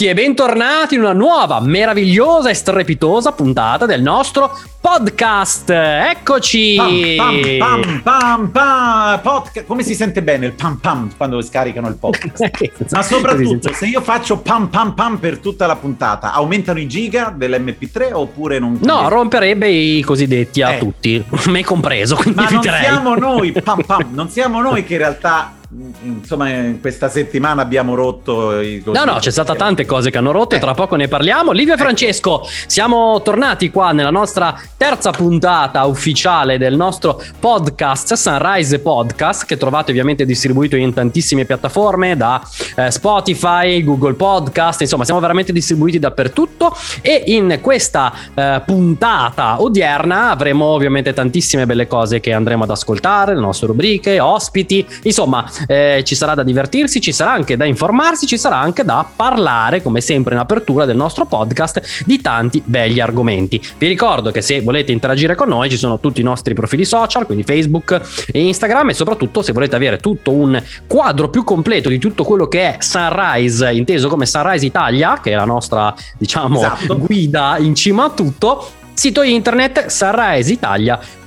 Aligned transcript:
Benvenuti 0.00 0.06
e 0.06 0.14
bentornati 0.14 0.94
in 0.94 1.00
una 1.02 1.12
nuova, 1.12 1.60
meravigliosa 1.60 2.48
e 2.48 2.54
strepitosa 2.54 3.32
puntata 3.32 3.84
del 3.84 4.00
nostro 4.00 4.56
podcast. 4.80 5.68
Eccoci! 5.68 6.76
Pam, 7.18 7.58
pam, 7.58 8.00
pam, 8.02 8.48
pam. 8.50 9.20
Podca- 9.20 9.64
Come 9.64 9.82
si 9.82 9.94
sente 9.94 10.22
bene 10.22 10.46
il 10.46 10.52
pam 10.52 10.76
pam 10.76 11.10
quando 11.14 11.42
scaricano 11.42 11.88
il 11.88 11.96
podcast? 11.96 12.48
Ma 12.92 13.02
soprattutto, 13.02 13.74
se 13.74 13.86
io 13.88 14.00
faccio 14.00 14.38
pam 14.38 14.68
pam 14.68 14.94
pam 14.94 15.18
per 15.18 15.38
tutta 15.38 15.66
la 15.66 15.76
puntata, 15.76 16.32
aumentano 16.32 16.78
i 16.78 16.86
giga 16.88 17.34
dell'MP3 17.36 18.14
oppure 18.14 18.58
non? 18.58 18.78
No, 18.80 19.06
romperebbe 19.10 19.68
i 19.68 20.00
cosiddetti 20.00 20.62
a 20.62 20.76
Eh. 20.76 20.78
tutti, 20.78 21.22
me 21.48 21.62
compreso, 21.62 22.18
Ma 22.34 22.48
non 22.48 22.62
siamo 22.62 23.14
noi, 23.16 23.52
pam 23.52 23.82
pam, 23.84 24.06
non 24.14 24.30
siamo 24.30 24.62
noi 24.62 24.82
che 24.82 24.94
in 24.94 24.98
realtà, 25.00 25.52
insomma, 26.02 26.48
in 26.48 26.80
questa 26.80 27.08
settimana 27.08 27.62
abbiamo 27.62 27.94
rotto 27.94 28.60
i 28.60 28.82
No, 28.86 29.04
no, 29.04 29.16
c'è 29.18 29.30
stata 29.30 29.54
tante 29.54 29.84
cose 29.84 30.10
che 30.10 30.18
hanno 30.18 30.32
rotto 30.32 30.54
e 30.54 30.58
Eh. 30.58 30.60
tra 30.60 30.74
poco 30.74 30.96
ne 30.96 31.06
parliamo. 31.06 31.52
Livio 31.52 31.74
e 31.74 31.76
Francesco, 31.76 32.44
siamo 32.66 33.22
tornati 33.22 33.70
qua 33.70 33.92
nella 33.92 34.10
nostra 34.10 34.60
terza 34.76 35.12
puntata 35.12 35.84
ufficiale 35.84 36.58
del 36.58 36.74
nostro 36.74 37.22
podcast 37.38 38.14
Sunrise 38.14 38.80
Podcast, 38.80 39.46
che 39.46 39.56
trovate 39.56 39.92
ovviamente 39.92 40.24
distribuito 40.24 40.74
in 40.74 40.92
tantissime 40.92 41.44
piattaforme, 41.44 42.16
da 42.16 42.42
eh, 42.74 42.90
Spotify, 42.90 43.84
Google 43.84 44.14
Podcast, 44.14 44.80
insomma 44.80 45.04
siamo 45.04 45.20
veramente 45.20 45.52
distribuiti 45.52 45.98
dappertutto 46.00 46.74
e 47.00 47.22
in 47.26 47.58
questa 47.62 48.12
eh, 48.34 48.60
puntata 48.66 49.62
odierna 49.62 50.30
avremo 50.30 50.64
ovviamente 50.64 51.12
tantissime 51.12 51.64
belle 51.66 51.86
cose 51.86 52.18
che 52.18 52.32
andremo 52.32 52.64
ad 52.64 52.70
ascoltare, 52.70 53.34
le 53.34 53.40
nostre 53.40 53.68
rubriche, 53.68 54.18
ospiti, 54.18 54.84
insomma 55.02 55.48
eh, 55.66 56.02
ci 56.04 56.14
sarà 56.14 56.34
da 56.34 56.42
divertirsi, 56.42 57.00
ci 57.00 57.12
sarà 57.12 57.32
anche 57.32 57.56
da 57.56 57.64
informarsi, 57.64 58.26
ci 58.26 58.38
sarà 58.38 58.58
anche 58.58 58.84
da 58.84 59.06
parlare, 59.14 59.82
come 59.82 60.00
sempre 60.00 60.34
in 60.34 60.40
apertura 60.40 60.84
del 60.84 60.96
nostro 60.96 61.26
podcast, 61.26 62.04
di 62.04 62.20
tanti 62.20 62.62
begli 62.64 63.00
argomenti. 63.00 63.60
Vi 63.78 63.86
ricordo 63.86 64.30
che 64.30 64.40
se 64.40 64.60
volete 64.60 64.92
interagire 64.92 65.34
con 65.34 65.48
noi 65.48 65.70
ci 65.70 65.76
sono 65.76 66.00
tutti 66.00 66.20
i 66.20 66.24
nostri 66.24 66.54
profili 66.54 66.84
social, 66.84 67.26
quindi 67.26 67.44
Facebook 67.44 68.00
e 68.32 68.40
Instagram 68.44 68.90
e 68.90 68.94
soprattutto 68.94 69.42
se 69.42 69.52
volete 69.52 69.76
avere 69.76 69.98
tutto 69.98 70.32
un 70.32 70.62
quadro 70.86 71.28
più 71.28 71.44
completo 71.44 71.88
di 71.88 71.98
tutto 71.98 72.24
quello 72.24 72.48
che 72.48 72.74
è 72.74 72.76
Sunrise, 72.80 73.70
inteso 73.72 74.08
come 74.08 74.26
Sunrise 74.26 74.64
Italia, 74.64 75.20
che 75.22 75.32
è 75.32 75.34
la 75.34 75.44
nostra 75.44 75.94
diciamo 76.18 76.58
Esatto. 76.60 76.98
guida 76.98 77.56
in 77.58 77.74
cima 77.74 78.04
a 78.04 78.10
tutto, 78.10 78.70
sito 78.94 79.22
internet 79.22 79.86
sunriseitalia.com, 79.86 81.19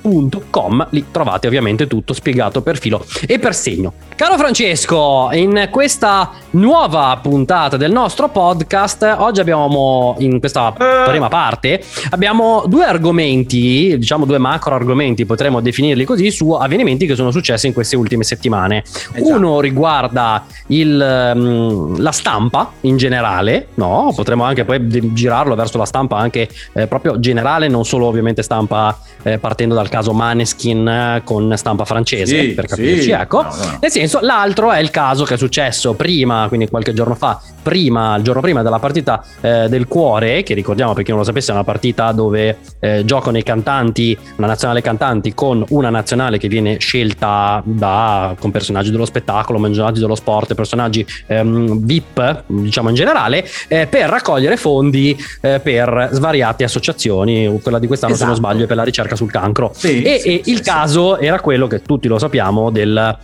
lì 0.90 1.06
trovate 1.10 1.46
ovviamente 1.46 1.86
tutto 1.86 2.12
spiegato 2.12 2.62
per 2.62 2.78
filo 2.78 3.04
e 3.26 3.38
per 3.38 3.54
segno. 3.54 3.92
Caro 4.16 4.36
Francesco, 4.36 5.30
in 5.32 5.68
questa 5.70 6.30
nuova 6.50 7.18
puntata 7.20 7.76
del 7.76 7.90
nostro 7.90 8.28
podcast, 8.28 9.16
oggi 9.18 9.40
abbiamo 9.40 10.14
in 10.18 10.38
questa 10.38 10.72
Eh. 10.74 11.08
prima 11.08 11.28
parte 11.28 11.82
abbiamo 12.10 12.64
due 12.66 12.84
argomenti, 12.84 13.96
diciamo 13.98 14.24
due 14.24 14.38
macro 14.38 14.74
argomenti, 14.74 15.24
potremmo 15.24 15.60
definirli 15.60 16.04
così, 16.04 16.30
su 16.30 16.50
avvenimenti 16.50 17.06
che 17.06 17.14
sono 17.14 17.30
successi 17.30 17.66
in 17.66 17.72
queste 17.72 17.96
ultime 17.96 18.24
settimane. 18.24 18.84
Già. 18.84 19.34
Uno 19.34 19.60
riguarda 19.60 20.44
il, 20.68 21.32
mm, 21.34 21.96
la 21.98 22.12
stampa 22.12 22.72
in 22.82 22.96
generale, 22.96 23.68
no? 23.74 24.12
Potremmo 24.14 24.44
anche 24.44 24.64
poi 24.64 25.12
girarlo 25.12 25.54
verso 25.54 25.78
la 25.78 25.86
stampa 25.86 26.16
anche 26.18 26.48
eh, 26.74 26.86
proprio 26.86 27.18
generale, 27.18 27.68
non 27.68 27.84
solo 27.84 28.06
ovviamente 28.06 28.42
stampa 28.42 28.96
eh, 29.22 29.38
partendo 29.38 29.74
dal 29.74 29.88
caso 29.94 30.12
Maneskin 30.12 30.88
eh, 30.88 31.22
con 31.24 31.52
stampa 31.56 31.84
francese, 31.84 32.40
Sì, 32.40 32.48
per 32.48 32.64
sì. 32.68 32.74
capirci, 32.74 33.10
ecco. 33.10 33.42
No, 33.42 33.48
no. 33.54 33.78
Nel 33.80 33.90
senso, 33.90 34.18
l'altro 34.22 34.72
è 34.72 34.80
il 34.80 34.90
caso 34.90 35.24
che 35.24 35.34
è 35.34 35.36
successo 35.36 35.94
prima, 35.94 36.46
quindi 36.48 36.68
qualche 36.68 36.92
giorno 36.92 37.14
fa, 37.14 37.40
prima, 37.62 38.16
il 38.16 38.22
giorno 38.24 38.40
prima 38.40 38.62
della 38.62 38.78
partita 38.80 39.24
eh, 39.40 39.68
del 39.68 39.86
cuore, 39.86 40.42
che 40.42 40.54
ricordiamo 40.54 40.94
perché 40.94 41.10
non 41.10 41.20
lo 41.20 41.24
sapesse, 41.26 41.50
è 41.52 41.54
una 41.54 41.62
partita 41.64 42.10
dove 42.12 42.58
eh, 42.80 43.04
giocano 43.04 43.38
i 43.38 43.42
cantanti, 43.44 44.16
una 44.36 44.48
nazionale 44.48 44.80
cantanti 44.82 45.32
con 45.32 45.64
una 45.68 45.90
nazionale 45.90 46.38
che 46.38 46.48
viene 46.48 46.78
scelta 46.78 47.62
da, 47.64 48.34
con 48.38 48.50
personaggi 48.50 48.90
dello 48.90 49.04
spettacolo, 49.06 49.60
personaggi 49.60 50.00
dello 50.00 50.14
sport, 50.16 50.54
personaggi 50.54 51.06
ehm, 51.26 51.78
VIP, 51.84 52.44
diciamo 52.46 52.88
in 52.88 52.94
generale, 52.96 53.46
eh, 53.68 53.86
per 53.86 54.08
raccogliere 54.08 54.56
fondi 54.56 55.16
eh, 55.40 55.60
per 55.60 56.08
svariate 56.12 56.64
associazioni. 56.64 57.60
Quella 57.62 57.78
di 57.78 57.86
quest'anno, 57.86 58.14
se 58.14 58.24
non 58.24 58.32
Esatto. 58.32 58.48
sbaglio, 58.48 58.64
è 58.64 58.66
per 58.66 58.76
la 58.76 58.84
ricerca 58.84 59.14
sul 59.16 59.30
cancro. 59.30 59.72
Sì, 59.88 60.02
e 60.02 60.18
sì, 60.18 60.28
e 60.28 60.40
sì, 60.44 60.50
il 60.50 60.60
caso 60.60 61.18
era 61.18 61.40
quello 61.40 61.66
che 61.66 61.82
tutti 61.82 62.08
lo 62.08 62.18
sappiamo 62.18 62.70
del 62.70 63.18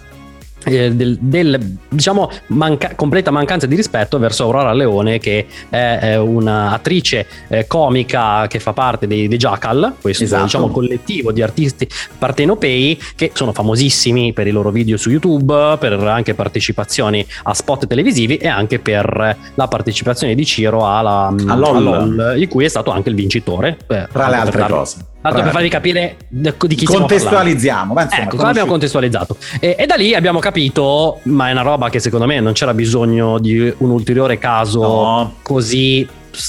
eh, 0.65 0.95
del, 0.95 1.17
del, 1.19 1.79
diciamo 1.89 2.31
manca- 2.49 2.95
completa 2.95 3.31
mancanza 3.31 3.67
di 3.67 3.75
rispetto 3.75 4.19
verso 4.19 4.45
Aurora 4.45 4.75
Leone 4.75 5.19
che 5.19 5.47
è, 5.71 5.99
è 6.01 6.19
un'attrice 6.19 7.27
eh, 7.49 7.67
comica 7.67 8.47
che 8.47 8.59
fa 8.59 8.75
parte 8.75 9.07
dei, 9.07 9.27
dei 9.27 9.39
Jackal 9.39 9.95
questo 10.01 10.25
Esatto. 10.25 10.43
diciamo 10.43 10.69
collettivo 10.69 11.33
di 11.33 11.41
artisti 11.41 11.89
partenopei 12.19 13.01
che 13.17 13.31
sono 13.33 13.53
famosissimi 13.53 14.35
per 14.35 14.47
i 14.49 14.51
loro 14.51 14.71
video 14.71 14.99
su 14.99 15.09
YouTube 15.09 15.79
per 15.79 15.95
anche 15.95 16.35
partecipazioni 16.35 17.25
a 17.45 17.55
spot 17.55 17.87
televisivi 17.87 18.37
e 18.37 18.49
anche 18.49 18.79
per 18.79 19.37
la 19.55 19.67
partecipazione 19.67 20.35
di 20.35 20.45
Ciro 20.45 20.87
alla, 20.87 21.29
A 21.29 21.55
LOL. 21.55 21.77
a 21.77 21.81
LOL, 21.81 22.35
di 22.37 22.47
cui 22.49 22.67
è 22.67 22.69
stato 22.69 22.91
anche 22.91 23.09
il 23.09 23.15
vincitore 23.15 23.79
eh, 23.89 24.07
Tra 24.13 24.29
le 24.29 24.37
altre 24.37 24.67
cose. 24.69 24.97
Tanto 25.21 25.43
per 25.43 25.53
farvi 25.53 25.69
capire 25.69 26.17
di 26.29 26.75
chi. 26.75 26.85
Contestualizziamo, 26.85 27.93
ma 27.95 28.03
insomma, 28.03 28.23
Ecco, 28.23 28.37
qua 28.37 28.49
abbiamo 28.49 28.69
contestualizzato. 28.71 29.37
E, 29.61 29.77
e 29.79 29.87
da 29.87 29.95
lì 29.97 30.15
abbiamo 30.15 30.39
capito, 30.39 31.21
ma 31.25 31.49
è 31.49 31.53
una 31.53 31.63
roba 31.63 31.89
che 31.91 31.99
secondo 32.01 32.27
me 32.27 32.41
non 32.41 32.53
c'era 32.53 32.75
bisogno 32.75 33.39
di 33.39 33.73
un 33.79 33.91
ulteriore 33.91 34.39
caso 34.39 34.81
No. 34.81 35.35
così, 35.43 36.07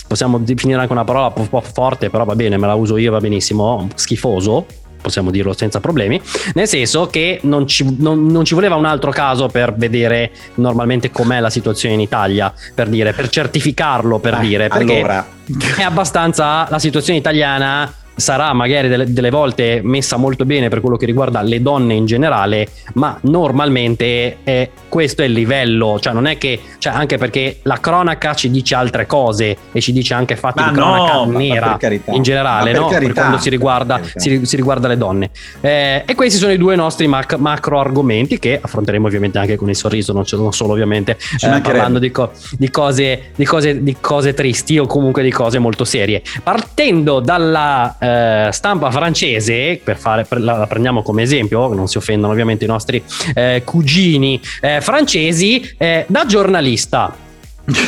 possiamo 0.08 0.38
definire 0.40 0.80
anche 0.80 0.92
una 0.94 1.04
parola 1.04 1.32
un 1.36 1.50
po' 1.50 1.62
forte, 1.62 2.10
però 2.10 2.24
va 2.24 2.36
bene, 2.36 2.58
me 2.58 2.68
la 2.68 2.76
uso 2.76 2.98
io, 2.98 3.12
va 3.12 3.20
benissimo, 3.20 3.88
schifoso. 3.96 4.66
Possiamo 5.02 5.32
dirlo 5.32 5.52
senza 5.54 5.80
problemi, 5.80 6.22
nel 6.54 6.68
senso 6.68 7.08
che 7.08 7.40
non 7.42 7.66
ci, 7.66 7.96
non- 7.98 8.28
non 8.28 8.46
ci 8.46 8.54
voleva 8.54 8.76
un 8.76 8.86
altro 8.86 9.10
caso 9.10 9.48
per 9.48 9.74
vedere 9.74 10.30
normalmente 10.56 11.10
com'è 11.10 11.40
la 11.40 11.50
situazione 11.50 11.96
in 11.96 12.02
Italia, 12.02 12.54
per 12.76 12.88
dire, 12.88 13.12
per 13.12 13.28
certificarlo, 13.28 14.20
per 14.20 14.36
Eh, 14.36 14.40
dire, 14.42 14.68
perché 14.68 14.98
allora, 15.00 15.26
è 15.76 15.82
abbastanza 15.82 16.68
la 16.70 16.78
situazione 16.78 17.18
italiana 17.18 17.92
sarà 18.22 18.54
magari 18.54 18.88
delle, 18.88 19.12
delle 19.12 19.30
volte 19.30 19.82
messa 19.84 20.16
molto 20.18 20.46
bene 20.46 20.70
per 20.70 20.80
quello 20.80 20.96
che 20.96 21.06
riguarda 21.06 21.42
le 21.42 21.62
donne 21.62 21.94
in 21.96 22.06
generale, 22.06 22.68
ma 22.94 23.18
normalmente 23.22 24.38
è- 24.44 24.70
questo 24.88 25.22
è 25.22 25.26
il 25.26 25.32
livello, 25.34 26.00
cioè 26.00 26.14
non 26.14 26.28
è 26.28 26.38
che, 26.38 26.60
cioè 26.78 26.94
anche 26.94 27.18
perché 27.18 27.60
la 27.64 27.80
cronaca 27.80 28.34
ci 28.34 28.50
dice 28.50 28.76
altre 28.76 29.06
cose 29.06 29.58
e 29.72 29.82
ci 29.82 29.92
dice 29.92 30.14
anche 30.14 30.36
fatti 30.36 30.62
Ma 30.62 30.70
di 30.70 30.76
cronaca 30.76 31.14
no, 31.14 31.26
nera 31.26 31.70
per 31.70 31.78
carità, 31.78 32.12
in 32.12 32.24
generale, 32.24 32.72
per 32.72 32.80
no? 32.80 32.88
Per 32.88 33.14
quando 33.14 33.38
si 33.38 33.44
per 33.44 33.52
riguarda, 33.54 33.96
carità. 34.00 34.20
si, 34.20 34.46
si 34.46 34.56
riguarda 34.56 34.88
le 34.88 34.98
donne. 34.98 35.30
Eh, 35.62 36.04
e 36.06 36.16
questi 36.16 36.38
sono 36.38 36.52
i 36.52 36.58
due 36.58 36.76
nostri 36.76 37.08
mac- 37.08 37.36
macro 37.38 37.80
argomenti 37.80 38.38
che 38.40 38.60
affronteremo 38.62 39.08
ovviamente 39.08 39.38
anche 39.40 39.56
con 39.56 39.70
il 39.70 39.76
sorriso, 39.76 40.14
non, 40.14 40.24
non 40.32 40.54
solo 40.54 40.74
ovviamente 40.74 41.18
eh, 41.42 41.62
parlando 41.62 42.00
di, 42.00 42.12
co- 42.12 42.32
di 42.58 42.70
cose, 42.70 43.32
di, 43.36 43.46
cose, 43.46 43.82
di 43.82 43.96
cose 44.00 44.34
tristi 44.34 44.78
o 44.78 44.86
comunque 44.86 45.24
di 45.24 45.32
cose 45.32 45.58
molto 45.60 45.86
serie. 45.86 46.22
Partendo 46.44 47.20
dalla 47.20 47.96
eh, 48.00 48.11
stampa 48.52 48.92
francese, 48.92 49.80
per 49.84 49.98
fare, 49.98 50.26
la 50.30 50.66
prendiamo 50.68 51.02
come 51.04 51.24
esempio, 51.24 51.74
non 51.74 51.88
si 51.88 51.98
offendono 51.98 52.32
ovviamente 52.32 52.66
i 52.66 52.68
nostri 52.68 53.04
eh, 53.34 53.62
cugini 53.66 54.40
eh, 54.62 54.82
francesi, 54.82 55.76
eh, 55.78 56.06
da 56.08 56.26
giornalista. 56.26 57.16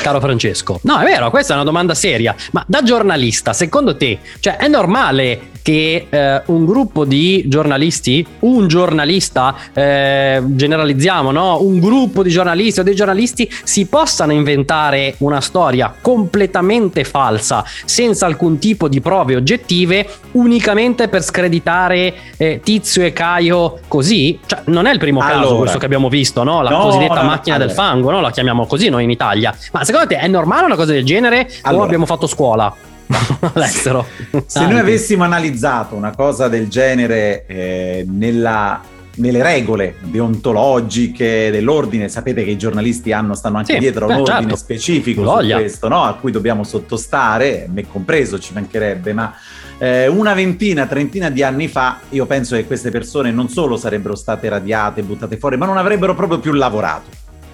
Caro 0.01 0.19
Francesco, 0.19 0.79
no, 0.83 0.99
è 0.99 1.03
vero, 1.03 1.29
questa 1.29 1.53
è 1.53 1.55
una 1.55 1.65
domanda 1.65 1.95
seria. 1.95 2.35
Ma 2.51 2.63
da 2.67 2.83
giornalista, 2.83 3.53
secondo 3.53 3.97
te, 3.97 4.19
cioè 4.39 4.57
è 4.57 4.67
normale 4.67 5.51
che 5.63 6.07
eh, 6.09 6.41
un 6.47 6.65
gruppo 6.65 7.05
di 7.05 7.45
giornalisti, 7.47 8.23
un 8.39 8.67
giornalista, 8.67 9.55
eh, 9.73 10.43
generalizziamo, 10.45 11.31
no? 11.31 11.61
Un 11.61 11.79
gruppo 11.79 12.21
di 12.21 12.29
giornalisti 12.29 12.81
o 12.81 12.83
dei 12.83 12.93
giornalisti 12.93 13.49
si 13.63 13.85
possano 13.87 14.33
inventare 14.33 15.15
una 15.19 15.39
storia 15.41 15.91
completamente 15.99 17.05
falsa, 17.05 17.63
senza 17.85 18.25
alcun 18.25 18.59
tipo 18.59 18.87
di 18.89 18.99
prove 19.01 19.37
oggettive, 19.37 20.05
unicamente 20.33 21.07
per 21.07 21.23
screditare 21.23 22.13
eh, 22.37 22.59
Tizio 22.61 23.03
e 23.03 23.13
Caio 23.13 23.79
così? 23.87 24.37
Cioè, 24.45 24.63
non 24.65 24.85
è 24.85 24.91
il 24.91 24.99
primo 24.99 25.21
caso 25.21 25.37
Allora. 25.39 25.59
questo 25.59 25.77
che 25.77 25.85
abbiamo 25.85 26.09
visto, 26.09 26.43
no? 26.43 26.61
La 26.61 26.71
No, 26.71 26.79
cosiddetta 26.83 27.21
no, 27.21 27.27
macchina 27.27 27.57
del 27.57 27.71
fango, 27.71 28.11
no? 28.11 28.19
La 28.19 28.31
chiamiamo 28.31 28.65
così 28.67 28.89
noi 28.89 29.05
in 29.05 29.11
Italia. 29.11 29.55
Ma 29.71 29.85
secondo 29.85 30.07
te 30.07 30.17
è 30.17 30.27
normale 30.27 30.65
una 30.65 30.75
cosa 30.75 30.91
del 30.91 31.05
genere 31.05 31.47
o 31.47 31.69
Allora. 31.69 31.85
abbiamo 31.85 32.05
fatto 32.05 32.27
scuola 32.27 32.75
all'estero? 33.53 34.05
Se 34.45 34.59
noi 34.61 34.69
Anche. 34.69 34.79
avessimo 34.79 35.23
analizzato 35.23 35.95
una 35.95 36.13
cosa 36.15 36.47
del 36.47 36.67
genere 36.67 37.45
eh, 37.47 38.05
nella- 38.07 38.81
nelle 39.15 39.43
regole 39.43 39.95
deontologiche 40.01 41.51
dell'ordine, 41.51 42.09
sapete 42.09 42.43
che 42.43 42.51
i 42.51 42.57
giornalisti 42.57 43.11
hanno, 43.11 43.35
stanno 43.35 43.57
anche 43.57 43.73
Sì, 43.73 43.79
dietro 43.79 44.05
a 44.05 44.07
beh, 44.07 44.13
un 44.13 44.19
ordine 44.21 44.39
certo. 44.41 44.55
specifico 44.55 45.21
su 45.21 45.27
Voglia. 45.27 45.57
questo, 45.59 45.87
no? 45.87 46.03
a 46.03 46.15
cui 46.15 46.31
dobbiamo 46.31 46.63
sottostare, 46.63 47.67
me 47.71 47.87
compreso 47.87 48.39
ci 48.39 48.53
mancherebbe, 48.53 49.13
ma 49.13 49.33
eh, 49.77 50.07
una 50.07 50.33
ventina, 50.33 50.85
trentina 50.87 51.29
di 51.29 51.43
anni 51.43 51.67
fa 51.67 51.99
io 52.09 52.25
penso 52.25 52.55
che 52.55 52.65
queste 52.65 52.89
persone 52.89 53.31
non 53.31 53.49
solo 53.49 53.77
sarebbero 53.77 54.15
state 54.15 54.49
radiate, 54.49 55.03
buttate 55.03 55.37
fuori, 55.37 55.57
ma 55.57 55.65
non 55.65 55.77
avrebbero 55.77 56.15
proprio 56.15 56.39
più 56.39 56.53
lavorato. 56.53 57.09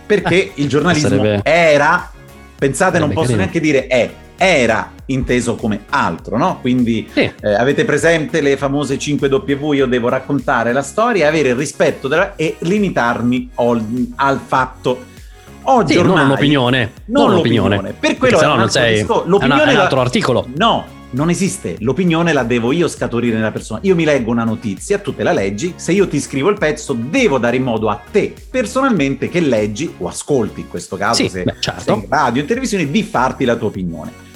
Perché 0.05 0.51
il 0.55 0.67
giornalismo 0.69 1.09
sarebbe- 1.09 1.41
era 1.43 2.09
Pensate, 2.57 2.99
non 2.99 3.09
posso 3.09 3.21
carino. 3.21 3.37
neanche 3.39 3.59
dire 3.59 3.87
è, 3.87 4.09
era 4.37 4.91
inteso 5.09 5.55
come 5.55 5.81
altro, 5.89 6.37
no? 6.37 6.59
Quindi 6.61 7.07
sì. 7.11 7.21
eh, 7.21 7.53
avete 7.53 7.85
presente 7.85 8.41
le 8.41 8.57
famose 8.57 8.97
5W, 8.97 9.73
io 9.73 9.85
devo 9.85 10.09
raccontare 10.09 10.73
la 10.73 10.81
storia, 10.81 11.27
avere 11.27 11.49
il 11.49 11.55
rispetto 11.55 12.07
della, 12.07 12.35
e 12.35 12.55
limitarmi 12.59 13.51
al, 13.55 13.83
al 14.15 14.39
fatto 14.45 15.17
Oggi 15.63 15.93
sì, 15.93 15.99
ormai, 15.99 16.15
non 16.15 16.25
un'opinione, 16.27 16.91
non, 17.05 17.25
non 17.25 17.35
l'opinione. 17.35 17.93
Per 17.99 18.17
quello 18.17 18.39
è 18.39 18.45
un, 18.47 18.57
non 18.57 18.69
sei, 18.69 19.05
l'opinione 19.05 19.71
è 19.71 19.73
un 19.73 19.79
altro 19.79 19.99
articolo. 19.99 20.47
No, 20.55 20.85
non 21.11 21.29
esiste. 21.29 21.75
L'opinione 21.79 22.33
la 22.33 22.43
devo 22.43 22.71
io 22.71 22.87
scaturire 22.87 23.35
nella 23.35 23.51
persona. 23.51 23.79
Io 23.83 23.93
mi 23.93 24.03
leggo 24.03 24.31
una 24.31 24.43
notizia, 24.43 24.97
tu 24.99 25.13
te 25.13 25.21
la 25.21 25.31
leggi. 25.31 25.73
Se 25.75 25.91
io 25.91 26.07
ti 26.07 26.19
scrivo 26.19 26.49
il 26.49 26.57
pezzo, 26.57 26.93
devo 26.93 27.37
dare 27.37 27.57
in 27.57 27.63
modo 27.63 27.89
a 27.89 28.01
te 28.11 28.33
personalmente 28.49 29.29
che 29.29 29.41
leggi 29.41 29.93
o 29.97 30.07
ascolti, 30.07 30.61
in 30.61 30.69
questo 30.69 30.97
caso, 30.97 31.21
sì, 31.21 31.29
se 31.29 31.43
beh, 31.43 31.55
certo. 31.59 31.81
sei 31.81 31.95
in 31.95 32.05
radio, 32.07 32.41
in 32.41 32.47
televisione, 32.47 32.89
di 32.89 33.03
farti 33.03 33.45
la 33.45 33.55
tua 33.55 33.67
opinione. 33.67 34.27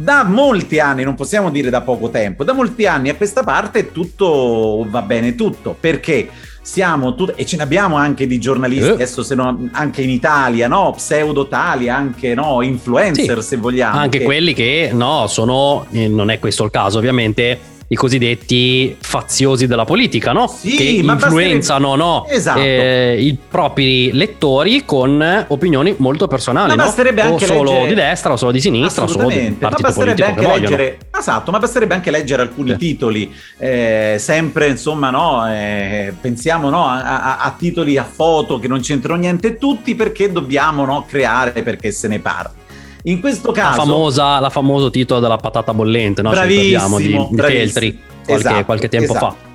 Da 0.00 0.22
molti 0.22 0.78
anni, 0.78 1.02
non 1.02 1.16
possiamo 1.16 1.50
dire 1.50 1.70
da 1.70 1.80
poco 1.80 2.08
tempo, 2.08 2.44
da 2.44 2.52
molti 2.52 2.86
anni 2.86 3.08
a 3.08 3.16
questa 3.16 3.42
parte 3.42 3.90
tutto 3.90 4.86
va 4.88 5.02
bene 5.02 5.34
tutto. 5.34 5.76
Perché? 5.78 6.28
siamo 6.60 7.14
tutti, 7.14 7.32
e 7.34 7.46
ce 7.46 7.56
ne 7.56 7.62
abbiamo 7.62 7.96
anche 7.96 8.26
di 8.26 8.38
giornalisti, 8.38 8.90
eh. 8.90 8.92
adesso 8.92 9.22
se 9.22 9.34
no, 9.34 9.70
anche 9.72 10.02
in 10.02 10.10
Italia, 10.10 10.68
no? 10.68 10.92
Pseudo-tali, 10.94 11.88
anche 11.88 12.34
no? 12.34 12.60
influencer 12.60 13.40
sì, 13.42 13.48
se 13.48 13.56
vogliamo. 13.56 13.98
Anche 13.98 14.18
che... 14.18 14.24
quelli 14.24 14.52
che 14.52 14.90
no, 14.92 15.26
sono, 15.28 15.86
eh, 15.90 16.08
non 16.08 16.30
è 16.30 16.38
questo 16.38 16.64
il 16.64 16.70
caso 16.70 16.98
ovviamente, 16.98 17.58
i 17.90 17.96
cosiddetti 17.96 18.94
faziosi 19.00 19.66
della 19.66 19.86
politica, 19.86 20.32
no? 20.32 20.46
Sì, 20.46 20.76
che 20.76 20.82
influenzano 20.82 21.94
no? 21.94 22.26
esatto. 22.28 22.60
eh, 22.60 23.16
i 23.18 23.36
propri 23.48 24.12
lettori 24.12 24.84
con 24.84 25.46
opinioni 25.48 25.94
molto 25.96 26.26
personali. 26.26 26.76
Ma 26.76 26.84
basterebbe 26.84 27.22
no? 27.22 27.30
anche 27.30 27.44
o 27.44 27.46
solo 27.46 27.72
leggere... 27.72 27.88
di 27.88 27.94
destra, 27.94 28.32
o 28.32 28.36
solo 28.36 28.52
di 28.52 28.60
sinistra, 28.60 29.04
o 29.04 29.06
solo 29.06 29.28
di 29.28 29.56
partito 29.58 29.92
politico 29.92 30.28
anche 30.28 30.46
leggere... 30.46 30.98
Esatto, 31.18 31.50
ma 31.50 31.58
basterebbe 31.58 31.94
anche 31.94 32.10
leggere 32.10 32.42
alcuni 32.42 32.70
sì. 32.72 32.76
titoli, 32.76 33.34
eh, 33.56 34.16
sempre 34.18 34.68
insomma, 34.68 35.08
no? 35.08 35.50
Eh, 35.50 36.12
pensiamo 36.20 36.68
no? 36.68 36.86
A, 36.86 37.02
a, 37.02 37.38
a, 37.38 37.54
titoli 37.58 37.96
a 37.96 38.04
foto 38.04 38.58
che 38.58 38.68
non 38.68 38.80
c'entrano 38.80 39.18
niente, 39.18 39.56
tutti 39.56 39.94
perché 39.94 40.30
dobbiamo 40.30 40.84
no? 40.84 41.06
creare 41.08 41.62
perché 41.62 41.90
se 41.90 42.06
ne 42.06 42.18
parla. 42.18 42.57
In 43.04 43.20
questo 43.20 43.52
caso... 43.52 43.76
La 43.76 43.82
famosa, 43.84 44.40
la 44.40 44.50
famoso 44.50 44.90
titolo 44.90 45.20
della 45.20 45.36
patata 45.36 45.72
bollente, 45.72 46.22
no? 46.22 46.30
Bravissimo, 46.30 46.98
di, 46.98 47.26
di 47.30 47.36
Feltri 47.36 47.98
qualche, 48.24 48.32
esatto, 48.32 48.64
qualche 48.64 48.88
tempo 48.88 49.14
esatto. 49.14 49.26
fa. 49.26 49.46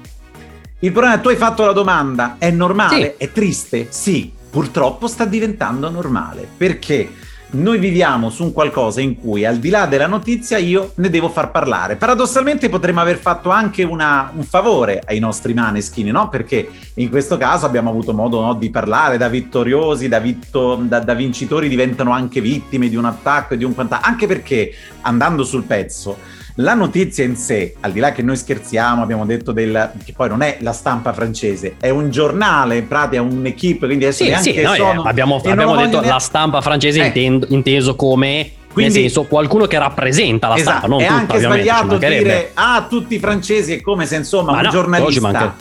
Il 0.79 0.91
problema 0.91 1.15
è 1.15 1.17
che 1.17 1.23
tu 1.23 1.29
hai 1.29 1.35
fatto 1.37 1.65
la 1.65 1.71
domanda, 1.71 2.35
è 2.39 2.49
normale? 2.51 3.15
Sì. 3.17 3.23
È 3.23 3.31
triste? 3.31 3.87
Sì, 3.89 4.31
purtroppo 4.49 5.07
sta 5.07 5.25
diventando 5.25 5.89
normale. 5.89 6.47
Perché? 6.57 7.09
Noi 7.53 7.77
viviamo 7.77 8.29
su 8.29 8.43
un 8.43 8.51
qualcosa 8.51 9.01
in 9.01 9.19
cui 9.19 9.45
al 9.45 9.57
di 9.57 9.69
là 9.69 9.85
della 9.85 10.07
notizia 10.07 10.57
io 10.57 10.93
ne 10.95 11.09
devo 11.09 11.29
far 11.29 11.51
parlare. 11.51 11.95
Paradossalmente 11.95 12.69
potremmo 12.69 13.01
aver 13.01 13.17
fatto 13.17 13.49
anche 13.49 13.83
una, 13.83 14.31
un 14.33 14.43
favore 14.43 15.01
ai 15.05 15.19
nostri 15.19 15.53
maneskin, 15.53 16.09
no? 16.09 16.29
Perché 16.29 16.69
in 16.95 17.09
questo 17.09 17.37
caso 17.37 17.65
abbiamo 17.65 17.89
avuto 17.89 18.13
modo 18.13 18.41
no, 18.41 18.53
di 18.55 18.69
parlare 18.69 19.17
da 19.17 19.27
vittoriosi, 19.27 20.07
da, 20.07 20.19
vitto, 20.19 20.75
da, 20.81 20.99
da, 20.99 21.13
vincitori 21.13 21.69
diventano 21.69 22.11
anche 22.11 22.41
vittime 22.41 22.89
di 22.89 22.95
un 22.95 23.05
attacco 23.05 23.53
e 23.53 23.57
di 23.57 23.63
un 23.63 23.73
quant'altro, 23.73 24.09
anche 24.09 24.25
perché 24.25 24.73
andando 25.01 25.43
sul 25.43 25.63
pezzo 25.63 26.17
la 26.55 26.73
notizia 26.73 27.23
in 27.23 27.35
sé, 27.35 27.75
al 27.79 27.91
di 27.91 27.99
là 27.99 28.11
che 28.11 28.21
noi 28.21 28.37
scherziamo, 28.37 29.01
abbiamo 29.01 29.25
detto 29.25 29.51
del, 29.51 29.91
che 30.03 30.13
poi 30.13 30.29
non 30.29 30.41
è 30.41 30.57
la 30.61 30.73
stampa 30.73 31.13
francese, 31.13 31.75
è 31.79 31.89
un 31.89 32.09
giornale, 32.11 32.77
in 32.77 32.87
pratica 32.87 33.21
è 33.21 33.25
un'equipe, 33.25 33.85
quindi 33.85 34.05
adesso 34.05 34.23
sì, 34.23 34.29
neanche 34.29 34.53
sì, 34.53 34.61
noi 34.61 34.77
sono... 34.77 35.03
abbiamo, 35.03 35.41
abbiamo 35.43 35.75
detto 35.75 35.89
neanche... 35.91 36.09
la 36.09 36.19
stampa 36.19 36.61
francese 36.61 37.01
eh. 37.01 37.07
intendo, 37.07 37.47
inteso 37.49 37.95
come 37.95 38.51
quindi, 38.73 38.93
Nel 38.93 39.01
senso, 39.03 39.25
qualcuno 39.25 39.67
che 39.67 39.77
rappresenta 39.77 40.47
la 40.47 40.55
esatto, 40.55 40.77
stampa, 40.77 40.87
non 40.87 41.01
è 41.01 41.07
tutta, 41.07 41.19
anche 41.19 41.39
sbagliato 41.39 41.97
dire 41.97 42.51
ah, 42.55 42.87
tutti 42.89 43.15
i 43.15 43.19
francesi 43.19 43.73
è 43.73 43.81
come 43.81 44.07
se 44.07 44.15
insomma 44.15 44.51
Ma 44.51 44.57
un 44.57 44.63
no, 44.63 44.69
giornalista 44.71 45.55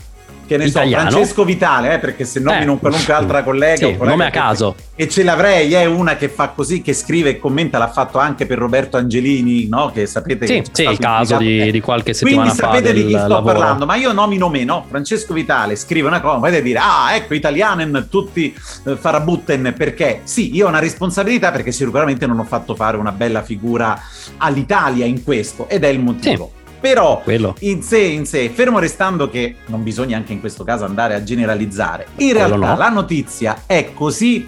che 0.53 0.59
ne 0.59 0.65
Italiano. 0.67 1.11
so, 1.11 1.17
Francesco 1.17 1.45
Vitale, 1.45 1.95
eh, 1.95 1.99
perché 1.99 2.25
se 2.25 2.41
nomino 2.41 2.75
eh. 2.75 2.79
qualunque 2.79 3.13
altra 3.13 3.43
collega, 3.43 3.87
sì, 3.87 3.97
collega 3.97 4.05
nome 4.05 4.27
a 4.27 4.31
caso. 4.31 4.75
E 4.95 5.09
ce 5.09 5.23
l'avrei, 5.23 5.73
è 5.73 5.85
una 5.87 6.17
che 6.17 6.29
fa 6.29 6.49
così, 6.49 6.83
che 6.83 6.93
scrive 6.93 7.31
e 7.31 7.39
commenta, 7.39 7.79
l'ha 7.79 7.91
fatto 7.91 8.19
anche 8.19 8.47
per 8.47 8.59
Roberto 8.59 8.97
Angelini, 8.97 9.69
no? 9.69 9.91
Che 9.93 10.07
sapete 10.07 10.47
sì, 10.47 10.61
che 10.61 10.65
sì, 10.71 10.83
il 10.83 10.99
caso 10.99 11.37
di, 11.39 11.71
di, 11.71 11.81
qualche 11.81 12.13
settimana 12.13 12.51
Quindi 12.51 12.61
fa. 12.61 12.69
Quindi 12.69 12.87
sapete 12.87 13.01
di 13.01 13.13
chi 13.13 13.19
sto 13.19 13.29
lavoro. 13.29 13.53
parlando, 13.53 13.87
ma 13.87 13.97
io 13.97 14.13
nomino 14.13 14.49
me, 14.49 14.65
no? 14.65 14.85
Francesco 14.89 15.33
Vitale 15.33 15.77
scrive 15.77 16.09
una 16.09 16.21
cosa, 16.21 16.39
potete 16.39 16.63
dire, 16.63 16.79
ah, 16.81 17.15
ecco, 17.15 17.35
italianen, 17.35 18.07
tutti 18.11 18.55
eh, 18.85 18.97
farabutten, 18.97 19.75
perché? 19.77 20.21
Sì, 20.25 20.55
io 20.55 20.67
ho 20.67 20.69
una 20.69 20.81
responsabilità 20.81 21.51
perché 21.51 21.73
sicuramente 21.73 22.27
non 22.27 22.39
ho 22.39 22.45
fatto 22.45 22.75
fare 22.75 22.97
una 22.97 23.13
bella 23.13 23.43
figura 23.43 24.01
all'Italia 24.39 25.07
in 25.07 25.23
questo, 25.25 25.69
ed 25.69 25.85
è 25.85 25.89
il 25.89 26.01
motivo. 26.01 26.51
Sì 26.55 26.61
però 26.83 27.23
in 27.61 27.81
sé, 27.81 27.99
in 28.01 28.27
sé, 28.27 28.51
fermo 28.51 28.81
restando 28.81 29.31
che 29.31 29.55
non 29.67 29.85
bisogna 29.85 30.17
anche 30.17 30.33
in 30.33 30.41
questo 30.41 30.65
caso 30.65 30.85
andare 30.85 31.15
a 31.15 31.23
generalizzare, 31.23 32.09
in 32.17 32.31
Quello 32.31 32.49
realtà 32.49 32.73
no. 32.73 32.77
la 32.77 32.89
notizia 32.89 33.63
è 33.67 33.93
così, 33.95 34.45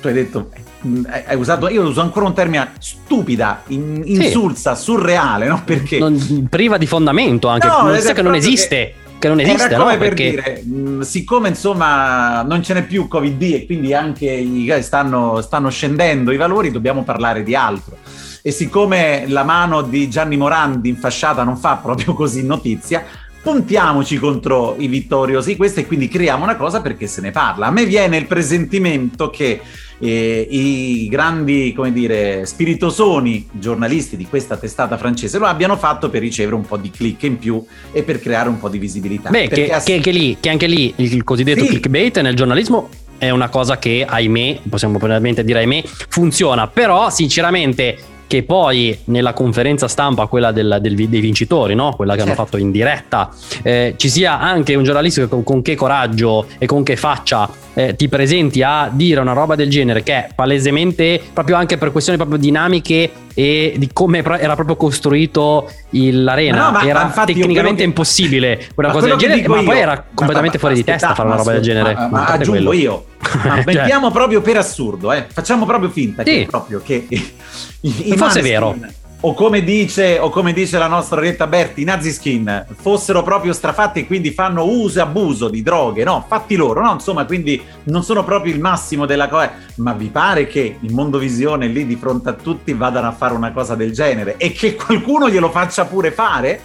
tu 0.00 0.06
hai 0.06 0.14
detto, 0.14 0.48
mm, 0.86 1.04
hai 1.26 1.36
usato, 1.36 1.68
io 1.68 1.82
uso 1.82 2.00
ancora 2.00 2.24
un 2.24 2.32
termine 2.32 2.72
stupida, 2.78 3.64
in, 3.66 4.00
insulsa, 4.06 4.74
sì. 4.74 4.84
surreale, 4.84 5.46
no? 5.46 5.60
Perché? 5.62 5.98
Non, 5.98 6.46
priva 6.48 6.78
di 6.78 6.86
fondamento 6.86 7.48
anche, 7.48 7.66
no, 7.66 7.82
notizia 7.82 8.14
che 8.14 8.22
non 8.22 8.34
esiste. 8.34 8.76
Che 8.76 9.02
che 9.18 9.28
non 9.28 9.40
esiste. 9.40 9.64
Era 9.64 9.76
come 9.76 9.92
no? 9.92 9.98
per 9.98 10.08
Perché... 10.08 10.30
dire, 10.30 10.62
mh, 10.62 11.00
siccome 11.00 11.48
insomma 11.48 12.42
non 12.42 12.62
ce 12.62 12.74
n'è 12.74 12.84
più 12.84 13.08
Covid 13.08 13.42
e 13.42 13.66
quindi 13.66 13.94
anche 13.94 14.30
i, 14.30 14.74
stanno, 14.80 15.40
stanno 15.40 15.70
scendendo 15.70 16.30
i 16.30 16.36
valori, 16.36 16.70
dobbiamo 16.70 17.04
parlare 17.04 17.42
di 17.42 17.54
altro 17.54 17.96
e 18.46 18.50
siccome 18.50 19.24
la 19.28 19.42
mano 19.42 19.80
di 19.80 20.10
Gianni 20.10 20.36
Morandi 20.36 20.90
in 20.90 20.96
fasciata 20.96 21.44
non 21.44 21.56
fa 21.56 21.76
proprio 21.76 22.12
così 22.12 22.44
notizia, 22.44 23.02
puntiamoci 23.42 24.18
contro 24.18 24.74
i 24.76 24.86
vittoriosi 24.86 25.56
questo 25.56 25.80
e 25.80 25.86
quindi 25.86 26.08
creiamo 26.08 26.44
una 26.44 26.56
cosa 26.56 26.82
perché 26.82 27.06
se 27.06 27.22
ne 27.22 27.30
parla. 27.30 27.68
A 27.68 27.70
me 27.70 27.86
viene 27.86 28.18
il 28.18 28.26
presentimento 28.26 29.30
che 29.30 29.62
eh, 29.98 30.46
i 30.50 31.08
grandi, 31.08 31.72
come 31.74 31.90
dire, 31.90 32.44
spiritosoni 32.44 33.48
giornalisti 33.50 34.14
di 34.14 34.26
questa 34.26 34.58
testata 34.58 34.98
francese 34.98 35.38
lo 35.38 35.46
abbiano 35.46 35.78
fatto 35.78 36.10
per 36.10 36.20
ricevere 36.20 36.54
un 36.54 36.66
po' 36.66 36.76
di 36.76 36.90
click 36.90 37.22
in 37.22 37.38
più 37.38 37.64
e 37.92 38.02
per 38.02 38.20
creare 38.20 38.50
un 38.50 38.60
po' 38.60 38.68
di 38.68 38.76
visibilità. 38.76 39.30
Beh, 39.30 39.48
che, 39.48 39.70
ass- 39.70 39.86
che, 39.86 39.94
anche 39.94 40.10
lì, 40.10 40.36
che, 40.38 40.50
anche 40.50 40.66
lì, 40.66 40.92
il 40.96 41.24
cosiddetto 41.24 41.62
sì. 41.62 41.68
clickbait 41.68 42.20
nel 42.20 42.36
giornalismo 42.36 42.90
è 43.16 43.30
una 43.30 43.48
cosa 43.48 43.78
che, 43.78 44.04
ahimè, 44.06 44.60
possiamo 44.68 44.98
probabilmente 44.98 45.42
dire 45.44 45.60
ahimè, 45.60 45.82
funziona, 46.08 46.66
però 46.66 47.08
sinceramente 47.08 48.12
che 48.26 48.42
poi 48.42 48.98
nella 49.04 49.32
conferenza 49.32 49.88
stampa, 49.88 50.26
quella 50.26 50.52
del, 50.52 50.78
del, 50.80 50.94
dei 50.94 51.20
vincitori, 51.20 51.74
no? 51.74 51.94
quella 51.94 52.12
che 52.14 52.20
certo. 52.20 52.32
hanno 52.34 52.44
fatto 52.44 52.56
in 52.56 52.70
diretta, 52.70 53.30
eh, 53.62 53.94
ci 53.96 54.08
sia 54.08 54.38
anche 54.40 54.74
un 54.74 54.84
giornalista 54.84 55.22
che 55.22 55.28
con, 55.28 55.44
con, 55.44 55.62
che 55.62 55.74
coraggio 55.74 56.46
e 56.58 56.66
con 56.66 56.82
che 56.82 56.96
faccia 56.96 57.48
eh, 57.74 57.96
ti 57.96 58.08
presenti 58.08 58.62
a 58.62 58.88
dire 58.90 59.20
una 59.20 59.32
roba 59.32 59.54
del 59.54 59.68
genere 59.68 60.02
che 60.02 60.12
è 60.12 60.28
palesemente 60.34 61.20
proprio 61.32 61.56
anche 61.56 61.76
per 61.76 61.92
questioni 61.92 62.18
proprio 62.18 62.38
dinamiche 62.38 63.10
e 63.34 63.74
di 63.76 63.90
come 63.92 64.18
era 64.18 64.54
proprio 64.54 64.76
costruito 64.76 65.68
il, 65.90 66.22
l'arena. 66.22 66.66
No, 66.66 66.70
ma, 66.70 66.86
era 66.86 67.12
ma 67.14 67.24
tecnicamente 67.24 67.82
che... 67.82 67.88
impossibile 67.88 68.68
una 68.76 68.90
cosa 68.90 69.06
del 69.08 69.16
genere, 69.16 69.46
ma 69.48 69.58
io, 69.58 69.64
poi 69.64 69.78
era 69.78 70.04
completamente 70.14 70.58
fuori 70.58 70.76
di 70.76 70.84
testa 70.84 71.14
fare 71.14 71.28
una 71.28 71.36
roba 71.36 71.52
del 71.52 71.62
genere. 71.62 71.94
Ma, 71.94 72.08
ma 72.08 72.26
aggiungo 72.26 72.52
quello. 72.52 72.72
io. 72.72 73.04
Ma 73.24 73.54
cioè. 73.54 73.62
mettiamo 73.64 74.10
proprio 74.10 74.42
per 74.42 74.58
assurdo, 74.58 75.10
eh. 75.10 75.24
facciamo 75.26 75.64
proprio 75.64 75.88
finta 75.88 76.22
sì. 76.22 76.30
che, 76.30 76.46
proprio 76.48 76.82
che 76.84 77.06
i, 77.08 77.32
i 77.80 78.16
fosse 78.18 78.42
vero 78.42 78.76
o 79.20 79.32
come 79.32 79.64
dice, 79.64 80.18
o 80.18 80.28
come 80.28 80.52
dice 80.52 80.76
la 80.78 80.86
nostra 80.86 81.20
Retta 81.20 81.46
Berti, 81.46 81.80
i 81.80 81.84
nazi 81.84 82.12
skin 82.12 82.66
fossero 82.78 83.22
proprio 83.22 83.52
strafatti 83.52 84.00
e 84.00 84.06
quindi 84.06 84.30
fanno 84.32 84.64
uso 84.64 84.98
e 84.98 85.02
abuso 85.02 85.48
di 85.48 85.62
droghe, 85.62 86.04
no? 86.04 86.24
Fatti 86.28 86.56
loro, 86.56 86.82
no? 86.82 86.92
Insomma, 86.92 87.24
quindi 87.24 87.62
non 87.84 88.02
sono 88.02 88.22
proprio 88.22 88.52
il 88.52 88.60
massimo 88.60 89.06
della 89.06 89.28
cosa. 89.28 89.52
Ma 89.76 89.94
vi 89.94 90.08
pare 90.08 90.46
che 90.46 90.76
il 90.78 90.92
mondo 90.92 91.18
visione 91.18 91.68
lì 91.68 91.86
di 91.86 91.96
fronte 91.96 92.28
a 92.28 92.32
tutti 92.34 92.74
vadano 92.74 93.08
a 93.08 93.12
fare 93.12 93.32
una 93.32 93.52
cosa 93.52 93.74
del 93.74 93.92
genere 93.92 94.36
e 94.36 94.52
che 94.52 94.74
qualcuno 94.74 95.30
glielo 95.30 95.50
faccia 95.50 95.86
pure 95.86 96.10
fare? 96.10 96.60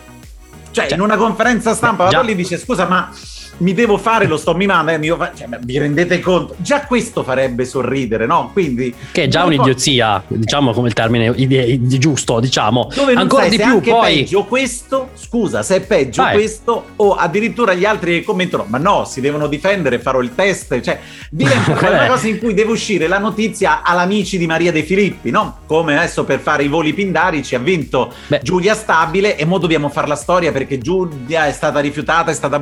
Cioè, 0.72 0.88
cioè 0.88 0.98
in 0.98 1.02
una 1.02 1.16
conferenza 1.16 1.74
stampa, 1.74 2.08
Beh, 2.08 2.24
lì 2.24 2.36
dice, 2.36 2.58
scusa, 2.58 2.86
ma 2.86 3.10
mi 3.60 3.74
devo 3.74 3.98
fare, 3.98 4.26
lo 4.28 4.38
sto 4.38 4.54
mimando, 4.54 4.92
eh, 4.92 5.16
fa... 5.18 5.32
cioè, 5.36 5.48
vi 5.62 5.78
rendete 5.78 6.20
conto? 6.20 6.56
Già 6.58 6.86
questo 6.86 7.24
farebbe 7.24 7.66
sorridere, 7.66 8.26
no? 8.26 8.50
Quindi... 8.52 8.94
Che 9.12 9.24
è 9.24 9.28
già 9.28 9.44
un'idiozia, 9.44 10.24
poi... 10.26 10.40
diciamo 10.40 10.74
come 10.74 10.88
il 10.88 10.94
termine 10.94 11.34
ide- 11.36 11.80
giusto, 11.82 12.40
diciamo. 12.40 12.90
Dove 12.94 13.14
non 13.14 13.24
Ancora 13.24 13.44
sai 13.44 13.52
di 13.52 13.58
se 13.58 13.64
più, 13.64 13.74
anche 13.74 13.92
poi... 13.92 14.16
peggio 14.16 14.44
questo, 14.46 15.10
scusa, 15.16 15.62
se 15.64 15.78
è 15.78 15.82
peggio 15.82 16.24
Vai. 16.24 16.34
questo, 16.34 16.86
o 16.96 17.16
addirittura 17.16 17.74
gli 17.74 17.86
altri 17.86 18.24
commentano, 18.24 18.66
ma 18.68 18.78
no, 18.78 19.06
si 19.06 19.22
devono 19.22 19.48
difendere, 19.48 20.00
farò 20.00 20.22
il 20.22 20.34
test, 20.36 20.80
cioè 20.82 21.00
diventa 21.30 21.72
una 21.72 22.08
cosa 22.08 22.28
in 22.28 22.40
cui 22.40 22.54
deve 22.54 22.72
uscire 22.72 23.08
la 23.08 23.20
notizia 23.20 23.82
all'amici 23.84 24.38
di 24.38 24.48
Maria 24.48 24.72
De 24.72 24.84
Filippi, 24.84 25.30
no? 25.32 25.60
Come 25.66 25.98
adesso 25.98 26.24
per 26.24 26.40
fare 26.40 26.64
i 26.64 26.68
voli 26.68 26.94
pindarici 26.94 27.56
ha 27.56 27.60
vinto 27.60 28.14
Beh. 28.28 28.40
Giulia 28.42 28.74
Stabile 28.74 29.38
e 29.38 29.46
mo 29.46 29.58
dobbiamo 29.58 29.90
fare 29.90 30.08
la 30.08 30.16
storia 30.16 30.52
perché 30.52 30.78
Giulia 30.78 31.46
è 31.46 31.52
stata 31.52 31.80
rifiutata, 31.80 32.32
è 32.32 32.34
stata. 32.34 32.58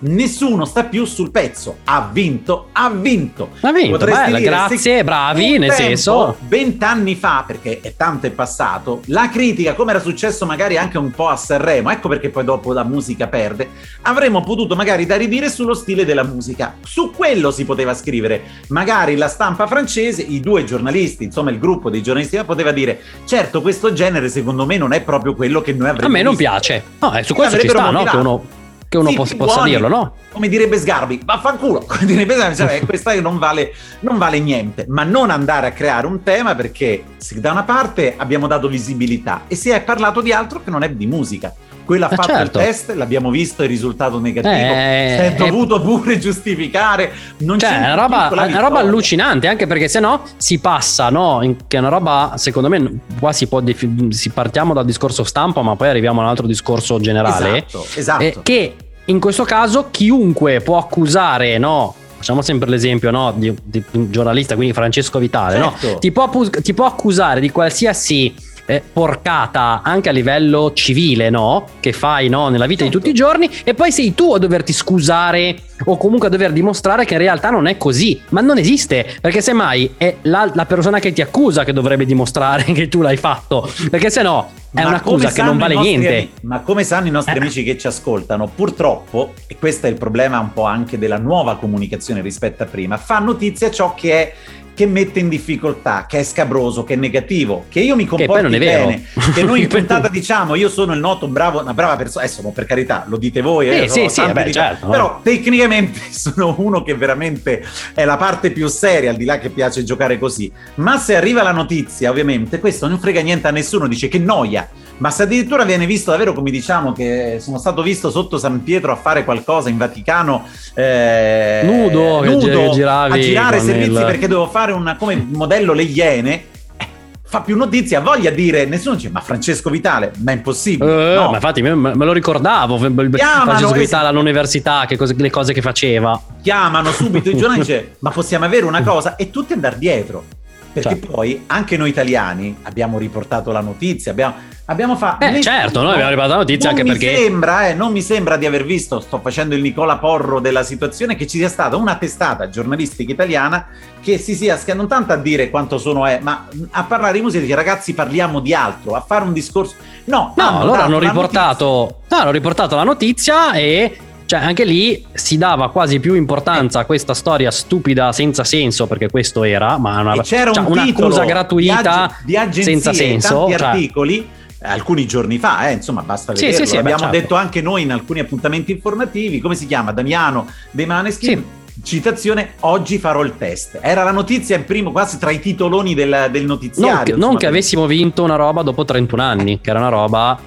Nessuno 0.00 0.33
nessuno 0.34 0.64
sta 0.64 0.82
più 0.84 1.04
sul 1.04 1.30
pezzo. 1.30 1.78
Ha 1.84 2.10
vinto, 2.12 2.70
ha 2.72 2.90
vinto. 2.90 3.50
Ha 3.60 3.70
vinto, 3.70 4.04
bella, 4.04 4.40
grazie, 4.40 5.04
bravi, 5.04 5.58
nel 5.58 5.68
tempo, 5.68 5.74
senso... 5.74 6.36
Vent'anni 6.48 7.14
fa, 7.14 7.44
perché 7.46 7.78
è 7.80 7.94
tanto 7.96 8.26
è 8.26 8.30
passato, 8.30 9.02
la 9.06 9.28
critica, 9.28 9.74
come 9.74 9.92
era 9.92 10.00
successo 10.00 10.44
magari 10.44 10.76
anche 10.76 10.98
un 10.98 11.12
po' 11.12 11.28
a 11.28 11.36
Sanremo, 11.36 11.90
ecco 11.90 12.08
perché 12.08 12.30
poi 12.30 12.42
dopo 12.42 12.72
la 12.72 12.82
musica 12.82 13.28
perde, 13.28 13.68
avremmo 14.02 14.42
potuto 14.42 14.74
magari 14.74 15.06
da 15.06 15.16
ridire 15.16 15.48
sullo 15.48 15.74
stile 15.74 16.04
della 16.04 16.24
musica. 16.24 16.76
Su 16.82 17.12
quello 17.12 17.52
si 17.52 17.64
poteva 17.64 17.94
scrivere. 17.94 18.42
Magari 18.68 19.14
la 19.14 19.28
stampa 19.28 19.68
francese, 19.68 20.22
i 20.22 20.40
due 20.40 20.64
giornalisti, 20.64 21.22
insomma 21.24 21.50
il 21.50 21.60
gruppo 21.60 21.90
dei 21.90 22.02
giornalisti 22.02 22.42
poteva 22.44 22.72
dire, 22.72 23.00
certo 23.24 23.62
questo 23.62 23.92
genere 23.92 24.28
secondo 24.28 24.66
me 24.66 24.76
non 24.76 24.92
è 24.92 25.00
proprio 25.00 25.34
quello 25.34 25.60
che 25.60 25.72
noi 25.72 25.90
avremmo 25.90 26.08
A 26.08 26.10
me 26.10 26.22
non 26.22 26.34
visto. 26.34 26.50
piace. 26.50 26.82
No, 26.98 27.16
eh, 27.16 27.22
su 27.22 27.34
questo 27.34 27.58
ci 27.58 27.68
sta, 27.68 27.90
no? 27.90 28.02
Che 28.02 28.16
uno 28.16 28.62
che 28.94 28.98
uno 28.98 29.10
sì, 29.10 29.16
possa, 29.16 29.36
possa 29.36 29.62
dirlo, 29.64 29.88
no? 29.88 30.14
Come 30.30 30.48
direbbe 30.48 30.78
Sgarbi, 30.78 31.20
vaffanculo, 31.24 31.80
come 31.86 32.04
direbbe 32.04 32.34
Sgarbi, 32.34 32.56
cioè, 32.56 32.80
questa 32.86 33.18
non 33.20 33.38
vale, 33.38 33.72
non 34.00 34.18
vale 34.18 34.38
niente, 34.38 34.86
ma 34.88 35.02
non 35.02 35.30
andare 35.30 35.66
a 35.68 35.72
creare 35.72 36.06
un 36.06 36.22
tema 36.22 36.54
perché 36.54 37.02
da 37.34 37.50
una 37.50 37.64
parte 37.64 38.14
abbiamo 38.16 38.46
dato 38.46 38.68
visibilità 38.68 39.42
e 39.48 39.56
si 39.56 39.70
è 39.70 39.82
parlato 39.82 40.20
di 40.20 40.32
altro 40.32 40.62
che 40.62 40.70
non 40.70 40.82
è 40.82 40.90
di 40.90 41.06
musica. 41.06 41.52
Quello 41.84 42.06
ha 42.06 42.08
eh, 42.10 42.14
fatto 42.14 42.28
certo. 42.28 42.58
il 42.58 42.64
test, 42.64 42.94
l'abbiamo 42.94 43.28
visto, 43.28 43.62
il 43.62 43.68
risultato 43.68 44.18
negativo. 44.18 44.54
Eh, 44.54 45.16
si 45.18 45.24
è 45.24 45.34
dovuto 45.36 45.82
pure 45.82 46.18
giustificare. 46.18 47.12
Non 47.38 47.58
cioè, 47.58 47.68
c'è 47.68 47.76
è 47.76 47.92
una 47.92 47.94
roba, 47.94 48.28
una 48.32 48.60
roba 48.60 48.78
allucinante, 48.78 49.48
anche 49.48 49.66
perché 49.66 49.88
se 49.88 50.00
no 50.00 50.22
si 50.38 50.58
passa, 50.60 51.10
no? 51.10 51.56
Che 51.68 51.76
è 51.76 51.80
una 51.80 51.90
roba, 51.90 52.34
secondo 52.36 52.70
me, 52.70 53.00
qua 53.20 53.32
si 53.32 53.46
può 53.48 53.60
defi- 53.60 54.08
si 54.12 54.30
partiamo 54.30 54.72
dal 54.72 54.86
discorso 54.86 55.24
stampa, 55.24 55.60
ma 55.60 55.76
poi 55.76 55.88
arriviamo 55.88 56.20
a 56.20 56.24
un 56.24 56.30
altro 56.30 56.46
discorso 56.46 56.98
generale. 57.00 57.66
Esatto, 57.66 57.86
esatto. 57.94 58.22
Eh, 58.22 58.38
che 58.42 58.76
in 59.06 59.20
questo 59.20 59.44
caso 59.44 59.88
chiunque 59.90 60.60
può 60.60 60.78
accusare, 60.78 61.58
no? 61.58 61.94
Facciamo 62.16 62.40
sempre 62.40 62.70
l'esempio 62.70 63.10
no, 63.10 63.32
di, 63.36 63.54
di, 63.62 63.82
un 63.92 64.10
giornalista, 64.10 64.54
quindi 64.54 64.72
Francesco 64.72 65.18
Vitale, 65.18 65.60
certo. 65.60 65.90
no? 65.90 65.98
ti, 65.98 66.10
può, 66.10 66.30
ti 66.48 66.72
può 66.72 66.86
accusare 66.86 67.38
di 67.40 67.50
qualsiasi 67.50 68.34
eh, 68.66 68.82
porcata 68.92 69.82
anche 69.82 70.08
a 70.08 70.12
livello 70.12 70.72
civile, 70.72 71.30
no? 71.30 71.66
Che 71.80 71.92
fai 71.92 72.28
no? 72.28 72.48
nella 72.48 72.66
vita 72.66 72.84
certo. 72.84 72.98
di 72.98 73.04
tutti 73.04 73.14
i 73.14 73.18
giorni, 73.18 73.50
e 73.64 73.74
poi 73.74 73.92
sei 73.92 74.14
tu 74.14 74.34
a 74.34 74.38
doverti 74.38 74.72
scusare 74.72 75.56
o 75.86 75.96
comunque 75.96 76.28
a 76.28 76.30
dover 76.30 76.52
dimostrare 76.52 77.04
che 77.04 77.14
in 77.14 77.20
realtà 77.20 77.50
non 77.50 77.66
è 77.66 77.76
così. 77.76 78.20
Ma 78.30 78.40
non 78.40 78.58
esiste, 78.58 79.16
perché 79.20 79.40
semmai 79.40 79.94
è 79.96 80.16
la, 80.22 80.50
la 80.54 80.66
persona 80.66 80.98
che 80.98 81.12
ti 81.12 81.20
accusa 81.20 81.64
che 81.64 81.72
dovrebbe 81.72 82.06
dimostrare 82.06 82.64
che 82.72 82.88
tu 82.88 83.02
l'hai 83.02 83.16
fatto, 83.16 83.70
perché 83.90 84.10
se 84.10 84.22
no 84.22 84.50
è 84.72 84.82
ma 84.82 84.88
un'accusa 84.88 85.30
che 85.30 85.42
non 85.42 85.56
vale 85.56 85.76
niente. 85.76 86.08
Amici, 86.08 86.30
ma 86.42 86.60
come 86.60 86.82
sanno 86.82 87.06
i 87.06 87.10
nostri 87.10 87.34
eh. 87.34 87.38
amici 87.38 87.62
che 87.62 87.78
ci 87.78 87.86
ascoltano, 87.86 88.48
purtroppo, 88.48 89.34
e 89.46 89.56
questo 89.56 89.86
è 89.86 89.90
il 89.90 89.96
problema 89.96 90.40
un 90.40 90.52
po' 90.52 90.64
anche 90.64 90.98
della 90.98 91.18
nuova 91.18 91.56
comunicazione 91.56 92.20
rispetto 92.20 92.64
a 92.64 92.66
prima, 92.66 92.96
fa 92.96 93.18
notizia 93.18 93.70
ciò 93.70 93.94
che 93.94 94.12
è 94.12 94.34
che 94.74 94.86
mette 94.86 95.20
in 95.20 95.28
difficoltà, 95.28 96.06
che 96.08 96.18
è 96.18 96.22
scabroso, 96.24 96.84
che 96.84 96.94
è 96.94 96.96
negativo, 96.96 97.66
che 97.68 97.80
io 97.80 97.94
mi 97.96 98.04
comporti 98.04 98.48
che 98.50 98.58
bene, 98.58 99.04
che 99.32 99.42
noi 99.42 99.62
in 99.62 99.68
puntata 99.68 100.08
diciamo 100.08 100.54
io 100.56 100.68
sono 100.68 100.92
il 100.92 101.00
noto 101.00 101.28
bravo, 101.28 101.60
una 101.60 101.74
brava 101.74 101.96
persona, 101.96 102.24
adesso 102.24 102.42
per 102.50 102.66
carità 102.66 103.04
lo 103.06 103.16
dite 103.16 103.40
voi, 103.40 103.68
eh, 103.70 103.88
sì, 103.88 104.08
sì, 104.08 104.20
vabbè, 104.20 104.50
certo, 104.50 104.88
però 104.88 105.20
tecnicamente 105.22 106.00
sono 106.10 106.54
uno 106.58 106.82
che 106.82 106.94
veramente 106.94 107.64
è 107.94 108.04
la 108.04 108.16
parte 108.16 108.50
più 108.50 108.66
seria, 108.66 109.10
al 109.10 109.16
di 109.16 109.24
là 109.24 109.38
che 109.38 109.50
piace 109.50 109.84
giocare 109.84 110.18
così, 110.18 110.50
ma 110.76 110.98
se 110.98 111.14
arriva 111.14 111.42
la 111.42 111.52
notizia 111.52 112.10
ovviamente 112.10 112.58
questo 112.58 112.88
non 112.88 112.98
frega 112.98 113.20
niente 113.20 113.46
a 113.46 113.50
nessuno, 113.50 113.86
dice 113.86 114.08
che 114.08 114.18
noia, 114.18 114.68
ma 114.98 115.10
se 115.10 115.24
addirittura 115.24 115.64
viene 115.64 115.86
visto 115.86 116.10
davvero 116.10 116.32
come 116.32 116.50
diciamo 116.50 116.92
che 116.92 117.38
sono 117.40 117.58
stato 117.58 117.82
visto 117.82 118.10
sotto 118.10 118.38
San 118.38 118.62
Pietro 118.62 118.92
a 118.92 118.96
fare 118.96 119.24
qualcosa 119.24 119.68
in 119.68 119.76
Vaticano 119.76 120.46
eh, 120.74 121.62
nudo, 121.64 122.24
nudo 122.24 122.46
che 122.46 122.64
a 122.64 123.18
girare 123.18 123.60
servizi 123.60 123.98
il... 123.98 124.04
perché 124.04 124.28
devo 124.28 124.46
fare 124.46 124.72
una, 124.72 124.96
come 124.96 125.16
modello 125.16 125.72
le 125.72 125.82
iene 125.82 126.44
eh, 126.76 126.86
fa 127.22 127.40
più 127.40 127.56
notizia, 127.56 128.00
voglia 128.00 128.30
dire, 128.30 128.64
nessuno 128.66 128.94
dice 128.94 129.10
ma 129.10 129.20
Francesco 129.20 129.68
Vitale, 129.68 130.12
ma 130.18 130.30
è 130.30 130.34
impossibile. 130.34 131.14
Uh, 131.14 131.20
no. 131.20 131.28
Ma 131.30 131.34
infatti 131.34 131.62
me, 131.62 131.74
me, 131.74 132.04
lo 132.04 132.12
ricordavo, 132.12 132.76
Chiamano, 132.76 133.44
Francesco 133.44 133.72
Vitale 133.72 134.08
all'università, 134.08 134.84
che 134.86 134.96
cose, 134.96 135.14
le 135.16 135.30
cose 135.30 135.52
che 135.52 135.60
faceva. 135.60 136.20
Chiamano 136.40 136.92
subito 136.92 137.30
i 137.30 137.36
giornali 137.36 137.60
e 137.60 137.62
dice 137.66 137.96
ma 138.00 138.10
possiamo 138.10 138.44
avere 138.44 138.64
una 138.64 138.82
cosa 138.82 139.16
e 139.16 139.30
tutti 139.30 139.52
andare 139.52 139.78
dietro. 139.78 140.42
Perché 140.74 140.88
certo. 140.88 141.06
poi 141.06 141.44
anche 141.46 141.76
noi 141.76 141.90
italiani 141.90 142.56
abbiamo 142.62 142.98
riportato 142.98 143.52
la 143.52 143.60
notizia, 143.60 144.10
abbiamo, 144.10 144.34
abbiamo 144.64 144.96
fatto... 144.96 145.24
Eh, 145.24 145.40
certo, 145.40 145.82
noi 145.82 145.92
abbiamo 145.92 146.10
riportato 146.10 146.32
la 146.32 146.40
notizia 146.40 146.70
anche 146.70 146.82
perché... 146.82 147.14
Sembra, 147.14 147.68
eh, 147.68 147.74
non 147.74 147.92
mi 147.92 148.02
sembra 148.02 148.36
di 148.36 148.44
aver 148.44 148.64
visto, 148.64 148.98
sto 148.98 149.20
facendo 149.20 149.54
il 149.54 149.62
Nicola 149.62 149.98
Porro 149.98 150.40
della 150.40 150.64
situazione, 150.64 151.14
che 151.14 151.28
ci 151.28 151.38
sia 151.38 151.48
stata 151.48 151.76
una 151.76 151.94
testata 151.94 152.48
giornalistica 152.48 153.12
italiana 153.12 153.68
che 154.02 154.18
si 154.18 154.34
sia, 154.34 154.58
non 154.74 154.88
tanto 154.88 155.12
a 155.12 155.16
dire 155.16 155.48
quanto 155.48 155.78
sono 155.78 156.06
è, 156.06 156.18
ma 156.20 156.48
a 156.70 156.82
parlare 156.82 157.12
di 157.12 157.20
musica, 157.20 157.42
dice 157.42 157.54
ragazzi 157.54 157.94
parliamo 157.94 158.40
di 158.40 158.52
altro, 158.52 158.96
a 158.96 159.00
fare 159.00 159.22
un 159.22 159.32
discorso... 159.32 159.76
No, 160.06 160.34
no 160.36 160.48
hanno 160.48 160.64
loro 160.64 160.82
hanno 160.82 160.98
riportato, 160.98 162.00
no, 162.08 162.16
hanno 162.16 162.32
riportato 162.32 162.74
la 162.74 162.82
notizia 162.82 163.52
e 163.52 163.96
cioè, 164.26 164.40
anche 164.40 164.64
lì 164.64 165.04
si 165.12 165.36
dava 165.36 165.70
quasi 165.70 166.00
più 166.00 166.14
importanza 166.14 166.80
a 166.80 166.84
questa 166.84 167.14
storia 167.14 167.50
stupida 167.50 168.12
senza 168.12 168.42
senso, 168.44 168.86
perché 168.86 169.10
questo 169.10 169.44
era, 169.44 169.76
ma 169.78 170.00
una, 170.00 170.22
c'era 170.22 170.50
cioè, 170.52 170.64
un 170.64 170.72
un'accusa 170.72 171.24
gratuita 171.24 172.16
di, 172.24 172.36
ag- 172.36 172.52
di 172.52 172.62
senza 172.62 172.92
senso. 172.92 173.46
Tanti 173.46 173.58
cioè, 173.58 173.66
articoli 173.68 174.28
alcuni 174.62 175.06
giorni 175.06 175.38
fa, 175.38 175.68
eh, 175.68 175.74
insomma, 175.74 176.02
basta 176.02 176.32
vederlo. 176.32 176.54
Sì, 176.54 176.62
sì, 176.62 176.68
sì, 176.68 176.76
L'abbiamo 176.76 176.96
beh, 176.96 177.02
certo. 177.04 177.20
detto 177.20 177.34
anche 177.34 177.60
noi 177.60 177.82
in 177.82 177.92
alcuni 177.92 178.20
appuntamenti 178.20 178.72
informativi. 178.72 179.40
Come 179.40 179.54
si 179.54 179.66
chiama? 179.66 179.92
Damiano 179.92 180.48
De 180.70 180.86
Maneskin. 180.86 181.44
Citazione, 181.82 182.52
oggi 182.60 182.98
farò 182.98 183.22
il 183.22 183.36
test. 183.36 183.78
Era 183.82 184.04
la 184.04 184.12
notizia 184.12 184.56
in 184.56 184.64
primo, 184.64 184.90
quasi 184.90 185.18
tra 185.18 185.30
i 185.30 185.40
titoloni 185.40 185.92
del, 185.92 186.28
del 186.30 186.44
notiziario. 186.44 186.94
Non, 186.94 187.04
che, 187.04 187.14
non 187.14 187.36
che 187.36 187.46
avessimo 187.46 187.86
vinto 187.86 188.22
una 188.22 188.36
roba 188.36 188.62
dopo 188.62 188.84
31 188.84 189.22
anni, 189.22 189.60
che 189.60 189.70
era 189.70 189.80
una 189.80 189.88
roba 189.88 190.38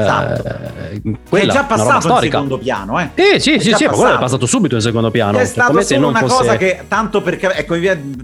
Esatto. 0.00 0.48
Eh, 0.48 1.02
quella, 1.28 1.52
è 1.52 1.54
già 1.54 1.64
passato 1.64 2.08
in 2.08 2.20
secondo 2.20 2.58
piano, 2.58 3.00
eh? 3.00 3.10
Eh 3.14 3.40
sì, 3.40 3.58
sì, 3.60 3.72
sì, 3.74 3.84
ma 3.86 3.92
quello 3.92 4.14
è 4.14 4.18
passato 4.18 4.46
subito 4.46 4.74
in 4.74 4.80
secondo 4.80 5.10
piano. 5.10 5.38
È 5.38 5.44
stato 5.44 5.70
come 5.70 5.82
solo 5.82 6.08
una 6.08 6.20
fosse... 6.20 6.36
cosa 6.36 6.56
che 6.56 6.84
tanto 6.88 7.22
per, 7.22 7.38
ecco, 7.40 7.76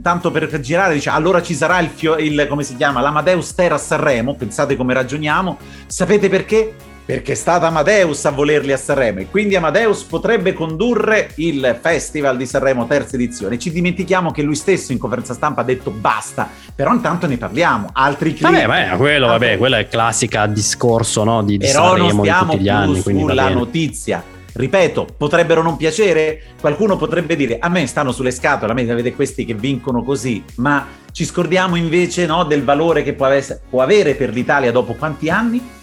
tanto 0.03 0.31
per 0.31 0.61
girare, 0.61 0.95
dice 0.95 1.11
allora 1.11 1.43
ci 1.43 1.55
sarà 1.55 1.79
il, 1.81 1.89
fio, 1.89 2.17
il 2.17 2.47
come 2.49 2.63
si 2.63 2.77
chiama, 2.77 3.01
l'Amadeus 3.01 3.55
Terra 3.55 3.75
a 3.75 3.79
Sanremo, 3.79 4.35
pensate 4.35 4.77
come 4.77 4.95
ragioniamo. 4.95 5.59
Sapete 5.87 6.29
perché? 6.29 6.75
Perché 7.09 7.33
è 7.33 7.37
stata 7.37 7.69
Amadeus 7.69 8.27
a 8.27 8.31
volerli 8.33 8.71
a 8.71 8.77
Sanremo 8.77 9.21
e 9.21 9.29
quindi 9.31 9.57
Amadeus 9.57 10.03
potrebbe 10.03 10.53
condurre 10.53 11.31
il 11.37 11.79
Festival 11.81 12.37
di 12.37 12.45
Sanremo 12.45 12.87
terza 12.87 13.15
edizione. 13.15 13.59
Ci 13.59 13.73
dimentichiamo 13.73 14.31
che 14.31 14.43
lui 14.43 14.55
stesso 14.55 14.93
in 14.93 14.99
conferenza 14.99 15.33
stampa 15.33 15.63
ha 15.63 15.65
detto 15.65 15.91
basta, 15.91 16.51
però 16.75 16.93
intanto 16.93 17.27
ne 17.27 17.39
parliamo. 17.39 17.89
Altri 17.95 18.35
clip. 18.35 18.51
Vabbè, 18.51 18.67
vabbè 18.67 18.97
quello, 18.99 19.27
vabbè, 19.29 19.57
quello 19.57 19.77
è 19.77 19.79
il 19.79 19.89
classico 19.89 20.45
discorso 20.49 21.25
no, 21.25 21.43
di, 21.43 21.57
di 21.57 21.65
però 21.65 21.97
Sanremo 21.97 22.23
di 22.23 22.29
tutti 22.29 22.59
gli 22.59 22.69
anni. 22.69 23.01
Sulla 23.01 23.49
notizia. 23.49 24.23
Ripeto, 24.53 25.07
potrebbero 25.17 25.63
non 25.63 25.79
piacere, 25.79 26.43
qualcuno 26.61 26.99
potrebbe 26.99 27.37
dire 27.37 27.57
a 27.59 27.71
me 27.71 27.87
stanno 27.87 28.13
sulle 28.13 28.33
scatole, 28.33 28.73
a 28.73 28.75
me 28.75 28.91
avete 28.91 29.15
questi 29.15 29.47
che 29.47 29.55
vincono 29.55 30.03
così, 30.03 30.45
ma 30.57 30.87
ci 31.13 31.25
scordiamo 31.25 31.75
invece 31.75 32.27
no, 32.27 32.45
del 32.45 32.65
valore 32.65 33.03
che 33.03 33.15
può 33.15 33.81
avere 33.81 34.15
per 34.15 34.29
l'Italia 34.29 34.71
dopo 34.73 34.93
quanti 34.93 35.31
anni? 35.31 35.77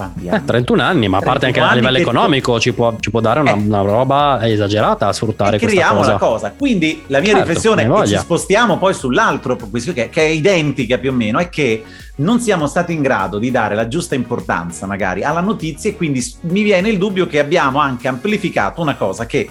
Quanti 0.00 0.26
eh, 0.26 0.30
anni? 0.30 0.38
Eh, 0.38 0.44
31 0.44 0.82
anni, 0.82 1.08
ma 1.08 1.18
a 1.18 1.20
parte 1.20 1.46
anche 1.46 1.60
a 1.60 1.74
livello 1.74 1.98
economico 1.98 2.58
ci 2.58 2.72
può, 2.72 2.96
ci 2.98 3.10
può, 3.10 3.20
dare 3.20 3.40
una, 3.40 3.52
eh, 3.52 3.54
una, 3.54 3.82
roba 3.82 4.38
esagerata 4.42 5.08
a 5.08 5.12
sfruttare 5.12 5.58
questa 5.58 5.66
cosa. 5.66 5.88
Creiamo 5.88 6.06
la 6.06 6.18
cosa. 6.18 6.54
Quindi 6.56 7.02
la 7.06 7.20
mia 7.20 7.32
certo, 7.32 7.46
riflessione, 7.46 7.84
e 7.84 8.06
ci 8.06 8.16
spostiamo 8.16 8.78
poi 8.78 8.94
sull'altro, 8.94 9.56
che, 9.56 10.08
che 10.08 10.22
è 10.22 10.28
identica 10.28 10.98
più 10.98 11.10
o 11.10 11.14
meno, 11.14 11.38
è 11.38 11.48
che 11.48 11.84
non 12.16 12.40
siamo 12.40 12.66
stati 12.66 12.92
in 12.92 13.02
grado 13.02 13.38
di 13.38 13.50
dare 13.50 13.74
la 13.74 13.88
giusta 13.88 14.14
importanza 14.14 14.86
magari 14.86 15.22
alla 15.22 15.40
notizia 15.40 15.90
e 15.90 15.96
quindi 15.96 16.22
mi 16.42 16.62
viene 16.62 16.90
il 16.90 16.98
dubbio 16.98 17.26
che 17.26 17.38
abbiamo 17.38 17.78
anche 17.78 18.08
amplificato 18.08 18.82
una 18.82 18.94
cosa 18.94 19.24
che 19.24 19.48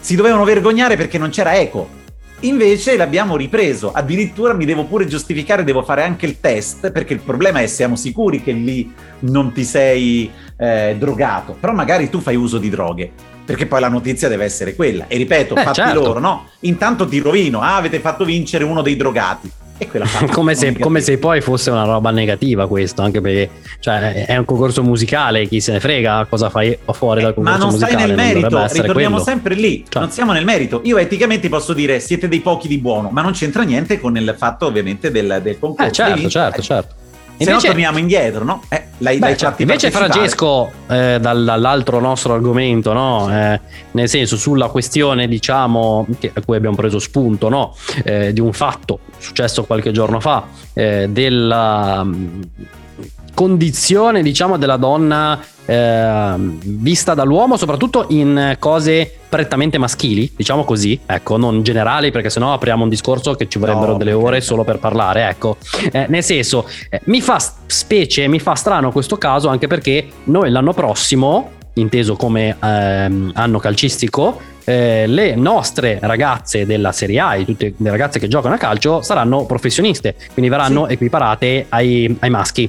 si 0.00 0.16
dovevano 0.16 0.42
vergognare 0.44 0.96
perché 0.96 1.18
non 1.18 1.30
c'era 1.30 1.54
eco 1.56 1.99
Invece 2.42 2.96
l'abbiamo 2.96 3.36
ripreso, 3.36 3.92
addirittura 3.92 4.54
mi 4.54 4.64
devo 4.64 4.84
pure 4.84 5.06
giustificare, 5.06 5.62
devo 5.62 5.82
fare 5.82 6.04
anche 6.04 6.24
il 6.24 6.40
test, 6.40 6.90
perché 6.90 7.12
il 7.12 7.20
problema 7.20 7.60
è 7.60 7.66
siamo 7.66 7.96
sicuri 7.96 8.42
che 8.42 8.52
lì 8.52 8.90
non 9.20 9.52
ti 9.52 9.62
sei 9.62 10.30
eh, 10.56 10.96
drogato, 10.98 11.54
però 11.60 11.74
magari 11.74 12.08
tu 12.08 12.18
fai 12.18 12.36
uso 12.36 12.56
di 12.56 12.70
droghe, 12.70 13.10
perché 13.44 13.66
poi 13.66 13.80
la 13.80 13.88
notizia 13.88 14.28
deve 14.28 14.44
essere 14.44 14.74
quella. 14.74 15.04
E 15.06 15.18
ripeto, 15.18 15.54
eh, 15.54 15.62
fatti 15.64 15.80
certo. 15.80 16.00
loro, 16.00 16.18
no? 16.18 16.46
Intanto 16.60 17.06
ti 17.06 17.18
rovino, 17.18 17.60
ah, 17.60 17.76
avete 17.76 18.00
fatto 18.00 18.24
vincere 18.24 18.64
uno 18.64 18.80
dei 18.80 18.96
drogati. 18.96 19.50
Come, 20.30 20.54
se, 20.54 20.78
come, 20.78 21.00
se, 21.00 21.18
poi 21.18 21.40
fosse 21.40 21.70
una 21.70 21.84
roba 21.84 22.10
negativa 22.10 22.66
questo, 22.66 23.02
anche 23.02 23.20
perché 23.20 23.50
cioè, 23.80 24.24
è 24.26 24.36
un 24.36 24.44
concorso 24.44 24.82
musicale, 24.82 25.46
chi 25.46 25.60
se 25.60 25.72
ne 25.72 25.80
frega 25.80 26.26
cosa 26.28 26.50
fai 26.50 26.76
fuori 26.92 27.22
dal 27.22 27.34
concorso 27.34 27.66
musicale. 27.66 27.66
Ma 27.66 27.66
non 27.66 27.70
musicale, 27.70 27.92
stai 27.92 28.06
nel 28.06 28.16
merito, 28.16 28.82
ritorniamo 28.82 29.16
quello. 29.16 29.30
sempre 29.30 29.54
lì, 29.54 29.84
cioè. 29.88 30.02
non 30.02 30.10
siamo 30.10 30.32
nel 30.32 30.44
merito. 30.44 30.80
Io 30.84 30.98
eticamente 30.98 31.48
posso 31.48 31.72
dire 31.72 32.00
siete 32.00 32.28
dei 32.28 32.40
pochi 32.40 32.68
di 32.68 32.78
buono, 32.78 33.10
ma 33.10 33.22
non 33.22 33.32
c'entra 33.32 33.62
niente 33.62 34.00
con 34.00 34.16
il 34.16 34.34
fatto 34.36 34.66
ovviamente 34.66 35.10
del, 35.10 35.40
del 35.42 35.58
concorso. 35.58 35.90
Eh 35.90 35.92
certo, 35.92 36.28
certo, 36.28 36.62
certo. 36.62 36.94
Se 37.44 37.50
no 37.50 37.58
torniamo 37.58 37.98
indietro, 37.98 38.44
no? 38.44 38.62
Eh, 38.68 38.84
l'hai, 38.98 39.18
Beh. 39.18 39.36
Invece 39.58 39.90
Francesco, 39.90 40.70
eh, 40.88 41.18
dall'altro 41.18 41.98
nostro 41.98 42.34
argomento, 42.34 42.92
no? 42.92 43.28
Eh, 43.30 43.60
nel 43.92 44.08
senso 44.08 44.36
sulla 44.36 44.68
questione, 44.68 45.26
diciamo, 45.26 46.06
che, 46.18 46.30
a 46.34 46.42
cui 46.44 46.56
abbiamo 46.56 46.76
preso 46.76 46.98
spunto, 46.98 47.48
no? 47.48 47.74
Eh, 48.04 48.34
di 48.34 48.40
un 48.40 48.52
fatto 48.52 49.00
successo 49.18 49.64
qualche 49.64 49.90
giorno 49.90 50.20
fa, 50.20 50.46
eh, 50.74 51.08
della 51.08 52.06
condizione, 53.32 54.22
diciamo, 54.22 54.58
della 54.58 54.76
donna 54.76 55.40
eh, 55.70 56.34
vista 56.36 57.14
dall'uomo, 57.14 57.56
soprattutto 57.56 58.06
in 58.08 58.56
cose 58.58 59.18
prettamente 59.28 59.78
maschili, 59.78 60.32
diciamo 60.34 60.64
così, 60.64 60.98
ecco, 61.06 61.36
non 61.36 61.62
generali, 61.62 62.10
perché 62.10 62.28
sennò 62.28 62.52
apriamo 62.52 62.82
un 62.82 62.88
discorso 62.88 63.34
che 63.34 63.48
ci 63.48 63.60
vorrebbero 63.60 63.92
no, 63.92 63.96
delle 63.98 64.12
ore 64.12 64.40
solo 64.40 64.64
per 64.64 64.80
parlare, 64.80 65.28
ecco. 65.28 65.58
Eh, 65.92 66.06
nel 66.08 66.24
senso, 66.24 66.68
eh, 66.88 67.00
mi 67.04 67.20
fa 67.20 67.38
specie, 67.66 68.26
mi 68.26 68.40
fa 68.40 68.54
strano 68.54 68.90
questo 68.90 69.16
caso 69.16 69.48
anche 69.48 69.68
perché 69.68 70.08
noi 70.24 70.50
l'anno 70.50 70.72
prossimo, 70.72 71.52
inteso 71.74 72.16
come 72.16 72.56
ehm, 72.60 73.30
anno 73.34 73.58
calcistico, 73.60 74.40
eh, 74.64 75.06
le 75.06 75.36
nostre 75.36 76.00
ragazze 76.02 76.66
della 76.66 76.90
Serie 76.90 77.20
A 77.20 77.36
e 77.36 77.44
tutte 77.44 77.74
le 77.76 77.90
ragazze 77.90 78.18
che 78.18 78.26
giocano 78.26 78.56
a 78.56 78.58
calcio 78.58 79.02
saranno 79.02 79.46
professioniste, 79.46 80.16
quindi 80.32 80.50
verranno 80.50 80.86
sì. 80.88 80.94
equiparate 80.94 81.66
ai, 81.68 82.16
ai 82.18 82.30
maschi 82.30 82.68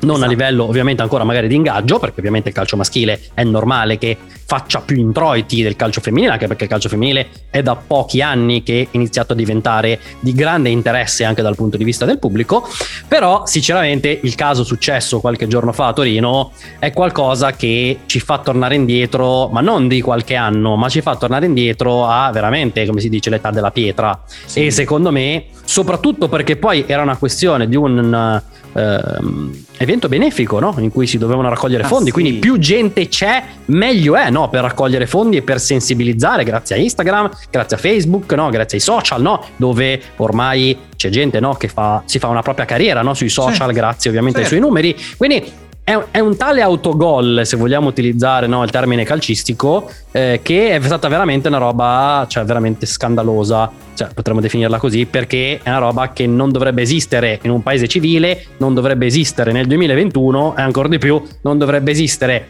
non 0.00 0.16
esatto. 0.16 0.24
a 0.24 0.28
livello 0.28 0.64
ovviamente 0.64 1.02
ancora 1.02 1.24
magari 1.24 1.48
di 1.48 1.54
ingaggio, 1.54 1.98
perché 1.98 2.18
ovviamente 2.18 2.48
il 2.50 2.54
calcio 2.54 2.76
maschile 2.76 3.20
è 3.34 3.44
normale 3.44 3.98
che 3.98 4.16
faccia 4.46 4.80
più 4.80 4.96
introiti 4.96 5.62
del 5.62 5.74
calcio 5.74 6.00
femminile, 6.00 6.32
anche 6.32 6.46
perché 6.46 6.64
il 6.64 6.70
calcio 6.70 6.88
femminile 6.88 7.28
è 7.50 7.62
da 7.62 7.74
pochi 7.74 8.22
anni 8.22 8.62
che 8.62 8.82
è 8.82 8.88
iniziato 8.92 9.32
a 9.32 9.36
diventare 9.36 9.98
di 10.20 10.32
grande 10.32 10.68
interesse 10.68 11.24
anche 11.24 11.42
dal 11.42 11.56
punto 11.56 11.76
di 11.76 11.82
vista 11.82 12.04
del 12.04 12.18
pubblico, 12.18 12.68
però 13.08 13.44
sinceramente 13.46 14.20
il 14.22 14.34
caso 14.36 14.62
successo 14.62 15.20
qualche 15.20 15.48
giorno 15.48 15.72
fa 15.72 15.88
a 15.88 15.92
Torino 15.92 16.52
è 16.78 16.92
qualcosa 16.92 17.52
che 17.52 18.00
ci 18.06 18.20
fa 18.20 18.38
tornare 18.38 18.76
indietro, 18.76 19.48
ma 19.48 19.60
non 19.60 19.88
di 19.88 20.00
qualche 20.00 20.36
anno, 20.36 20.76
ma 20.76 20.88
ci 20.88 21.00
fa 21.00 21.16
tornare 21.16 21.46
indietro 21.46 22.06
a 22.06 22.30
veramente, 22.30 22.86
come 22.86 23.00
si 23.00 23.08
dice, 23.08 23.30
l'età 23.30 23.50
della 23.50 23.72
pietra. 23.72 24.22
Sì. 24.44 24.66
E 24.66 24.70
secondo 24.70 25.10
me, 25.10 25.46
soprattutto 25.64 26.28
perché 26.28 26.56
poi 26.56 26.84
era 26.86 27.02
una 27.02 27.16
questione 27.16 27.68
di 27.68 27.74
un 27.74 28.40
ehm, 28.76 29.64
evento 29.78 30.08
benefico 30.08 30.58
no? 30.58 30.74
in 30.78 30.90
cui 30.90 31.06
si 31.06 31.18
dovevano 31.18 31.48
raccogliere 31.48 31.82
ah, 31.84 31.86
fondi, 31.86 32.06
sì. 32.06 32.12
quindi 32.12 32.32
più 32.34 32.58
gente 32.58 33.08
c'è, 33.08 33.42
meglio 33.66 34.16
è 34.16 34.30
no? 34.30 34.48
per 34.48 34.62
raccogliere 34.62 35.06
fondi 35.06 35.38
e 35.38 35.42
per 35.42 35.60
sensibilizzare 35.60 36.44
grazie 36.44 36.76
a 36.76 36.78
Instagram, 36.78 37.30
grazie 37.50 37.76
a 37.76 37.80
Facebook, 37.80 38.32
no? 38.32 38.48
grazie 38.50 38.78
ai 38.78 38.82
social, 38.82 39.40
dove 39.56 40.00
ormai 40.16 40.76
c'è 40.96 41.08
gente 41.08 41.40
che 41.58 41.68
fa, 41.68 42.02
si 42.04 42.18
fa 42.18 42.28
una 42.28 42.42
propria 42.42 42.64
carriera 42.64 43.02
sui 43.14 43.28
social, 43.28 43.68
sì. 43.68 43.74
grazie 43.74 44.10
ovviamente 44.10 44.38
sì. 44.38 44.44
ai 44.44 44.50
suoi 44.50 44.60
numeri. 44.60 44.96
Quindi 45.16 45.64
è, 45.84 46.18
un 46.18 46.36
tale 46.36 46.62
autogol, 46.62 47.42
se 47.44 47.56
vogliamo 47.56 47.86
utilizzare 47.86 48.48
no, 48.48 48.64
il 48.64 48.70
termine 48.70 49.04
calcistico, 49.04 49.88
eh, 50.10 50.40
che 50.42 50.70
è 50.70 50.80
stata 50.82 51.06
veramente 51.06 51.46
una 51.46 51.58
roba, 51.58 52.26
cioè 52.28 52.44
veramente 52.44 52.86
scandalosa, 52.86 53.70
cioè 53.96 54.08
potremmo 54.14 54.40
definirla 54.40 54.78
così, 54.78 55.06
perché 55.06 55.58
è 55.62 55.68
una 55.68 55.78
roba 55.78 56.12
che 56.12 56.26
non 56.26 56.52
dovrebbe 56.52 56.82
esistere 56.82 57.40
in 57.42 57.50
un 57.50 57.62
paese 57.62 57.88
civile, 57.88 58.44
non 58.58 58.74
dovrebbe 58.74 59.06
esistere 59.06 59.50
nel 59.50 59.66
2021 59.66 60.56
e 60.56 60.62
ancora 60.62 60.88
di 60.88 60.98
più 60.98 61.20
non 61.42 61.58
dovrebbe 61.58 61.90
esistere 61.90 62.46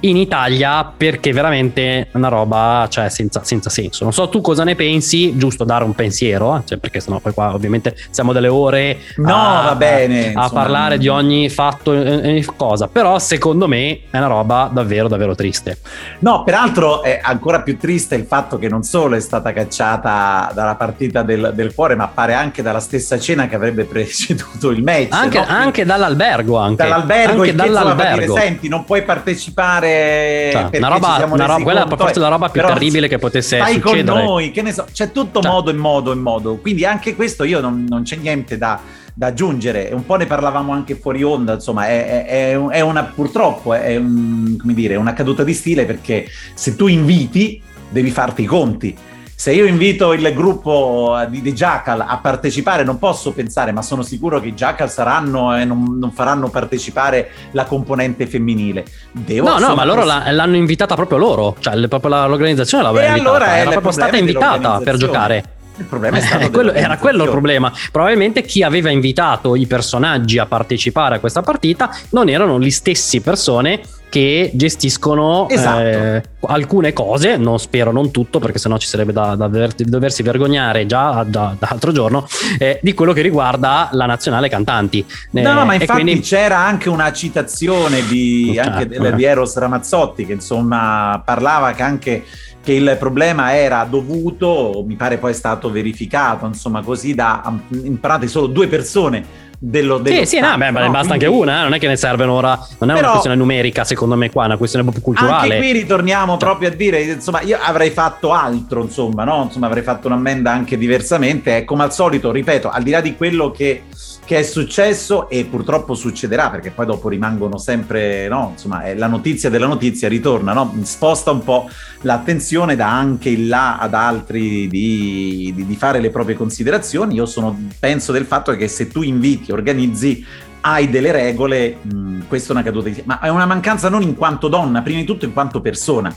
in 0.00 0.16
Italia 0.16 0.84
perché 0.84 1.32
veramente 1.32 2.02
è 2.02 2.06
una 2.12 2.28
roba 2.28 2.86
cioè, 2.88 3.08
senza, 3.08 3.42
senza, 3.42 3.68
senso. 3.70 4.04
Non 4.04 4.12
so 4.12 4.28
tu 4.28 4.40
cosa 4.40 4.62
ne 4.64 4.74
pensi, 4.74 5.36
giusto 5.36 5.64
dare 5.64 5.84
un 5.84 5.94
pensiero, 5.94 6.56
eh? 6.56 6.62
cioè, 6.64 6.78
perché 6.78 7.00
sennò 7.00 7.18
poi 7.18 7.32
qua 7.32 7.54
ovviamente 7.54 7.96
siamo 8.10 8.32
delle 8.32 8.48
ore 8.48 8.98
no, 9.16 9.34
a, 9.34 9.62
va 9.62 9.74
bene, 9.74 10.32
a, 10.32 10.44
a 10.44 10.50
parlare 10.50 10.98
di 10.98 11.08
ogni 11.08 11.48
fatto 11.48 11.92
e 11.92 12.44
cosa, 12.56 12.86
però 12.88 13.18
secondo 13.18 13.66
me 13.66 14.00
è 14.10 14.16
una 14.18 14.26
roba 14.26 14.70
davvero 14.72 15.08
davvero 15.08 15.34
triste. 15.34 15.78
No, 16.20 16.44
peraltro 16.44 17.02
è 17.02 17.18
ancora 17.22 17.62
più 17.62 17.76
triste 17.76 18.14
il 18.14 18.24
fatto 18.24 18.58
che 18.58 18.68
non 18.68 18.82
solo 18.82 19.16
è 19.16 19.20
stata 19.20 19.52
cacciata 19.52 20.50
dalla 20.54 20.76
partita 20.88 21.22
del, 21.22 21.52
del 21.54 21.74
cuore, 21.74 21.94
ma 21.94 22.08
pare 22.08 22.32
anche 22.32 22.62
dalla 22.62 22.80
stessa 22.80 23.18
cena 23.18 23.46
che 23.46 23.54
avrebbe 23.54 23.84
preceduto 23.84 24.70
il 24.70 24.82
match. 24.82 25.08
Anche, 25.10 25.38
no? 25.38 25.44
anche 25.46 25.84
dall'albergo, 25.84 26.56
anche. 26.56 26.82
Dall'albergo, 26.82 27.42
anche 27.42 27.54
dall'albergo. 27.54 28.32
Dire, 28.32 28.40
senti, 28.40 28.68
non 28.68 28.84
puoi 28.84 29.02
partecipare 29.02 30.50
cioè, 30.52 30.78
una 30.78 30.88
roba, 30.88 31.28
una 31.30 31.46
roba 31.46 31.62
quella 31.62 31.80
conto, 31.82 31.96
forse 31.96 32.20
la 32.20 32.28
roba 32.28 32.48
più 32.48 32.62
terribile 32.62 33.08
che 33.08 33.18
potesse 33.18 33.56
stai 33.56 33.74
succedere. 33.74 34.02
Stai 34.02 34.14
con 34.14 34.24
noi, 34.24 34.50
che 34.50 34.62
ne 34.62 34.72
so, 34.72 34.86
c'è 34.90 35.12
tutto 35.12 35.42
cioè. 35.42 35.50
modo 35.50 35.70
e 35.70 35.74
modo 35.74 36.12
e 36.12 36.14
modo. 36.14 36.56
Quindi 36.56 36.86
anche 36.86 37.14
questo 37.14 37.44
io 37.44 37.60
non, 37.60 37.84
non 37.86 38.02
c'è 38.02 38.16
niente 38.16 38.56
da, 38.56 38.80
da, 39.12 39.26
aggiungere. 39.26 39.90
Un 39.92 40.06
po' 40.06 40.16
ne 40.16 40.24
parlavamo 40.24 40.72
anche 40.72 40.94
fuori 40.94 41.22
onda, 41.22 41.54
insomma, 41.54 41.86
è, 41.86 42.24
è, 42.24 42.58
è 42.58 42.80
una 42.80 43.02
purtroppo 43.04 43.74
è 43.74 43.96
un, 43.96 44.56
come 44.58 44.72
dire, 44.72 44.96
una 44.96 45.12
caduta 45.12 45.44
di 45.44 45.52
stile 45.52 45.84
perché 45.84 46.26
se 46.54 46.76
tu 46.76 46.86
inviti 46.86 47.60
devi 47.90 48.10
farti 48.10 48.42
i 48.42 48.46
conti 48.46 48.96
se 49.40 49.52
io 49.52 49.66
invito 49.66 50.14
il 50.14 50.34
gruppo 50.34 51.16
di, 51.28 51.40
di 51.40 51.52
Jackal 51.52 52.00
a 52.00 52.18
partecipare, 52.20 52.82
non 52.82 52.98
posso 52.98 53.30
pensare, 53.30 53.70
ma 53.70 53.82
sono 53.82 54.02
sicuro 54.02 54.40
che 54.40 54.48
i 54.48 54.52
Jackal 54.52 54.90
saranno 54.90 55.56
e 55.56 55.64
non, 55.64 55.96
non 55.96 56.10
faranno 56.10 56.48
partecipare 56.48 57.30
la 57.52 57.64
componente 57.64 58.26
femminile. 58.26 58.84
Devo 59.12 59.48
no, 59.48 59.58
no, 59.60 59.76
ma 59.76 59.84
loro 59.84 60.02
la, 60.02 60.28
l'hanno 60.32 60.56
invitata 60.56 60.96
proprio 60.96 61.18
loro, 61.18 61.54
cioè 61.60 61.86
proprio 61.86 62.26
l'organizzazione 62.26 62.82
l'aveva 62.82 63.06
invitata, 63.06 63.30
allora 63.30 63.56
era 63.58 63.70
proprio 63.70 63.92
stata 63.92 64.16
invitata 64.16 64.80
per 64.82 64.96
giocare. 64.96 65.44
Il 65.76 65.84
problema 65.84 66.16
è 66.16 66.20
stato 66.20 66.46
eh, 66.46 66.50
quello, 66.50 66.72
era 66.72 66.98
quello 66.98 67.22
il 67.22 67.30
problema. 67.30 67.72
Probabilmente 67.92 68.42
chi 68.42 68.64
aveva 68.64 68.90
invitato 68.90 69.54
i 69.54 69.68
personaggi 69.68 70.38
a 70.38 70.46
partecipare 70.46 71.14
a 71.14 71.20
questa 71.20 71.42
partita 71.42 71.96
non 72.10 72.28
erano 72.28 72.58
le 72.58 72.72
stesse 72.72 73.20
persone 73.20 73.82
che 74.08 74.50
gestiscono 74.54 75.48
esatto. 75.48 75.80
eh, 75.80 76.22
alcune 76.46 76.92
cose, 76.92 77.36
non 77.36 77.58
spero 77.58 77.92
non 77.92 78.10
tutto 78.10 78.38
perché 78.38 78.58
sennò 78.58 78.76
ci 78.78 78.86
sarebbe 78.86 79.12
da, 79.12 79.34
da 79.34 79.48
doversi 79.48 80.22
vergognare 80.22 80.86
già 80.86 81.24
da, 81.24 81.54
da 81.58 81.68
altro 81.68 81.92
giorno, 81.92 82.26
eh, 82.58 82.78
di 82.82 82.94
quello 82.94 83.12
che 83.12 83.22
riguarda 83.22 83.88
la 83.92 84.06
nazionale 84.06 84.48
cantanti. 84.48 85.04
No, 85.32 85.52
no, 85.52 85.64
ma 85.64 85.72
eh, 85.72 85.80
infatti 85.80 86.02
quindi... 86.02 86.20
c'era 86.20 86.58
anche 86.58 86.88
una 86.88 87.12
citazione 87.12 88.06
di, 88.06 88.52
certo, 88.54 88.70
anche 88.70 88.88
di, 88.88 89.14
di 89.14 89.24
Eros 89.24 89.56
Ramazzotti 89.56 90.26
che 90.26 90.32
insomma 90.32 91.22
parlava 91.24 91.72
che 91.72 91.82
anche 91.82 92.24
che 92.68 92.74
il 92.74 92.96
problema 92.98 93.56
era 93.56 93.86
dovuto, 93.88 94.84
mi 94.86 94.94
pare 94.94 95.16
poi 95.16 95.30
è 95.30 95.34
stato 95.34 95.70
verificato, 95.70 96.44
insomma 96.44 96.82
così 96.82 97.14
da 97.14 97.42
in 97.70 97.98
pratica 97.98 98.30
solo 98.30 98.46
due 98.46 98.66
persone 98.66 99.47
dello, 99.60 99.98
dello 99.98 100.18
sì, 100.18 100.36
sì, 100.36 100.40
no, 100.40 100.56
beh, 100.56 100.70
no, 100.70 100.90
basta 100.90 101.16
quindi... 101.16 101.24
anche 101.24 101.26
una, 101.26 101.58
eh? 101.58 101.62
non 101.64 101.74
è 101.74 101.78
che 101.80 101.88
ne 101.88 101.96
servono 101.96 102.32
ora, 102.32 102.56
non 102.78 102.90
è 102.90 102.92
Però, 102.92 102.98
una 102.98 103.10
questione 103.10 103.36
numerica 103.36 103.82
secondo 103.82 104.14
me 104.14 104.30
qua, 104.30 104.44
è 104.44 104.46
una 104.46 104.56
questione 104.56 104.84
proprio 104.84 105.04
culturale. 105.04 105.54
Anche 105.54 105.56
qui 105.56 105.72
ritorniamo 105.72 106.32
cioè. 106.32 106.38
proprio 106.38 106.68
a 106.68 106.72
dire, 106.72 107.00
insomma, 107.02 107.40
io 107.42 107.58
avrei 107.60 107.90
fatto 107.90 108.32
altro, 108.32 108.82
insomma, 108.82 109.24
no? 109.24 109.42
Insomma, 109.44 109.66
avrei 109.66 109.82
fatto 109.82 110.06
un'ammenda 110.06 110.52
anche 110.52 110.78
diversamente, 110.78 111.56
e 111.56 111.64
come 111.64 111.82
al 111.82 111.92
solito, 111.92 112.30
ripeto, 112.30 112.70
al 112.70 112.82
di 112.82 112.90
là 112.90 113.00
di 113.00 113.16
quello 113.16 113.50
che 113.50 113.82
che 114.28 114.40
è 114.40 114.42
successo 114.42 115.30
e 115.30 115.46
purtroppo 115.46 115.94
succederà 115.94 116.50
perché 116.50 116.70
poi 116.70 116.84
dopo 116.84 117.08
rimangono 117.08 117.56
sempre, 117.56 118.28
no? 118.28 118.50
Insomma, 118.52 118.92
la 118.92 119.06
notizia 119.06 119.48
della 119.48 119.66
notizia 119.66 120.06
ritorna, 120.06 120.52
no? 120.52 120.74
Sposta 120.82 121.30
un 121.30 121.42
po' 121.42 121.70
l'attenzione 122.02 122.76
da 122.76 122.92
anche 122.92 123.30
in 123.30 123.48
là 123.48 123.78
ad 123.78 123.94
altri 123.94 124.68
di, 124.68 125.50
di, 125.54 125.64
di 125.64 125.76
fare 125.76 125.98
le 125.98 126.10
proprie 126.10 126.36
considerazioni. 126.36 127.14
Io 127.14 127.24
sono, 127.24 127.58
penso 127.80 128.12
del 128.12 128.26
fatto 128.26 128.54
che 128.54 128.68
se 128.68 128.88
tu 128.88 129.00
inviti, 129.00 129.50
organizzi 129.50 130.22
hai 130.60 130.90
delle 130.90 131.10
regole, 131.10 131.78
mh, 131.80 132.26
questa 132.28 132.50
è 132.50 132.52
una 132.52 132.62
caduta 132.62 132.90
di... 132.90 133.02
ma 133.06 133.20
è 133.20 133.30
una 133.30 133.46
mancanza 133.46 133.88
non 133.88 134.02
in 134.02 134.14
quanto 134.14 134.48
donna, 134.48 134.82
prima 134.82 135.00
di 135.00 135.06
tutto 135.06 135.24
in 135.24 135.32
quanto 135.32 135.62
persona. 135.62 136.14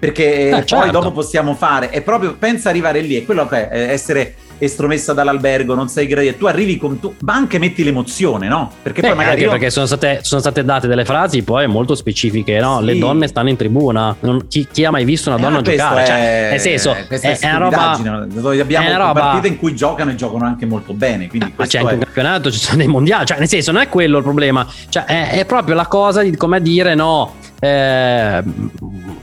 Perché 0.00 0.48
eh, 0.48 0.50
poi 0.50 0.66
certo. 0.66 0.90
dopo 0.90 1.12
possiamo 1.12 1.54
fare, 1.54 1.90
è 1.90 2.00
proprio, 2.00 2.34
pensa 2.34 2.70
arrivare 2.70 3.02
lì, 3.02 3.16
è 3.16 3.24
quello 3.24 3.46
che 3.46 3.68
è 3.68 3.90
essere 3.90 4.34
estromessa 4.60 5.12
dall'albergo, 5.12 5.74
non 5.74 5.88
sei 5.88 6.06
gradita, 6.06 6.36
tu 6.36 6.46
arrivi 6.46 6.76
con 6.76 7.00
tu, 7.00 7.14
ma 7.20 7.34
anche 7.34 7.58
metti 7.58 7.82
l'emozione, 7.82 8.46
no? 8.46 8.70
Perché 8.82 9.00
Beh, 9.00 9.08
poi 9.08 9.16
magari. 9.16 9.34
Anche 9.34 9.44
io... 9.44 9.50
perché 9.50 9.70
sono 9.70 9.86
state, 9.86 10.20
sono 10.22 10.40
state, 10.40 10.64
date 10.64 10.86
delle 10.86 11.04
frasi 11.04 11.42
poi 11.42 11.66
molto 11.66 11.94
specifiche, 11.94 12.58
no? 12.60 12.78
Sì. 12.78 12.84
Le 12.84 12.98
donne 12.98 13.26
stanno 13.26 13.48
in 13.48 13.56
tribuna. 13.56 14.14
Non, 14.20 14.46
chi, 14.46 14.68
chi, 14.70 14.84
ha 14.84 14.90
mai 14.90 15.04
visto 15.04 15.30
una 15.30 15.38
eh, 15.38 15.42
donna 15.42 15.60
giocare? 15.62 16.02
È, 16.02 16.06
cioè, 16.06 16.48
nel 16.50 16.60
senso, 16.60 16.94
è, 16.94 17.06
è, 17.08 17.38
è 17.38 17.48
una 17.48 17.58
roba. 17.58 18.26
Noi 18.28 18.60
abbiamo 18.60 18.88
è 18.88 18.96
roba... 18.96 19.12
partite 19.12 19.48
in 19.48 19.58
cui 19.58 19.74
giocano 19.74 20.10
e 20.10 20.14
giocano 20.14 20.44
anche 20.44 20.66
molto 20.66 20.92
bene. 20.92 21.28
Quindi 21.28 21.52
ah, 21.56 21.66
c'è 21.66 21.78
anche 21.78 21.94
un 21.94 22.00
campionato, 22.00 22.50
ci 22.50 22.58
sono 22.58 22.76
dei 22.76 22.86
mondiali, 22.86 23.26
cioè, 23.26 23.38
nel 23.38 23.48
senso, 23.48 23.72
non 23.72 23.80
è 23.80 23.88
quello 23.88 24.18
il 24.18 24.22
problema, 24.22 24.66
cioè, 24.88 25.04
è, 25.04 25.30
è 25.30 25.44
proprio 25.46 25.74
la 25.74 25.86
cosa 25.86 26.22
di 26.22 26.36
come 26.36 26.60
dire 26.60 26.94
no. 26.94 27.36
Eh, 27.60 28.42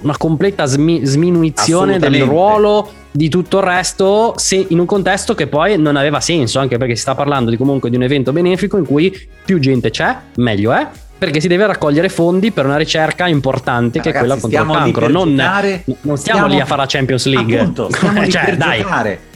una 0.02 0.18
completa 0.18 0.66
smi- 0.66 1.04
sminuizione 1.04 1.98
del 1.98 2.22
ruolo 2.22 2.88
di 3.12 3.30
tutto 3.30 3.58
il 3.58 3.64
resto 3.64 4.34
se 4.38 4.64
in 4.70 4.78
un 4.78 4.86
contesto 4.86 5.34
che 5.34 5.48
poi 5.48 5.76
non 5.80 5.96
aveva 5.96 6.20
senso 6.20 6.60
anche 6.60 6.78
perché 6.78 6.96
si 6.96 7.02
sta 7.02 7.16
parlando 7.16 7.50
di 7.50 7.58
comunque 7.58 7.90
di 7.90 7.96
un 7.96 8.04
evento 8.04 8.32
benefico 8.32 8.78
in 8.78 8.86
cui 8.86 9.12
più 9.44 9.58
gente 9.58 9.90
c'è 9.90 10.16
meglio 10.36 10.72
è 10.72 10.88
perché 11.18 11.42
si 11.42 11.48
deve 11.48 11.66
raccogliere 11.66 12.10
fondi 12.10 12.52
per 12.52 12.66
una 12.66 12.78
ricerca 12.78 13.28
importante 13.28 14.00
che 14.00 14.12
Ragazzi, 14.12 14.26
è 14.26 14.28
quella 14.28 14.42
contro 14.42 14.62
il 14.62 14.80
cancro. 14.80 15.08
Non, 15.08 15.34
non, 15.34 15.84
stiamo, 15.96 16.16
stiamo 16.16 16.48
lì 16.48 16.60
a 16.60 16.66
fare 16.66 16.82
la 16.82 16.88
Champions 16.88 17.26
League. 17.26 17.60
Appunto, 17.60 17.90
cioè, 18.30 18.56
dai. 18.56 18.86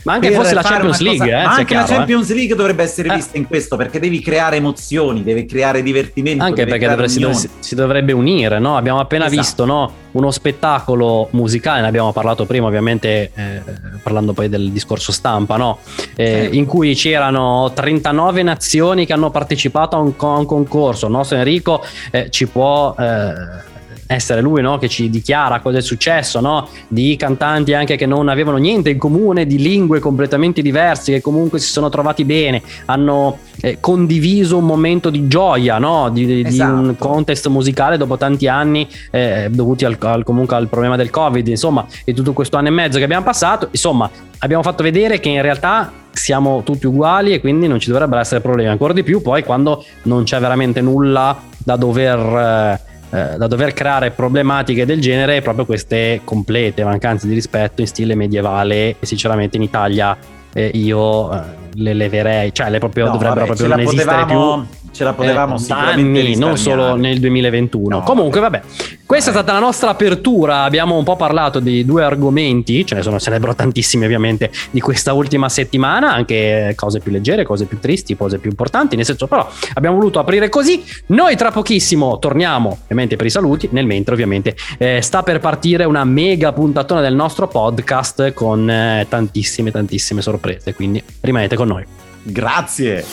Ma 0.04 0.14
anche 0.14 0.32
fosse 0.32 0.54
la 0.54 0.62
Champions 0.62 1.00
League, 1.00 1.18
cosa... 1.18 1.42
eh, 1.42 1.44
anche 1.44 1.64
chiaro, 1.64 1.86
la 1.86 1.96
Champions 1.96 2.30
eh. 2.30 2.34
League 2.34 2.56
dovrebbe 2.56 2.82
essere 2.82 3.14
vista 3.14 3.34
eh. 3.34 3.38
in 3.38 3.46
questo 3.46 3.76
perché 3.76 4.00
devi 4.00 4.20
creare 4.20 4.56
emozioni, 4.56 5.22
devi 5.22 5.46
creare 5.46 5.82
divertimento. 5.82 6.42
Anche 6.42 6.66
perché 6.66 6.88
dovrebbe, 6.88 7.08
si, 7.08 7.48
si, 7.58 7.74
dovrebbe 7.74 8.12
unire, 8.12 8.58
no? 8.58 8.76
Abbiamo 8.76 9.00
appena 9.00 9.26
esatto. 9.26 9.40
visto 9.40 9.64
no? 9.64 9.92
Uno 10.12 10.30
spettacolo 10.30 11.28
musicale, 11.32 11.80
ne 11.80 11.88
abbiamo 11.88 12.12
parlato 12.12 12.44
prima, 12.44 12.66
ovviamente, 12.66 13.30
eh, 13.34 13.62
parlando 14.02 14.32
poi 14.32 14.48
del 14.48 14.70
discorso 14.70 15.12
stampa, 15.12 15.56
no? 15.56 15.78
Eh, 16.14 16.48
sì. 16.50 16.58
in 16.58 16.66
cui 16.66 16.94
c'erano 16.94 17.70
39 17.74 18.42
nazioni 18.42 19.06
che 19.06 19.12
hanno 19.12 19.30
partecipato 19.30 19.96
a 19.96 20.00
un, 20.00 20.12
a 20.16 20.38
un 20.38 20.46
concorso. 20.46 21.06
Il 21.06 21.12
nostro 21.12 21.36
Enrico 21.36 21.84
eh, 22.10 22.30
ci 22.30 22.46
può 22.46 22.94
eh, 22.98 23.70
essere 24.14 24.40
lui 24.40 24.62
no? 24.62 24.78
che 24.78 24.88
ci 24.88 25.10
dichiara 25.10 25.60
cosa 25.60 25.78
è 25.78 25.80
successo, 25.80 26.40
no? 26.40 26.68
di 26.88 27.16
cantanti 27.16 27.74
anche 27.74 27.96
che 27.96 28.06
non 28.06 28.28
avevano 28.28 28.56
niente 28.56 28.90
in 28.90 28.98
comune, 28.98 29.46
di 29.46 29.58
lingue 29.58 29.98
completamente 29.98 30.62
diverse, 30.62 31.12
che 31.12 31.20
comunque 31.20 31.58
si 31.58 31.68
sono 31.68 31.88
trovati 31.88 32.24
bene, 32.24 32.62
hanno 32.86 33.38
eh, 33.60 33.78
condiviso 33.80 34.58
un 34.58 34.64
momento 34.64 35.10
di 35.10 35.26
gioia, 35.28 35.78
no? 35.78 36.10
di, 36.10 36.42
esatto. 36.44 36.72
di, 36.72 36.78
un 36.78 36.88
esatto. 36.90 37.08
contest 37.08 37.48
musicale 37.48 37.96
dopo 37.96 38.16
tanti 38.16 38.48
anni 38.48 38.86
eh, 39.10 39.48
dovuti 39.50 39.84
al, 39.84 39.96
al, 40.00 40.24
comunque 40.24 40.56
al 40.56 40.68
problema 40.68 40.96
del 40.96 41.10
Covid, 41.10 41.46
insomma, 41.46 41.86
e 42.04 42.12
tutto 42.12 42.32
questo 42.32 42.56
anno 42.56 42.68
e 42.68 42.72
mezzo 42.72 42.98
che 42.98 43.04
abbiamo 43.04 43.24
passato, 43.24 43.68
insomma, 43.70 44.10
abbiamo 44.38 44.62
fatto 44.62 44.82
vedere 44.82 45.20
che 45.20 45.28
in 45.28 45.42
realtà 45.42 45.92
siamo 46.12 46.62
tutti 46.62 46.86
uguali 46.86 47.32
e 47.32 47.40
quindi 47.40 47.66
non 47.66 47.80
ci 47.80 47.88
dovrebbero 47.88 48.20
essere 48.20 48.40
problemi, 48.40 48.68
ancora 48.68 48.92
di 48.92 49.02
più 49.02 49.22
poi 49.22 49.42
quando 49.42 49.84
non 50.02 50.24
c'è 50.24 50.38
veramente 50.38 50.80
nulla 50.80 51.40
da 51.58 51.76
dover... 51.76 52.78
Eh, 52.86 52.90
eh, 53.12 53.36
da 53.36 53.46
dover 53.46 53.74
creare 53.74 54.10
problematiche 54.10 54.86
del 54.86 55.00
genere 55.00 55.42
proprio 55.42 55.66
queste 55.66 56.22
complete 56.24 56.82
mancanze 56.82 57.28
di 57.28 57.34
rispetto 57.34 57.82
in 57.82 57.86
stile 57.86 58.14
medievale 58.14 58.96
e 58.98 59.06
sinceramente 59.06 59.56
in 59.58 59.62
Italia 59.62 60.16
eh, 60.54 60.70
io 60.72 61.32
eh, 61.32 61.40
le 61.74 61.94
leverei, 61.94 62.52
cioè 62.52 62.70
le 62.70 62.78
proprio, 62.78 63.06
no, 63.06 63.12
dovrebbero 63.12 63.46
vabbè, 63.46 63.56
proprio 63.56 63.68
non 63.68 63.80
esistere 63.80 64.24
più 64.26 64.80
ce 64.92 65.04
la 65.04 65.14
potevamo 65.14 65.56
eh, 65.56 65.64
anni, 65.68 66.36
non 66.36 66.56
solo 66.56 66.94
nel 66.94 67.18
2021. 67.18 67.96
No, 67.96 68.02
Comunque, 68.02 68.40
vabbè, 68.40 68.60
questa 69.06 69.30
è 69.30 69.32
stata 69.32 69.52
la 69.52 69.58
nostra 69.58 69.90
apertura. 69.90 70.62
Abbiamo 70.62 70.96
un 70.96 71.04
po' 71.04 71.16
parlato 71.16 71.58
di 71.58 71.84
due 71.84 72.04
argomenti, 72.04 72.86
ce 72.86 72.94
ne 72.94 73.02
sono 73.02 73.18
sarebbero 73.18 73.54
tantissimi, 73.54 74.04
ovviamente, 74.04 74.50
di 74.70 74.80
questa 74.80 75.12
ultima 75.14 75.48
settimana, 75.48 76.12
anche 76.12 76.74
cose 76.76 77.00
più 77.00 77.10
leggere, 77.10 77.44
cose 77.44 77.64
più 77.64 77.80
tristi, 77.80 78.16
cose 78.16 78.38
più 78.38 78.50
importanti. 78.50 78.94
Nel 78.94 79.04
senso, 79.04 79.26
però, 79.26 79.48
abbiamo 79.74 79.96
voluto 79.96 80.18
aprire 80.18 80.48
così. 80.48 80.84
Noi 81.06 81.36
tra 81.36 81.50
pochissimo 81.50 82.18
torniamo, 82.18 82.78
ovviamente, 82.82 83.16
per 83.16 83.26
i 83.26 83.30
saluti. 83.30 83.68
Nel 83.72 83.86
mentre, 83.86 84.12
ovviamente, 84.12 84.54
eh, 84.78 85.00
sta 85.00 85.22
per 85.22 85.40
partire 85.40 85.84
una 85.84 86.04
mega 86.04 86.52
puntatona 86.52 87.00
del 87.00 87.14
nostro 87.14 87.48
podcast 87.48 88.32
con 88.34 88.68
eh, 88.68 89.06
tantissime, 89.08 89.70
tantissime 89.70 90.20
sorprese. 90.20 90.74
Quindi 90.74 91.02
rimanete 91.20 91.56
con 91.56 91.61
noi. 91.64 91.84
Grazie. 92.22 93.04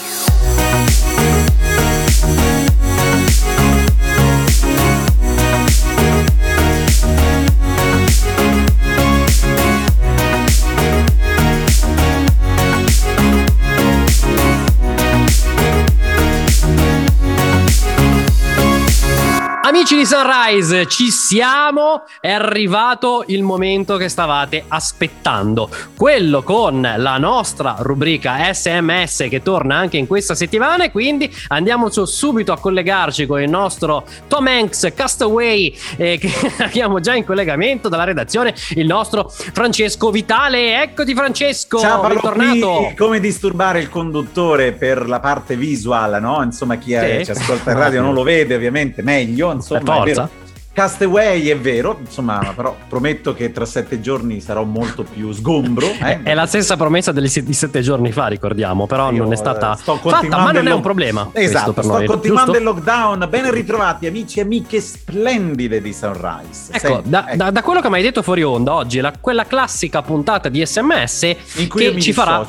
Amici 19.80 19.96
di 19.96 20.06
Sunrise, 20.06 20.88
ci 20.88 21.10
siamo, 21.10 22.04
è 22.20 22.30
arrivato 22.30 23.24
il 23.28 23.44
momento 23.44 23.96
che 23.96 24.10
stavate 24.10 24.66
aspettando, 24.68 25.70
quello 25.96 26.44
con 26.44 26.82
la 26.82 27.18
nostra 27.18 27.78
rubrica 27.80 28.54
SMS 28.54 29.28
che 29.30 29.42
torna 29.42 29.78
anche 29.78 29.96
in 29.96 30.06
questa 30.06 30.36
settimana 30.36 30.84
e 30.84 30.92
quindi 30.92 31.34
andiamo 31.48 31.90
subito 31.90 32.52
a 32.52 32.60
collegarci 32.60 33.26
con 33.26 33.42
il 33.42 33.50
nostro 33.50 34.04
Tom 34.28 34.48
Hanks 34.48 34.92
Castaway 34.94 35.74
eh, 35.96 36.18
che 36.18 36.30
abbiamo 36.62 37.00
già 37.00 37.16
in 37.16 37.24
collegamento 37.24 37.88
dalla 37.88 38.04
redazione, 38.04 38.54
il 38.72 38.86
nostro 38.86 39.30
Francesco 39.30 40.12
Vitale. 40.12 40.82
Eccoti 40.82 41.16
Francesco, 41.16 41.80
Ciao, 41.80 42.06
bentornato. 42.06 42.92
Come 42.98 43.22
disturbare 43.22 43.80
il 43.80 43.90
conduttore 43.90 44.74
per 44.74 45.08
la 45.08 45.22
parte 45.22 45.56
visual, 45.56 46.20
no? 46.20 46.44
Insomma 46.44 46.76
chi 46.76 46.98
sì. 47.00 47.24
ci 47.24 47.32
ascolta 47.32 47.72
in 47.72 47.78
radio 47.78 48.02
non 48.02 48.14
lo 48.14 48.24
vede 48.24 48.56
ovviamente, 48.56 49.02
meglio 49.02 49.52
insomma, 49.76 49.96
forza. 49.98 50.48
Castaway 50.72 51.48
è 51.48 51.58
vero, 51.58 51.98
insomma, 52.00 52.54
però 52.56 52.74
prometto 52.88 53.34
che 53.34 53.52
tra 53.52 53.66
sette 53.66 54.00
giorni 54.00 54.40
sarò 54.40 54.64
molto 54.64 55.04
più 55.04 55.32
sgombro. 55.34 55.88
Eh? 56.00 56.24
È 56.24 56.34
la 56.34 56.46
stessa 56.46 56.78
promessa 56.78 57.12
degli 57.12 57.28
di 57.42 57.54
sette 57.54 57.82
giorni 57.82 58.14
fa, 58.14 58.28
ricordiamo, 58.28 58.88
però 58.88 59.12
Io, 59.12 59.24
non 59.24 59.34
è 59.34 59.36
stata 59.36 59.76
sto 59.76 59.98
fatta, 59.98 60.38
ma 60.38 60.52
non 60.52 60.68
è 60.68 60.72
un 60.72 60.82
problema. 60.82 61.30
Esatto, 61.34 61.74
sto 61.74 61.92
noi, 61.92 62.06
continuando 62.06 62.54
giusto? 62.54 62.70
il 62.70 62.76
lockdown. 62.76 63.28
Ben 63.30 63.52
ritrovati 63.52 64.08
amici 64.08 64.40
e 64.40 64.44
amiche 64.44 64.80
splendide 64.80 65.82
di 65.82 65.92
Sunrise. 65.92 66.72
Ecco, 66.72 66.94
Senti, 66.94 67.10
da, 67.10 67.28
ecco. 67.28 67.36
Da, 67.36 67.52
da, 67.52 67.62
quello 67.62 67.82
che 67.82 67.90
mi 67.90 67.96
hai 67.96 68.04
detto 68.04 68.22
fuori 68.22 68.44
onda 68.44 68.74
oggi, 68.76 69.02
la, 69.02 69.14
quella 69.20 69.46
classica 69.46 70.02
puntata 70.02 70.48
di 70.48 70.66
sms 70.66 71.36
in 71.56 71.68
cui 71.68 71.82
che 71.82 71.90
ci 72.00 72.12
dissocio. 72.12 72.14
farà 72.14 72.46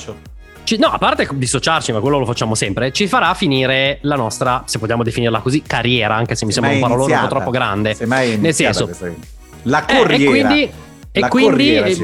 ci, 0.64 0.79
no, 0.79 0.88
a 0.88 0.99
parte 0.99 1.29
dissociarci, 1.31 1.92
ma 1.92 2.01
quello 2.01 2.18
lo 2.18 2.27
facciamo 2.27 2.55
sempre, 2.55 2.92
ci 2.92 3.07
farà 3.07 3.35
finire 3.35 3.99
la 4.03 4.16
nostra, 4.16 4.62
se 4.66 4.79
vogliamo 4.79 5.03
definirla 5.03 5.40
così, 5.40 5.62
carriera, 5.62 6.14
anche 6.14 6.35
se 6.35 6.44
mi 6.46 6.53
sembra 6.53 6.73
un 6.73 6.81
parolone 6.81 7.14
un 7.14 7.20
po' 7.20 7.29
troppo 7.29 7.51
grande. 7.51 7.96
Nel 8.38 8.55
senso, 8.55 8.88
la 9.62 9.85
corriera. 9.85 10.12
Eh, 10.12 10.23
e 10.23 10.27
quindi, 10.27 10.70
e 11.12 11.29
quindi 11.29 11.75
eh, 11.75 11.96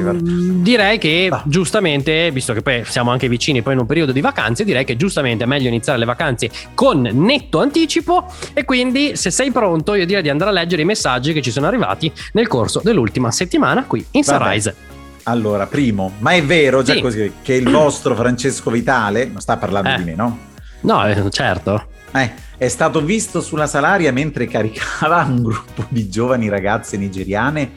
direi 0.61 0.97
che 0.97 1.29
ah. 1.31 1.41
giustamente, 1.45 2.29
visto 2.31 2.53
che 2.53 2.61
poi 2.61 2.83
siamo 2.85 3.09
anche 3.09 3.29
vicini 3.29 3.61
poi 3.61 3.73
in 3.73 3.79
un 3.79 3.85
periodo 3.85 4.11
di 4.11 4.19
vacanze, 4.19 4.65
direi 4.65 4.83
che 4.83 4.97
giustamente 4.97 5.45
è 5.45 5.47
meglio 5.47 5.69
iniziare 5.69 5.97
le 5.97 6.05
vacanze 6.05 6.49
con 6.73 7.01
netto 7.01 7.59
anticipo 7.59 8.25
e 8.53 8.65
quindi 8.65 9.15
se 9.15 9.31
sei 9.31 9.51
pronto 9.51 9.93
io 9.93 10.05
direi 10.05 10.23
di 10.23 10.29
andare 10.29 10.49
a 10.49 10.53
leggere 10.53 10.81
i 10.81 10.85
messaggi 10.85 11.31
che 11.31 11.41
ci 11.41 11.51
sono 11.51 11.67
arrivati 11.67 12.11
nel 12.33 12.47
corso 12.47 12.81
dell'ultima 12.83 13.31
settimana 13.31 13.85
qui 13.85 14.05
in 14.11 14.23
Sunrise. 14.23 14.96
Allora, 15.27 15.67
primo, 15.67 16.13
ma 16.19 16.31
è 16.31 16.43
vero 16.43 16.81
già 16.81 16.93
sì. 16.93 17.01
così 17.01 17.33
che 17.41 17.53
il 17.53 17.69
vostro 17.69 18.15
Francesco 18.15 18.71
Vitale, 18.71 19.25
non 19.25 19.41
sta 19.41 19.57
parlando 19.57 19.89
eh. 19.89 19.97
di 19.97 20.03
me, 20.05 20.15
no? 20.15 20.39
No, 20.81 21.05
eh, 21.05 21.29
certo. 21.31 21.87
Eh, 22.13 22.31
è 22.57 22.67
stato 22.69 23.01
visto 23.01 23.41
sulla 23.41 23.67
salaria 23.67 24.13
mentre 24.13 24.47
caricava 24.47 25.23
un 25.27 25.43
gruppo 25.43 25.85
di 25.89 26.07
giovani 26.09 26.47
ragazze 26.47 26.95
nigeriane 26.95 27.61
eh. 27.61 27.71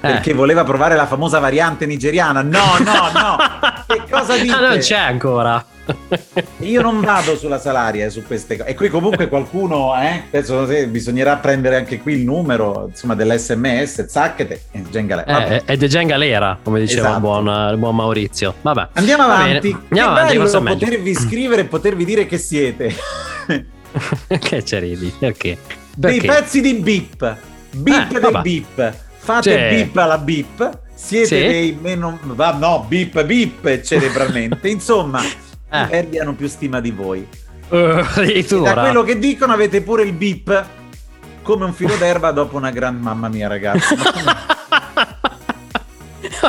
perché 0.00 0.34
voleva 0.34 0.64
provare 0.64 0.96
la 0.96 1.06
famosa 1.06 1.38
variante 1.38 1.86
nigeriana. 1.86 2.42
No, 2.42 2.76
no, 2.80 3.10
no. 3.12 3.36
che 3.86 4.02
cosa 4.10 4.36
dite? 4.36 4.52
Ah, 4.52 4.68
non 4.68 4.78
c'è 4.78 4.98
ancora. 4.98 5.64
Io 6.58 6.82
non 6.82 7.00
vado 7.00 7.36
sulla 7.36 7.58
salaria 7.58 8.10
su 8.10 8.24
queste 8.24 8.56
cose. 8.56 8.68
E 8.68 8.74
qui 8.74 8.88
comunque 8.88 9.28
qualcuno, 9.28 9.94
eh, 10.00 10.22
penso 10.30 10.64
che 10.66 10.88
bisognerà 10.88 11.36
prendere 11.36 11.76
anche 11.76 12.00
qui 12.00 12.14
il 12.14 12.24
numero 12.24 12.86
insomma, 12.88 13.14
dell'SMS, 13.14 14.06
zacchete 14.06 14.62
e 14.72 14.82
Gengalera. 14.90 15.46
Eh, 15.46 15.62
ed 15.64 15.82
è 15.82 15.86
Gengalera, 15.86 16.58
come 16.62 16.80
diceva 16.80 17.08
esatto. 17.08 17.16
il, 17.16 17.22
buon, 17.22 17.70
il, 17.72 17.76
buon, 17.78 17.96
Maurizio. 17.96 18.54
Vabbè. 18.60 18.88
Andiamo 18.94 19.22
avanti. 19.24 19.76
Andiamo 19.88 20.14
che 20.14 20.20
avanti, 20.20 20.38
bello 20.38 20.62
potervi 20.62 21.14
scrivere 21.14 21.62
e 21.62 21.64
potervi 21.66 22.04
dire 22.04 22.26
che 22.26 22.38
siete. 22.38 22.94
che 24.38 24.64
ci 24.64 24.78
ridi? 24.78 25.12
Perché? 25.18 25.58
Perché? 25.98 26.18
Dei 26.18 26.20
pezzi 26.20 26.60
di 26.60 26.74
beep. 26.74 27.36
Beep 27.70 28.16
eh, 28.16 28.20
dei 28.20 28.40
beep. 28.42 28.94
Fate 29.18 29.50
cioè... 29.50 29.68
beep 29.70 29.96
alla 29.96 30.18
beep. 30.18 30.80
Siete 30.94 31.26
sì? 31.26 31.34
dei 31.34 31.78
meno... 31.80 32.18
no, 32.22 32.86
beep 32.88 33.22
beep 33.24 33.82
cerebralmente. 33.82 34.68
Insomma 34.68 35.20
eh. 35.70 35.86
verdi 35.86 36.18
hanno 36.18 36.34
più 36.34 36.48
stima 36.48 36.80
di 36.80 36.90
voi. 36.90 37.26
Uh, 37.68 38.00
da 38.62 38.74
quello 38.74 39.02
che 39.02 39.18
dicono 39.18 39.52
avete 39.52 39.80
pure 39.82 40.04
il 40.04 40.12
beep 40.12 40.66
come 41.42 41.64
un 41.64 41.72
filo 41.72 41.96
d'erba 41.96 42.30
dopo 42.30 42.56
una 42.56 42.70
gran 42.70 42.96
mamma 42.96 43.28
mia 43.28 43.48
ragazzi. 43.48 43.94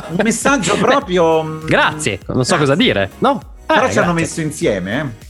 un 0.10 0.17
messaggio 0.23 0.77
proprio... 0.77 1.43
Mm, 1.43 1.65
grazie, 1.65 2.19
non 2.27 2.43
so 2.45 2.56
grazie. 2.56 2.58
cosa 2.58 2.75
dire. 2.75 3.10
No? 3.19 3.41
Eh, 3.62 3.73
Però 3.73 3.89
ci 3.91 3.99
hanno 3.99 4.13
messo 4.13 4.41
insieme, 4.41 4.99
eh. 4.99 5.25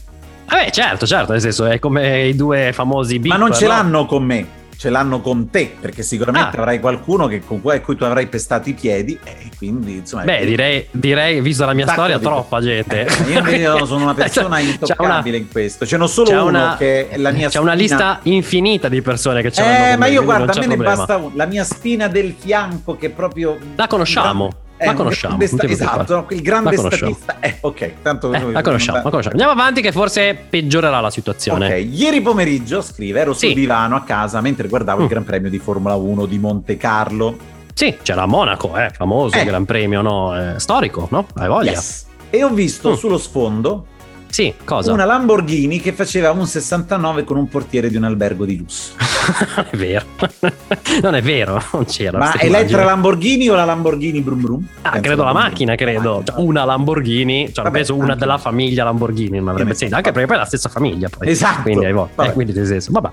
Vabbè, 0.46 0.70
certo, 0.70 1.06
certo, 1.06 1.32
nel 1.32 1.40
senso 1.40 1.66
è 1.66 1.78
come 1.78 2.26
i 2.26 2.34
due 2.34 2.72
famosi 2.72 3.18
beep. 3.18 3.34
Ma 3.34 3.38
non 3.38 3.52
ce 3.54 3.66
no? 3.66 3.72
l'hanno 3.72 4.06
con 4.06 4.24
me 4.24 4.57
ce 4.78 4.90
l'hanno 4.90 5.20
con 5.20 5.50
te, 5.50 5.74
perché 5.80 6.04
sicuramente 6.04 6.56
ah. 6.56 6.60
avrai 6.60 6.78
qualcuno 6.78 7.26
che, 7.26 7.42
con 7.44 7.60
cui, 7.60 7.74
a 7.74 7.80
cui 7.80 7.96
tu 7.96 8.04
avrai 8.04 8.28
pestato 8.28 8.68
i 8.68 8.74
piedi 8.74 9.18
e 9.24 9.50
quindi 9.56 9.96
insomma... 9.96 10.22
Beh, 10.22 10.46
direi, 10.46 10.86
direi, 10.92 11.40
visto 11.40 11.64
la 11.64 11.72
mia 11.72 11.88
storia, 11.88 12.20
troppa 12.20 12.60
gente. 12.60 13.04
Eh, 13.06 13.56
io 13.56 13.84
sono 13.86 14.04
una 14.04 14.14
persona 14.14 14.60
intoccabile 14.60 15.36
una, 15.36 15.46
in 15.46 15.50
questo, 15.50 15.84
ce 15.84 15.96
n'è 15.96 16.06
solo 16.06 16.30
uno 16.30 16.44
una, 16.44 16.76
che 16.78 17.08
è 17.08 17.16
la 17.16 17.32
mia 17.32 17.48
C'è 17.48 17.56
spina... 17.56 17.64
una 17.64 17.72
lista 17.72 18.20
infinita 18.22 18.88
di 18.88 19.02
persone 19.02 19.42
che 19.42 19.50
ce 19.50 19.62
l'hanno 19.62 19.92
Eh, 19.94 19.96
ma 19.96 20.06
io 20.06 20.22
guarda, 20.22 20.52
a 20.52 20.58
me 20.60 20.66
ne 20.66 20.76
basta 20.76 21.16
uno, 21.16 21.32
la 21.34 21.46
mia 21.46 21.64
spina 21.64 22.06
del 22.06 22.32
fianco 22.38 22.96
che 22.96 23.10
proprio... 23.10 23.58
La 23.74 23.88
conosciamo. 23.88 24.66
La 24.78 24.94
conosciamo. 24.94 25.44
Sta- 25.44 25.66
esatto, 25.66 26.26
il 26.30 26.42
grande 26.42 26.76
statista. 26.76 27.36
Eh, 27.40 27.58
ok, 27.60 27.92
tanto 28.02 28.32
eh, 28.32 28.52
la, 28.52 28.62
conosciamo, 28.62 28.98
la 28.98 29.02
conosciamo. 29.02 29.30
Andiamo 29.30 29.52
avanti 29.52 29.80
che 29.80 29.92
forse 29.92 30.34
peggiorerà 30.48 31.00
la 31.00 31.10
situazione. 31.10 31.66
Ok, 31.66 31.86
ieri 31.90 32.20
pomeriggio, 32.20 32.80
scrive, 32.82 33.20
ero 33.20 33.32
sul 33.32 33.48
sì. 33.48 33.54
divano 33.54 33.96
a 33.96 34.02
casa 34.02 34.40
mentre 34.40 34.68
guardavo 34.68 35.00
mm. 35.00 35.02
il 35.02 35.08
Gran 35.08 35.24
Premio 35.24 35.50
di 35.50 35.58
Formula 35.58 35.94
1 35.94 36.26
di 36.26 36.38
Monte 36.38 36.76
Carlo. 36.76 37.36
Sì, 37.74 37.96
c'era 38.02 38.26
Monaco, 38.26 38.76
eh, 38.76 38.90
famoso 38.90 39.36
eh. 39.36 39.44
Gran 39.44 39.64
Premio, 39.64 40.00
no? 40.02 40.54
Eh, 40.54 40.58
storico, 40.58 41.08
no? 41.10 41.26
Hai 41.34 41.48
voglia. 41.48 41.70
Yes. 41.72 42.06
E 42.30 42.42
ho 42.42 42.50
visto 42.50 42.90
mm. 42.90 42.94
sullo 42.94 43.18
sfondo 43.18 43.86
sì, 44.30 44.54
cosa? 44.64 44.92
Una 44.92 45.04
Lamborghini 45.04 45.80
che 45.80 45.92
faceva 45.92 46.30
un 46.30 46.46
69 46.46 47.24
con 47.24 47.36
un 47.36 47.48
portiere 47.48 47.88
di 47.88 47.96
un 47.96 48.04
albergo 48.04 48.44
di 48.44 48.58
lusso. 48.58 48.92
è 49.70 49.76
vero. 49.76 50.04
non 51.02 51.14
è 51.14 51.22
vero, 51.22 51.62
non 51.72 51.84
c'era. 51.86 52.18
Ma 52.18 52.38
Elettra 52.38 52.84
Lamborghini 52.84 53.48
o 53.48 53.54
la 53.54 53.64
Lamborghini 53.64 54.20
Brum 54.20 54.40
Brum? 54.40 54.66
Ah, 54.82 54.90
Penso 54.90 55.02
credo 55.06 55.24
la 55.24 55.32
macchina, 55.32 55.74
credo. 55.74 56.22
Cioè, 56.24 56.40
una 56.40 56.64
Lamborghini, 56.64 57.52
cioè 57.52 57.64
Vabbè, 57.64 57.76
penso 57.76 57.94
una 57.94 58.04
anche... 58.04 58.18
della 58.18 58.38
famiglia 58.38 58.84
Lamborghini, 58.84 59.38
non 59.38 59.48
avrebbe 59.48 59.74
senso, 59.74 59.96
anche 59.96 60.12
perché 60.12 60.26
poi 60.26 60.36
è 60.36 60.38
la 60.38 60.46
stessa 60.46 60.68
famiglia 60.68 61.08
poi. 61.08 61.28
Esatto. 61.28 61.62
Quindi 61.62 61.86
hai 61.86 61.92
voglia. 61.92 62.24
Eh, 62.24 62.32
quindi 62.32 62.52
senso. 62.66 62.92
Vabbè. 62.92 63.10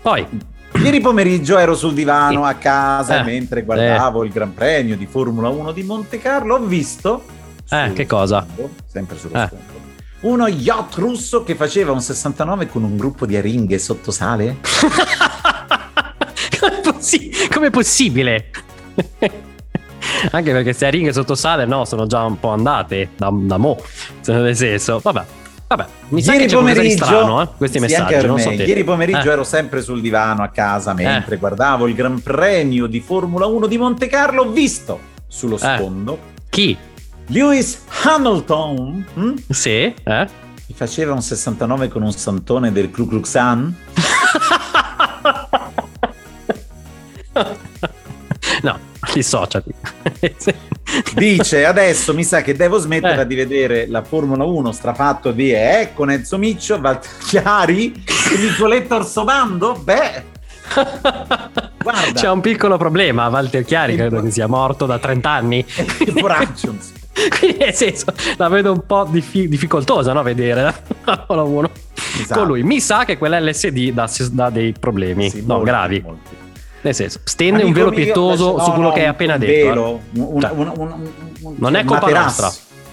Poi 0.00 0.26
Ieri 0.82 1.00
pomeriggio 1.00 1.58
ero 1.58 1.74
sul 1.74 1.92
divano 1.92 2.44
a 2.44 2.54
casa 2.54 3.20
eh, 3.20 3.24
mentre 3.24 3.62
guardavo 3.62 4.22
eh. 4.22 4.26
il 4.26 4.32
Gran 4.32 4.54
Premio 4.54 4.96
di 4.96 5.06
Formula 5.06 5.48
1 5.48 5.70
di 5.70 5.82
Monte 5.82 6.18
Carlo 6.18 6.54
ho 6.54 6.60
visto 6.60 7.22
eh, 7.70 7.92
che 7.92 8.06
cosa? 8.06 8.44
Sfondo, 8.50 8.70
sempre 8.86 9.18
sullo 9.18 9.34
eh. 9.34 9.46
sfondo 9.46 9.72
uno 10.22 10.46
yacht 10.48 10.96
russo 10.96 11.42
che 11.42 11.54
faceva 11.54 11.92
un 11.92 12.00
69 12.00 12.68
con 12.68 12.82
un 12.82 12.96
gruppo 12.96 13.26
di 13.26 13.36
aringhe 13.36 13.78
sotto 13.78 14.10
sale? 14.10 14.56
Come, 16.58 16.80
possi- 16.82 17.30
Come 17.52 17.70
possibile? 17.70 18.50
Anche 20.30 20.52
perché 20.52 20.72
se 20.72 20.86
aringhe 20.86 21.12
sotto 21.12 21.34
sale, 21.34 21.64
no, 21.64 21.84
sono 21.84 22.06
già 22.06 22.22
un 22.24 22.38
po' 22.38 22.50
andate 22.50 23.10
da, 23.16 23.30
da 23.32 23.56
mo. 23.56 23.82
Nel 24.26 24.56
senso, 24.56 25.00
vabbè. 25.02 25.24
Vabbè, 25.66 25.86
mi 26.08 26.22
sa 26.22 26.34
ieri 26.34 26.46
che 26.46 26.54
pomeriggio, 26.54 27.04
strano, 27.04 27.40
eh, 27.40 27.48
questi 27.56 27.78
sì, 27.78 27.84
messaggi. 27.84 28.26
Non 28.26 28.38
so 28.38 28.50
ieri 28.50 28.84
pomeriggio 28.84 29.30
eh. 29.30 29.32
ero 29.32 29.42
sempre 29.42 29.80
sul 29.80 30.02
divano 30.02 30.42
a 30.42 30.48
casa 30.48 30.92
mentre 30.92 31.36
eh. 31.36 31.38
guardavo 31.38 31.86
il 31.86 31.94
Gran 31.94 32.20
Premio 32.20 32.86
di 32.86 33.00
Formula 33.00 33.46
1 33.46 33.66
di 33.66 33.78
Monte 33.78 34.06
Carlo. 34.06 34.42
Ho 34.42 34.50
visto 34.50 35.00
sullo 35.26 35.54
eh. 35.54 35.58
sfondo 35.58 36.18
chi? 36.50 36.76
Lewis 37.32 37.82
Hamilton. 38.04 39.06
Hm? 39.14 39.34
Sì, 39.48 39.94
eh? 40.04 40.28
Ti 40.66 40.74
faceva 40.74 41.14
un 41.14 41.22
69 41.22 41.88
con 41.88 42.02
un 42.02 42.12
santone 42.12 42.70
del 42.72 42.90
Ku 42.90 43.08
Klux 43.08 43.30
Klan? 43.30 43.74
no, 48.62 48.78
dissociati. 49.14 49.72
Dice 51.14 51.64
adesso 51.64 52.12
mi 52.12 52.22
sa 52.22 52.42
che 52.42 52.54
devo 52.54 52.76
smettere 52.76 53.22
eh. 53.22 53.26
di 53.26 53.34
vedere 53.34 53.86
la 53.88 54.02
Formula 54.02 54.44
1 54.44 54.70
strafatto 54.72 55.32
di 55.32 55.52
eh, 55.52 55.92
con 55.94 56.10
Enzo 56.10 56.36
Miccio, 56.36 56.78
Valchiari 56.80 57.94
e 57.94 58.36
Nicoletto 58.38 58.96
Orsobando. 58.96 59.80
Beh, 59.82 60.24
Guarda. 61.82 62.12
C'è 62.12 62.28
un 62.28 62.42
piccolo 62.42 62.76
problema, 62.76 63.28
Walter 63.28 63.64
Chiari 63.64 63.96
credo 63.96 64.20
che 64.20 64.30
sia 64.30 64.46
morto 64.46 64.84
da 64.84 64.98
30 64.98 65.30
anni. 65.30 65.64
Coraggio. 66.20 67.00
Quindi 67.38 67.58
nel 67.58 67.74
senso, 67.74 68.06
la 68.36 68.48
vedo 68.48 68.72
un 68.72 68.86
po' 68.86 69.06
diffi- 69.08 69.48
difficoltosa 69.48 70.12
no, 70.12 70.22
vedere 70.22 70.62
la 70.62 70.72
Formula 71.26 71.42
1 71.42 71.70
esatto. 72.20 72.40
con 72.40 72.48
lui. 72.48 72.62
Mi 72.62 72.80
sa 72.80 73.04
che 73.04 73.18
quella 73.18 73.38
LSD 73.40 73.90
dà, 73.92 74.08
dà 74.30 74.50
dei 74.50 74.72
problemi, 74.78 75.30
sì, 75.30 75.40
no, 75.40 75.54
molti, 75.54 75.64
gravi. 75.64 76.00
Molti. 76.04 76.36
Nel 76.80 76.94
senso, 76.94 77.20
stende 77.24 77.62
Amico 77.62 77.66
un 77.68 77.72
velo 77.74 77.90
mio, 77.90 78.04
pietoso 78.04 78.56
no, 78.56 78.64
su 78.64 78.70
quello 78.70 78.88
no, 78.88 78.94
che 78.94 79.00
hai 79.00 79.06
appena 79.06 79.36
detto. 79.36 79.68
Velo, 79.68 80.00
eh. 80.14 80.20
un, 80.20 80.40
cioè, 80.40 80.50
un, 80.50 80.72
un, 81.40 81.54
non 81.58 81.76
è 81.76 81.84
colpa 81.84 82.10
nostra. 82.10 82.50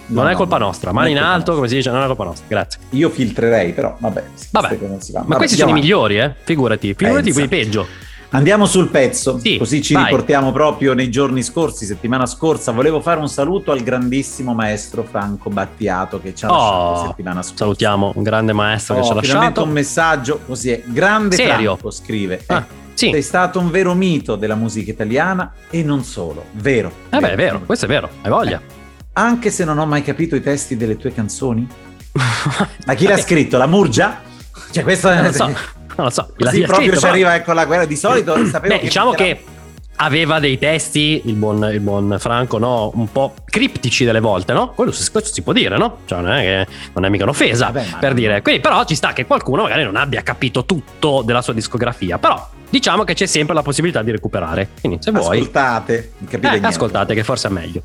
Non 0.07 0.25
no, 0.25 0.29
è 0.31 0.33
colpa 0.33 0.57
no, 0.57 0.65
nostra, 0.65 0.91
mani 0.91 1.11
in 1.11 1.19
alto, 1.19 1.53
come 1.53 1.67
si 1.67 1.75
dice, 1.75 1.91
non 1.91 2.03
è 2.03 2.07
colpa 2.07 2.23
nostra. 2.23 2.45
Grazie. 2.47 2.81
Io 2.89 3.09
filtrerei, 3.09 3.73
però 3.73 3.95
vabbè. 3.99 4.23
vabbè. 4.51 4.77
Ma 4.81 5.21
vabbè, 5.21 5.35
questi 5.35 5.55
sono 5.55 5.69
i 5.69 5.73
migliori, 5.73 6.19
eh? 6.19 6.33
Figurati, 6.43 6.93
figurati 6.93 7.31
quelli 7.31 7.47
peggio. 7.47 7.87
Andiamo 8.31 8.67
sul 8.67 8.89
pezzo, 8.89 9.39
sì, 9.39 9.57
così 9.57 9.81
ci 9.81 9.93
vai. 9.93 10.05
riportiamo 10.05 10.51
proprio 10.51 10.93
nei 10.93 11.09
giorni 11.09 11.41
scorsi, 11.41 11.85
settimana 11.85 12.27
scorsa. 12.27 12.71
Volevo 12.71 13.01
fare 13.01 13.19
un 13.19 13.27
saluto 13.27 13.71
al 13.71 13.81
grandissimo 13.81 14.53
maestro 14.53 15.03
Franco 15.03 15.49
Battiato 15.49 16.21
che 16.21 16.35
ci 16.35 16.45
ha 16.45 16.51
oh, 16.51 16.91
lasciato 16.91 17.07
settimana 17.07 17.41
scorsa. 17.41 17.63
Salutiamo, 17.63 18.11
un 18.15 18.21
grande 18.21 18.53
maestro 18.53 18.93
oh, 18.93 18.97
che 18.99 19.05
ci 19.05 19.11
ha 19.11 19.15
lasciato. 19.15 19.33
Finalmente 19.33 19.59
un 19.61 19.71
messaggio 19.71 20.39
così 20.45 20.69
è. 20.69 20.83
Grande 20.85 21.37
Serio? 21.37 21.71
Franco 21.75 21.89
scrive. 21.89 22.43
Ah, 22.45 22.57
eh, 22.57 22.63
sì. 22.93 23.09
Sei 23.09 23.21
stato 23.23 23.59
un 23.59 23.71
vero 23.71 23.95
mito 23.95 24.35
della 24.35 24.55
musica 24.55 24.91
italiana 24.91 25.51
e 25.67 25.81
non 25.81 26.03
solo. 26.03 26.45
Vero. 26.51 26.89
Eh 27.09 27.17
vero. 27.17 27.21
beh, 27.21 27.31
è 27.31 27.35
vero, 27.35 27.61
questo 27.65 27.85
è 27.85 27.87
vero, 27.87 28.09
hai 28.21 28.29
voglia. 28.29 28.59
Eh. 28.59 28.77
Anche 29.13 29.49
se 29.49 29.65
non 29.65 29.79
ho 29.79 29.87
mai 29.87 30.03
capito 30.03 30.35
i 30.35 30.41
testi 30.41 30.77
delle 30.77 30.97
tue 30.97 31.11
canzoni? 31.11 31.67
Ma 32.85 32.93
chi 32.93 33.07
l'ha 33.07 33.17
scritto? 33.17 33.57
La 33.57 33.65
Murgia? 33.65 34.21
Cioè, 34.69 34.83
questo 34.83 35.09
è... 35.09 35.19
Non 35.19 35.33
so 35.33 35.77
non 35.99 36.05
lo 36.05 36.11
so. 36.11 36.29
Sì, 36.49 36.61
proprio 36.61 36.95
ci 36.95 37.05
arriva 37.05 37.35
ecco 37.35 37.51
la 37.51 37.65
guerra 37.65 37.85
di 37.85 37.97
solito. 37.97 38.33
Sapevo 38.45 38.73
Beh, 38.73 38.79
che 38.79 38.85
diciamo 38.85 39.11
che 39.11 39.43
aveva 39.97 40.39
dei 40.39 40.57
testi, 40.57 41.23
il 41.25 41.33
buon, 41.33 41.61
il 41.71 41.81
buon, 41.81 42.15
Franco, 42.19 42.57
no? 42.57 42.91
un 42.93 43.11
po' 43.11 43.33
criptici 43.43 44.05
delle 44.05 44.21
volte, 44.21 44.53
no? 44.53 44.69
Quello 44.69 44.91
si, 44.91 45.09
questo 45.11 45.33
si 45.33 45.41
può 45.41 45.51
dire, 45.51 45.77
no? 45.77 45.99
Cioè, 46.05 46.21
non 46.21 46.31
è, 46.31 46.41
che, 46.41 46.71
non 46.93 47.03
è 47.03 47.09
mica 47.09 47.23
un'offesa 47.23 47.65
Vabbè, 47.65 47.97
per 47.99 48.13
dire. 48.13 48.41
Quindi, 48.41 48.61
però 48.61 48.85
ci 48.85 48.95
sta 48.95 49.11
che 49.11 49.25
qualcuno 49.25 49.63
magari 49.63 49.83
non 49.83 49.97
abbia 49.97 50.21
capito 50.21 50.63
tutto 50.63 51.21
della 51.25 51.41
sua 51.41 51.53
discografia, 51.53 52.17
però 52.17 52.47
diciamo 52.69 53.03
che 53.03 53.13
c'è 53.13 53.25
sempre 53.25 53.53
la 53.53 53.61
possibilità 53.61 54.01
di 54.01 54.11
recuperare. 54.11 54.69
Quindi, 54.79 54.99
se 55.01 55.11
vuoi. 55.11 55.39
Ascoltate, 55.39 56.13
capite 56.29 56.55
eh, 56.55 56.59
ascoltate, 56.61 57.13
che 57.13 57.23
forse 57.23 57.49
è 57.49 57.51
meglio. 57.51 57.81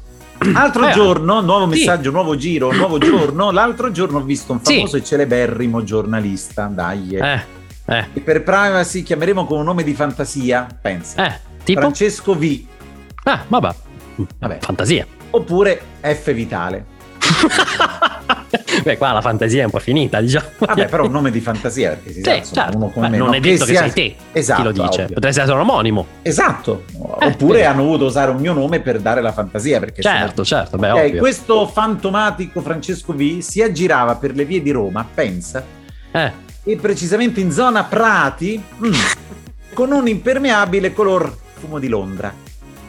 Altro 0.55 0.87
eh, 0.87 0.92
giorno, 0.92 1.40
nuovo 1.40 1.66
messaggio, 1.66 2.11
sì. 2.11 2.14
nuovo 2.14 2.37
giro, 2.37 2.72
nuovo 2.72 2.98
giorno. 2.98 3.50
L'altro 3.50 3.90
giorno 3.90 4.18
ho 4.18 4.22
visto 4.22 4.53
un 4.53 4.61
famoso 4.61 4.96
sì. 4.96 5.03
e 5.03 5.05
celeberrimo 5.05 5.83
giornalista. 5.83 6.66
Dai. 6.66 7.16
Eh 7.16 7.62
eh. 7.87 8.07
E 8.14 8.20
per 8.20 8.42
privacy 8.42 9.03
chiameremo 9.03 9.44
con 9.44 9.59
un 9.59 9.64
nome 9.64 9.83
di 9.83 9.94
fantasia, 9.94 10.66
pensa. 10.81 11.27
Eh, 11.27 11.40
tipo? 11.64 11.81
Francesco 11.81 12.35
V. 12.35 12.64
Ah, 13.25 13.44
vabbè. 13.47 13.75
vabbè. 14.38 14.59
Fantasia. 14.61 15.07
Oppure 15.31 15.81
F 16.01 16.33
Vitale. 16.33 16.92
Beh, 18.83 18.97
qua 18.97 19.12
la 19.12 19.20
fantasia 19.20 19.62
è 19.62 19.64
un 19.64 19.70
po' 19.70 19.79
finita, 19.79 20.20
diciamo. 20.20 20.47
Vabbè, 20.59 20.88
però 20.88 21.05
un 21.05 21.11
nome 21.11 21.31
di 21.31 21.40
fantasia, 21.40 21.90
perché 21.90 22.12
si 22.12 22.23
sì, 22.23 22.40
sa, 22.42 22.62
certo. 22.62 22.77
uno 22.77 22.88
come 22.88 23.07
Beh, 23.07 23.12
me. 23.12 23.18
Non 23.18 23.29
no, 23.29 23.35
è 23.35 23.40
detto 23.40 23.64
che, 23.64 23.70
sia... 23.73 23.81
sei 23.81 23.92
te 23.92 24.14
esatto, 24.33 24.61
chi 24.61 24.66
lo 24.66 24.73
dice. 24.73 25.03
Ovvio. 25.03 25.14
Potresti 25.14 25.40
essere 25.40 25.55
un 25.57 25.61
omonimo. 25.62 26.07
Esatto. 26.23 26.85
Eh, 27.20 27.27
Oppure 27.27 27.59
sì. 27.59 27.64
hanno 27.64 27.85
voluto 27.85 28.05
usare 28.07 28.31
un 28.31 28.38
mio 28.38 28.53
nome 28.53 28.81
per 28.81 29.01
dare 29.01 29.20
la 29.20 29.33
fantasia. 29.33 29.81
Perché 29.81 30.03
certo, 30.03 30.44
sono... 30.44 30.61
certo. 30.61 30.77
Beh, 30.79 30.90
okay, 30.90 31.16
questo 31.16 31.66
fantomatico 31.66 32.61
Francesco 32.61 33.12
V 33.12 33.38
si 33.38 33.62
aggirava 33.62 34.16
per 34.16 34.35
le 34.35 34.44
vie 34.44 34.62
di 34.62 34.70
Roma, 34.70 35.07
pensa. 35.12 35.64
Eh 36.11 36.53
e 36.64 36.77
precisamente 36.77 37.40
in 37.40 37.53
zona 37.53 37.85
Prati 37.85 38.61
mm, 38.85 38.92
con 39.74 39.92
un 39.92 40.09
impermeabile 40.09 40.92
color 40.92 41.37
fumo 41.53 41.79
di 41.79 41.88
Londra. 41.88 42.33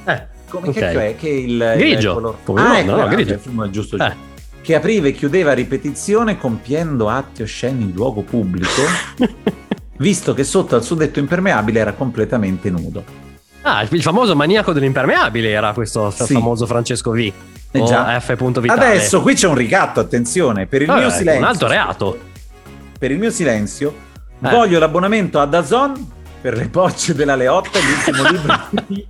Eh, 0.05 0.27
come 0.47 0.69
okay. 0.69 0.93
che 0.93 1.07
è? 1.09 1.15
Che 1.15 1.29
il 1.29 1.73
grigio. 1.77 2.09
Il 2.09 2.15
color... 2.15 2.37
Fumo 2.43 2.59
ah, 2.59 2.77
ecco, 2.79 2.95
no, 2.95 3.07
grigio. 3.07 3.33
Il 3.33 3.39
fumo 3.39 3.63
è 3.65 3.69
giusto. 3.69 3.97
Eh. 3.97 4.33
Che 4.61 4.75
apriva 4.75 5.07
e 5.07 5.11
chiudeva 5.11 5.51
a 5.51 5.53
ripetizione 5.53 6.37
compiendo 6.37 7.09
atti 7.09 7.43
osceni 7.43 7.83
in 7.83 7.91
luogo 7.91 8.21
pubblico, 8.21 8.81
visto 9.97 10.33
che 10.33 10.43
sotto 10.43 10.75
al 10.75 10.83
suddetto 10.83 11.19
impermeabile 11.19 11.79
era 11.79 11.93
completamente 11.93 12.71
nudo. 12.71 13.03
Ah, 13.61 13.81
il 13.87 14.01
famoso 14.01 14.35
maniaco 14.35 14.73
dell'impermeabile 14.73 15.49
era 15.49 15.73
questo 15.73 16.09
sì. 16.11 16.33
famoso 16.33 16.65
Francesco 16.65 17.11
V. 17.11 17.31
Eh 17.71 17.83
già. 17.83 18.19
F. 18.19 18.35
Vitale. 18.35 18.85
Adesso 18.85 19.21
qui 19.21 19.33
c'è 19.33 19.47
un 19.47 19.55
ricatto, 19.55 19.99
attenzione, 19.99 20.65
per 20.65 20.81
il 20.81 20.87
Vabbè, 20.87 20.99
mio 20.99 21.09
silenzio. 21.09 21.41
Un 21.41 21.47
altro 21.47 21.67
reato 21.67 22.19
per 22.97 23.11
il 23.11 23.17
mio 23.17 23.31
silenzio, 23.31 23.93
eh. 24.41 24.49
voglio 24.49 24.79
l'abbonamento 24.79 25.39
a 25.39 25.45
Dazon 25.45 26.11
per 26.41 26.55
le 26.55 26.67
bocce 26.67 27.13
della 27.13 27.35
Leotta, 27.35 27.79
l'ultimo 27.79 28.27
libro 28.29 28.83
di... 28.87 29.05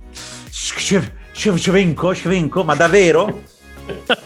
Scevenco, 2.12 2.64
ma 2.64 2.74
davvero? 2.74 3.42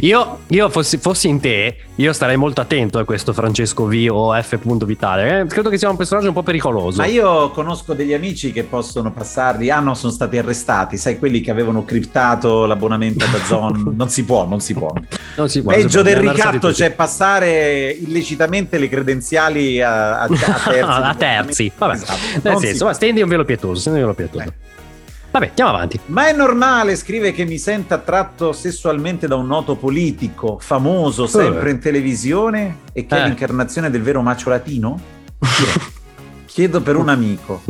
io, 0.00 0.38
io 0.46 0.68
fossi, 0.70 0.96
fossi, 0.96 1.28
in 1.28 1.38
te, 1.38 1.76
io 1.96 2.12
starei 2.12 2.36
molto 2.36 2.60
attento 2.60 2.98
a 2.98 3.04
questo 3.04 3.32
Francesco 3.32 3.86
V 3.86 4.08
o 4.10 4.40
F. 4.40 4.58
Vitale. 4.84 5.40
Eh? 5.40 5.46
Credo 5.46 5.68
che 5.68 5.76
sia 5.76 5.90
un 5.90 5.96
personaggio 5.96 6.28
un 6.28 6.34
po' 6.34 6.42
pericoloso. 6.42 7.00
Ma 7.00 7.06
io 7.06 7.50
conosco 7.50 7.92
degli 7.92 8.14
amici 8.14 8.52
che 8.52 8.64
possono 8.64 9.12
passarli. 9.12 9.70
Ah, 9.70 9.80
no, 9.80 9.94
sono 9.94 10.12
stati 10.12 10.38
arrestati. 10.38 10.96
Sai, 10.96 11.18
quelli 11.18 11.40
che 11.40 11.50
avevano 11.50 11.84
criptato 11.84 12.64
l'abbonamento 12.64 13.26
da 13.26 13.44
Zone. 13.44 13.82
non 13.94 14.08
si 14.08 14.24
può, 14.24 14.46
non 14.46 14.60
si 14.60 14.72
può. 14.72 14.92
Non 15.36 15.48
si 15.48 15.62
può 15.62 15.72
Peggio 15.72 16.02
del 16.02 16.16
ricatto, 16.16 16.72
cioè 16.72 16.90
passare 16.92 17.90
illecitamente 17.90 18.78
le 18.78 18.88
credenziali 18.88 19.82
a, 19.82 20.20
a, 20.20 20.24
a 20.24 20.28
terzi. 20.70 20.82
a 20.84 21.14
terzi. 21.14 21.72
Vabbè. 21.76 21.94
Esatto. 21.94 22.18
Nel 22.42 22.58
senso, 22.58 22.92
stendi 22.92 23.20
un 23.20 23.28
velo 23.28 23.44
pietoso. 23.44 23.80
Stendi 23.80 24.00
un 24.00 24.04
velo 24.06 24.16
pietoso. 24.16 24.44
Eh. 24.44 24.70
Vabbè, 25.30 25.48
andiamo 25.48 25.70
avanti. 25.70 26.00
Ma 26.06 26.28
è 26.28 26.32
normale, 26.32 26.96
scrive 26.96 27.32
che 27.32 27.44
mi 27.44 27.58
senta 27.58 27.94
attratto 27.96 28.52
sessualmente 28.52 29.28
da 29.28 29.36
un 29.36 29.46
noto 29.46 29.76
politico 29.76 30.58
famoso, 30.60 31.26
sempre 31.26 31.70
uh. 31.70 31.72
in 31.74 31.78
televisione 31.78 32.78
e 32.92 33.06
che 33.06 33.16
eh. 33.16 33.22
è 33.22 33.26
l'incarnazione 33.26 33.90
del 33.90 34.02
vero 34.02 34.22
macio 34.22 34.50
latino? 34.50 35.00
Chiedo 36.46 36.80
per 36.80 36.96
un 36.96 37.08
amico. 37.08 37.62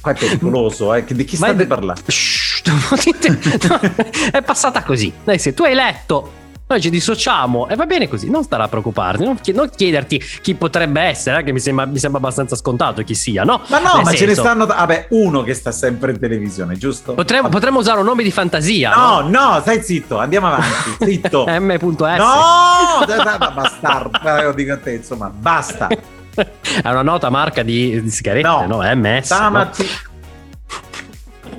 Qua 0.00 0.12
è 0.12 0.14
pericoloso, 0.14 0.92
eh? 0.94 1.04
Di 1.04 1.24
chi 1.24 1.36
state 1.36 1.66
parlando? 1.66 2.02
letto, 2.06 3.80
è 4.30 4.42
passata 4.42 4.82
così. 4.82 5.12
Dai, 5.24 5.38
se 5.38 5.54
tu 5.54 5.62
hai 5.62 5.74
letto 5.74 6.38
noi 6.70 6.80
ci 6.80 6.90
dissociamo 6.90 7.68
e 7.68 7.74
va 7.74 7.84
bene 7.84 8.08
così, 8.08 8.30
non 8.30 8.44
starà 8.44 8.64
a 8.64 8.68
preoccuparti, 8.68 9.24
non, 9.24 9.38
non 9.54 9.70
chiederti 9.74 10.22
chi 10.40 10.54
potrebbe 10.54 11.00
essere, 11.00 11.40
eh, 11.40 11.42
che 11.42 11.52
mi 11.52 11.58
sembra, 11.58 11.84
mi 11.84 11.98
sembra, 11.98 12.20
abbastanza 12.20 12.54
scontato 12.54 13.02
chi 13.02 13.14
sia, 13.14 13.42
no? 13.42 13.60
Ma 13.66 13.78
no, 13.80 13.94
Nel 13.94 14.04
ma 14.04 14.10
senso, 14.10 14.16
ce 14.18 14.26
ne 14.26 14.34
stanno, 14.34 14.66
vabbè, 14.66 15.06
uno 15.10 15.42
che 15.42 15.54
sta 15.54 15.72
sempre 15.72 16.12
in 16.12 16.20
televisione, 16.20 16.76
giusto? 16.76 17.14
Potremmo, 17.14 17.48
potremmo 17.48 17.80
usare 17.80 17.98
un 17.98 18.06
nome 18.06 18.22
di 18.22 18.30
fantasia. 18.30 18.94
No, 18.94 19.20
no, 19.20 19.54
no 19.54 19.60
stai 19.60 19.82
zitto, 19.82 20.18
andiamo 20.18 20.46
avanti, 20.46 20.96
zitto. 21.04 21.44
M.S. 21.48 21.80
No, 21.82 23.52
bastardo, 23.52 24.42
lo 24.42 24.52
dico 24.52 24.72
a 24.72 24.78
te, 24.78 24.92
insomma, 24.92 25.28
basta. 25.28 25.88
È 26.30 26.88
una 26.88 27.02
nota 27.02 27.30
marca 27.30 27.64
di, 27.64 28.00
di 28.00 28.10
sigarette, 28.10 28.46
no? 28.46 28.64
no? 28.66 28.94
MS. 28.94 29.24
Stamattina. 29.24 29.88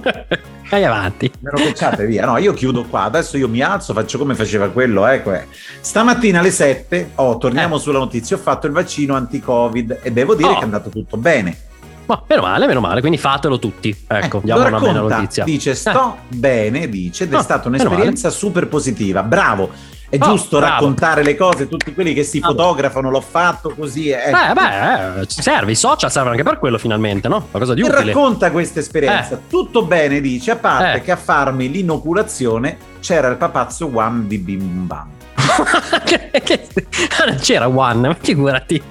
No? 0.03 0.49
Vai 0.71 0.85
avanti. 0.85 1.29
Me 1.41 1.51
lo 1.51 1.57
cacciate 1.57 2.05
via. 2.05 2.25
No, 2.25 2.37
io 2.37 2.53
chiudo 2.53 2.85
qua. 2.85 3.03
Adesso 3.03 3.35
io 3.35 3.49
mi 3.49 3.59
alzo, 3.59 3.91
faccio 3.93 4.17
come 4.17 4.35
faceva 4.35 4.69
quello. 4.69 5.05
Ecco. 5.05 5.33
Eh. 5.33 5.45
Stamattina 5.81 6.39
alle 6.39 6.49
7, 6.49 7.11
oh, 7.15 7.37
torniamo 7.37 7.75
eh. 7.75 7.79
sulla 7.79 7.99
notizia, 7.99 8.37
ho 8.37 8.39
fatto 8.39 8.67
il 8.67 8.71
vaccino 8.71 9.13
anti-Covid 9.15 9.99
e 10.01 10.11
devo 10.13 10.33
dire 10.33 10.47
oh. 10.47 10.53
che 10.53 10.61
è 10.61 10.63
andato 10.63 10.89
tutto 10.89 11.17
bene. 11.17 11.57
Ma 12.05 12.23
meno 12.25 12.41
male, 12.41 12.67
meno 12.67 12.79
male, 12.79 13.01
quindi 13.01 13.17
fatelo 13.17 13.59
tutti. 13.59 13.93
Ecco, 14.07 14.37
eh, 14.37 14.41
diamo 14.45 14.65
una 14.65 14.79
bella 14.79 15.01
notizia. 15.01 15.43
Dice, 15.43 15.75
sto 15.75 16.15
eh. 16.15 16.35
bene, 16.35 16.87
dice, 16.87 17.25
ed 17.25 17.33
è 17.33 17.37
oh, 17.37 17.41
stata 17.41 17.67
un'esperienza 17.67 18.29
super 18.29 18.69
positiva. 18.69 19.23
Bravo 19.23 19.71
è 20.11 20.17
oh, 20.19 20.25
giusto 20.25 20.57
bravo. 20.57 20.73
raccontare 20.73 21.23
le 21.23 21.37
cose, 21.37 21.69
tutti 21.69 21.93
quelli 21.93 22.13
che 22.13 22.23
si 22.23 22.39
ah, 22.39 22.47
fotografano, 22.47 23.09
l'ho 23.09 23.21
fatto 23.21 23.73
così. 23.73 24.09
Ecco. 24.09 24.37
Eh, 24.37 24.53
beh, 24.53 25.21
eh, 25.21 25.25
serve, 25.29 25.71
i 25.71 25.75
social 25.75 26.11
servono 26.11 26.33
anche 26.33 26.43
per 26.43 26.59
quello 26.59 26.77
finalmente, 26.77 27.29
no? 27.29 27.47
Qualcosa 27.49 27.73
di 27.73 27.79
e 27.79 27.85
utile. 27.85 28.03
racconta 28.03 28.51
questa 28.51 28.79
esperienza. 28.79 29.35
Eh. 29.35 29.47
Tutto 29.47 29.83
bene, 29.83 30.19
dice, 30.19 30.51
a 30.51 30.57
parte 30.57 30.97
eh. 30.97 31.01
che 31.01 31.11
a 31.11 31.15
farmi 31.15 31.71
l'inoculazione 31.71 32.77
c'era 32.99 33.29
il 33.29 33.37
papazzo 33.37 33.89
One 33.93 34.27
di 34.27 34.37
Bim 34.37 34.85
Bam. 34.85 35.07
c'era 37.39 37.69
One, 37.69 38.17
figurati 38.19 38.83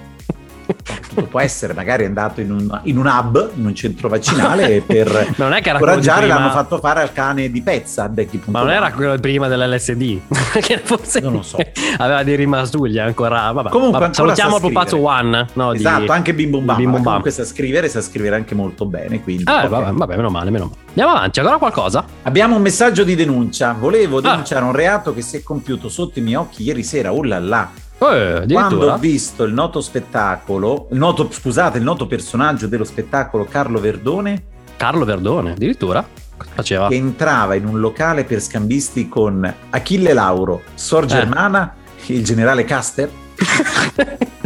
può 1.28 1.40
essere 1.40 1.74
magari 1.74 2.04
andato 2.04 2.40
in 2.40 2.50
un, 2.50 2.80
in 2.85 2.98
un 2.98 3.06
hub, 3.06 3.50
in 3.54 3.66
un 3.66 3.74
centro 3.74 4.09
vaccinale 4.09 4.80
per 4.80 5.35
non 5.37 5.52
è 5.52 5.61
che 5.61 5.70
incoraggiare 5.70 6.20
prima... 6.20 6.35
l'hanno 6.35 6.50
fatto 6.50 6.78
fare 6.78 7.00
al 7.02 7.12
cane 7.12 7.50
di 7.50 7.62
pezza 7.62 8.11
ma 8.46 8.61
non 8.61 8.70
era 8.70 8.92
quello 8.92 9.18
prima 9.18 9.48
dell'LSD 9.48 10.20
che 10.61 10.78
forse 10.78 11.20
non 11.20 11.33
lo 11.33 11.42
so. 11.42 11.59
Aveva 11.98 12.22
dei 12.22 12.37
rimasugli 12.37 12.98
ancora 12.98 13.50
vabbè. 13.52 13.70
Comunque 13.70 13.98
vabbè, 13.98 14.14
salutiamo 14.14 14.56
il 14.56 14.62
pupazzo 14.62 14.98
One 15.02 15.46
no, 15.54 15.72
esatto 15.72 16.02
di... 16.02 16.11
anche 16.11 16.35
Bim 16.35 16.50
Bum 16.50 16.64
Bam, 16.64 16.76
Bim 16.76 16.85
Bum 16.85 16.94
Bam. 16.94 17.04
comunque 17.04 17.30
sa 17.30 17.44
scrivere 17.44 17.88
sa 17.88 18.00
scrivere 18.00 18.37
anche 18.37 18.54
molto 18.54 18.87
bene 18.87 19.22
quindi 19.22 19.44
ah, 19.46 19.64
okay. 19.64 19.68
vabbè, 19.68 19.92
vabbè 19.92 20.16
meno 20.16 20.30
male 20.30 20.50
meno 20.50 20.64
male. 20.66 20.78
Andiamo 20.88 21.11
avanti 21.11 21.38
ancora 21.38 21.59
qualcosa? 21.59 22.04
Abbiamo 22.22 22.56
un 22.56 22.62
messaggio 22.62 23.04
di 23.04 23.14
denuncia. 23.14 23.74
Volevo 23.78 24.18
ah. 24.18 24.22
denunciare 24.22 24.64
ah. 24.64 24.68
un 24.68 24.72
reato 24.72 25.14
che 25.14 25.22
si 25.22 25.37
è 25.37 25.42
compiuto 25.42 25.88
sotto 25.88 26.18
i 26.18 26.22
miei 26.22 26.37
occhi 26.37 26.64
ieri 26.64 26.83
sera 26.83 27.12
oh 27.12 27.22
là 27.22 27.38
là 27.38 27.70
eh, 28.08 28.46
Quando 28.48 28.90
ho 28.90 28.98
visto 28.98 29.44
il 29.44 29.52
noto 29.52 29.80
spettacolo, 29.80 30.88
il 30.90 30.98
noto, 30.98 31.28
scusate, 31.30 31.78
il 31.78 31.84
noto 31.84 32.06
personaggio 32.06 32.66
dello 32.66 32.84
spettacolo 32.84 33.44
Carlo 33.44 33.78
Verdone. 33.80 34.42
Carlo 34.76 35.04
Verdone, 35.04 35.52
addirittura? 35.52 36.06
Faceva? 36.54 36.88
Che 36.88 36.94
entrava 36.94 37.54
in 37.54 37.66
un 37.66 37.80
locale 37.80 38.24
per 38.24 38.40
scambisti 38.40 39.08
con 39.08 39.54
Achille 39.70 40.14
Lauro, 40.14 40.62
Sor 40.74 41.04
eh. 41.04 41.08
Germana, 41.08 41.74
eh. 42.06 42.14
il 42.14 42.24
generale 42.24 42.64
Caster. 42.64 43.10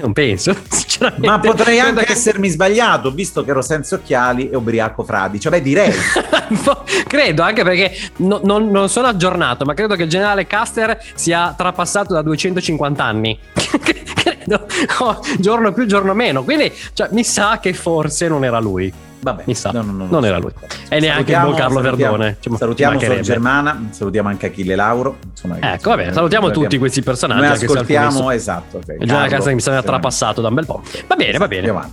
Non 0.00 0.14
penso, 0.14 0.56
sinceramente. 1.00 1.26
Ma 1.26 1.38
potrei 1.38 1.80
anche 1.80 2.04
che... 2.04 2.12
essermi 2.12 2.48
sbagliato, 2.48 3.10
visto 3.10 3.42
che 3.44 3.50
ero 3.50 3.62
senza 3.62 3.96
occhiali 3.96 4.50
e 4.50 4.56
ubriaco 4.56 5.02
fradicio. 5.02 5.50
Beh, 5.50 5.62
direi. 5.62 5.92
credo, 7.06 7.42
anche 7.42 7.62
perché 7.62 7.96
no, 8.16 8.40
non, 8.44 8.70
non, 8.70 8.88
sono 8.88 9.06
aggiornato, 9.06 9.64
ma 9.64 9.74
credo 9.74 9.94
che 9.94 10.04
il 10.04 10.08
generale 10.08 10.46
Caster 10.46 10.98
sia 11.14 11.54
trapassato 11.56 12.12
da 12.12 12.22
250 12.22 13.04
anni. 13.04 13.38
oh, 15.00 15.20
giorno 15.38 15.72
più, 15.72 15.86
giorno 15.86 16.14
meno. 16.14 16.42
Quindi 16.44 16.72
cioè, 16.92 17.08
mi 17.12 17.24
sa 17.24 17.58
che 17.60 17.72
forse 17.72 18.28
non 18.28 18.44
era 18.44 18.58
lui. 18.58 18.92
Vabbè, 19.22 19.42
mi 19.46 19.54
sa, 19.54 19.70
no, 19.70 19.82
no, 19.82 19.92
no, 19.92 20.06
non 20.08 20.24
era 20.24 20.38
lui. 20.38 20.50
E 20.88 20.98
neanche 20.98 21.32
il 21.32 21.40
buon 21.40 21.54
Carlo 21.54 21.82
salutiamo, 21.82 22.16
Verdone. 22.16 22.36
Cioè, 22.40 22.56
salutiamo 22.56 22.98
Sor 22.98 23.20
Germana, 23.20 23.88
salutiamo 23.90 24.28
anche 24.28 24.46
Achille 24.46 24.74
Lauro. 24.74 25.18
Insomma, 25.30 25.56
ecco, 25.60 25.90
va 25.90 25.96
bene, 25.96 26.12
salutiamo 26.12 26.50
tutti 26.50 26.78
questi 26.78 27.02
personaggi. 27.02 27.40
Noi 27.40 27.50
ascoltiamo, 27.50 28.30
esatto. 28.30 28.78
Okay. 28.78 28.96
Il 29.00 29.06
giorno 29.06 29.26
casa 29.28 29.48
che 29.48 29.54
mi 29.54 29.60
sembra 29.60 29.82
trapassato 29.82 30.40
da 30.40 30.48
un 30.48 30.54
bel 30.54 30.66
po'. 30.66 30.82
Va 31.06 31.16
bene, 31.16 31.36
va 31.36 31.48
bene. 31.48 31.68
Andiamo. 31.68 31.92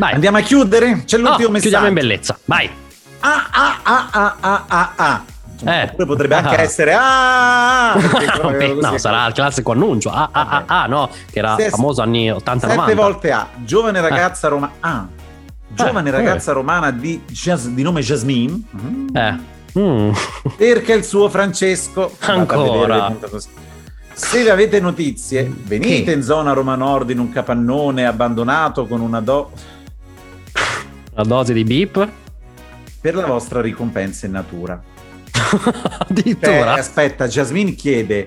Andiamo 0.00 0.36
a 0.36 0.40
chiudere? 0.40 1.02
C'è 1.04 1.16
l'ultimo 1.16 1.48
oh, 1.48 1.52
messaggio. 1.52 1.60
Chiudiamo 1.60 1.86
in 1.86 1.94
bellezza. 1.94 2.38
Vai. 2.44 2.70
Ah, 3.20 3.48
ah, 3.50 3.80
ah, 3.82 4.08
ah, 4.10 4.36
ah, 4.40 4.64
ah, 4.68 4.92
ah. 4.94 5.24
Insomma, 5.60 5.90
eh. 5.90 6.06
potrebbe 6.06 6.36
anche 6.36 6.54
ah. 6.54 6.60
essere 6.60 6.94
ah, 6.96 7.94
no, 8.80 8.96
sarà 8.96 9.26
il 9.26 9.32
classico 9.32 9.72
annuncio 9.72 10.08
ah, 10.08 10.28
ah, 10.30 10.46
ah, 10.48 10.64
ah, 10.82 10.86
no, 10.86 11.10
che 11.30 11.40
era 11.40 11.56
Sest- 11.56 11.70
famoso 11.70 12.00
anni 12.00 12.30
80-90 12.30 12.58
sette 12.58 12.94
volte 12.94 13.32
A 13.32 13.48
giovane 13.56 14.00
ragazza 14.00 14.46
eh. 14.46 14.50
Roma 14.50 14.70
ah 14.78 15.08
giovane 15.84 16.08
eh, 16.08 16.12
ragazza 16.12 16.52
romana 16.52 16.90
di, 16.90 17.22
di, 17.24 17.82
nome 17.82 18.00
Jasmine. 18.00 18.62
Eh. 19.12 19.56
Mm. 19.78 20.10
Perché 20.56 20.94
il 20.94 21.04
suo 21.04 21.28
Francesco. 21.28 22.16
Ancora. 22.20 23.14
Se 24.12 24.50
avete 24.50 24.80
notizie, 24.80 25.50
venite 25.64 26.02
che? 26.02 26.12
in 26.12 26.22
zona 26.22 26.52
Roma 26.52 26.74
Nord 26.74 27.10
in 27.10 27.20
un 27.20 27.30
capannone 27.30 28.04
abbandonato 28.04 28.86
con 28.86 29.00
una, 29.00 29.20
do... 29.20 29.52
una 31.12 31.22
dose 31.22 31.52
di 31.52 31.62
beep 31.62 32.08
per 33.00 33.14
la 33.14 33.26
vostra 33.26 33.60
ricompensa 33.60 34.26
in 34.26 34.32
natura. 34.32 34.82
Addirittura. 36.08 36.76
Eh, 36.76 36.80
aspetta, 36.80 37.26
Jasmine 37.26 37.74
chiede 37.74 38.26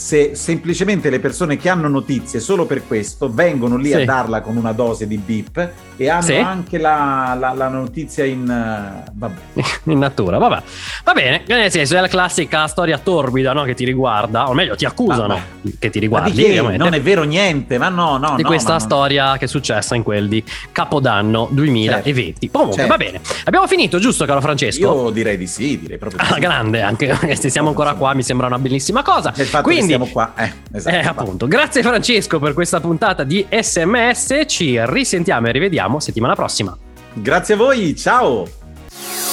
se 0.00 0.34
semplicemente 0.34 1.10
le 1.10 1.20
persone 1.20 1.58
che 1.58 1.68
hanno 1.68 1.86
notizie 1.86 2.40
solo 2.40 2.64
per 2.64 2.86
questo 2.86 3.30
vengono 3.30 3.76
lì 3.76 3.90
sì. 3.90 3.96
a 3.96 4.04
darla 4.06 4.40
con 4.40 4.56
una 4.56 4.72
dose 4.72 5.06
di 5.06 5.18
beep 5.18 5.72
e 5.94 6.08
hanno 6.08 6.22
sì. 6.22 6.36
anche 6.36 6.78
la, 6.78 7.36
la, 7.38 7.52
la, 7.52 7.68
notizia 7.68 8.24
in, 8.24 9.04
uh, 9.14 9.60
in 9.90 9.98
natura. 9.98 10.38
Vabbè. 10.38 10.62
Va 11.04 11.12
bene, 11.12 11.42
nel 11.46 11.70
senso 11.70 11.98
è 11.98 12.00
la 12.00 12.08
classica 12.08 12.66
storia 12.66 12.96
torbida 12.96 13.52
no? 13.52 13.64
che 13.64 13.74
ti 13.74 13.84
riguarda, 13.84 14.48
o 14.48 14.54
meglio 14.54 14.74
ti 14.74 14.86
accusano 14.86 15.34
ah, 15.34 15.40
che 15.78 15.90
ti 15.90 15.98
riguardi. 15.98 16.32
Che? 16.32 16.62
Non 16.62 16.94
è 16.94 17.02
vero 17.02 17.24
niente, 17.24 17.76
ma 17.76 17.90
no, 17.90 18.16
no. 18.16 18.36
Di 18.36 18.42
no, 18.42 18.48
questa 18.48 18.78
storia 18.78 19.26
non... 19.26 19.36
che 19.36 19.44
è 19.44 19.48
successa 19.48 19.94
in 19.94 20.02
quel 20.02 20.28
di 20.28 20.42
Capodanno 20.72 21.46
2020. 21.50 22.40
Certo. 22.40 22.58
Comunque, 22.58 22.78
certo. 22.78 22.90
va 22.90 23.04
bene. 23.04 23.20
Abbiamo 23.44 23.66
finito, 23.66 23.98
giusto, 23.98 24.24
caro 24.24 24.40
Francesco? 24.40 24.80
Io 24.80 25.10
direi 25.10 25.36
di 25.36 25.46
sì, 25.46 25.78
direi 25.78 25.98
proprio 25.98 26.24
di 26.26 26.32
ah, 26.32 26.38
grande, 26.38 26.80
anche 26.80 27.14
se 27.36 27.50
siamo 27.50 27.68
ancora 27.68 27.92
qua, 27.92 28.14
mi 28.14 28.22
sembra 28.22 28.46
una 28.46 28.58
bellissima 28.58 29.02
cosa. 29.02 29.34
Quindi, 29.60 29.89
siamo 29.90 30.06
qua, 30.06 30.32
eh, 30.36 30.52
esatto. 30.72 30.96
Eh, 30.96 31.00
appunto. 31.00 31.46
Grazie 31.48 31.82
Francesco 31.82 32.38
per 32.38 32.54
questa 32.54 32.80
puntata 32.80 33.24
di 33.24 33.46
SMS. 33.48 34.42
Ci 34.46 34.78
risentiamo 34.84 35.48
e 35.48 35.52
rivediamo 35.52 36.00
settimana 36.00 36.34
prossima. 36.34 36.76
Grazie 37.12 37.54
a 37.54 37.56
voi, 37.56 37.96
ciao! 37.96 39.29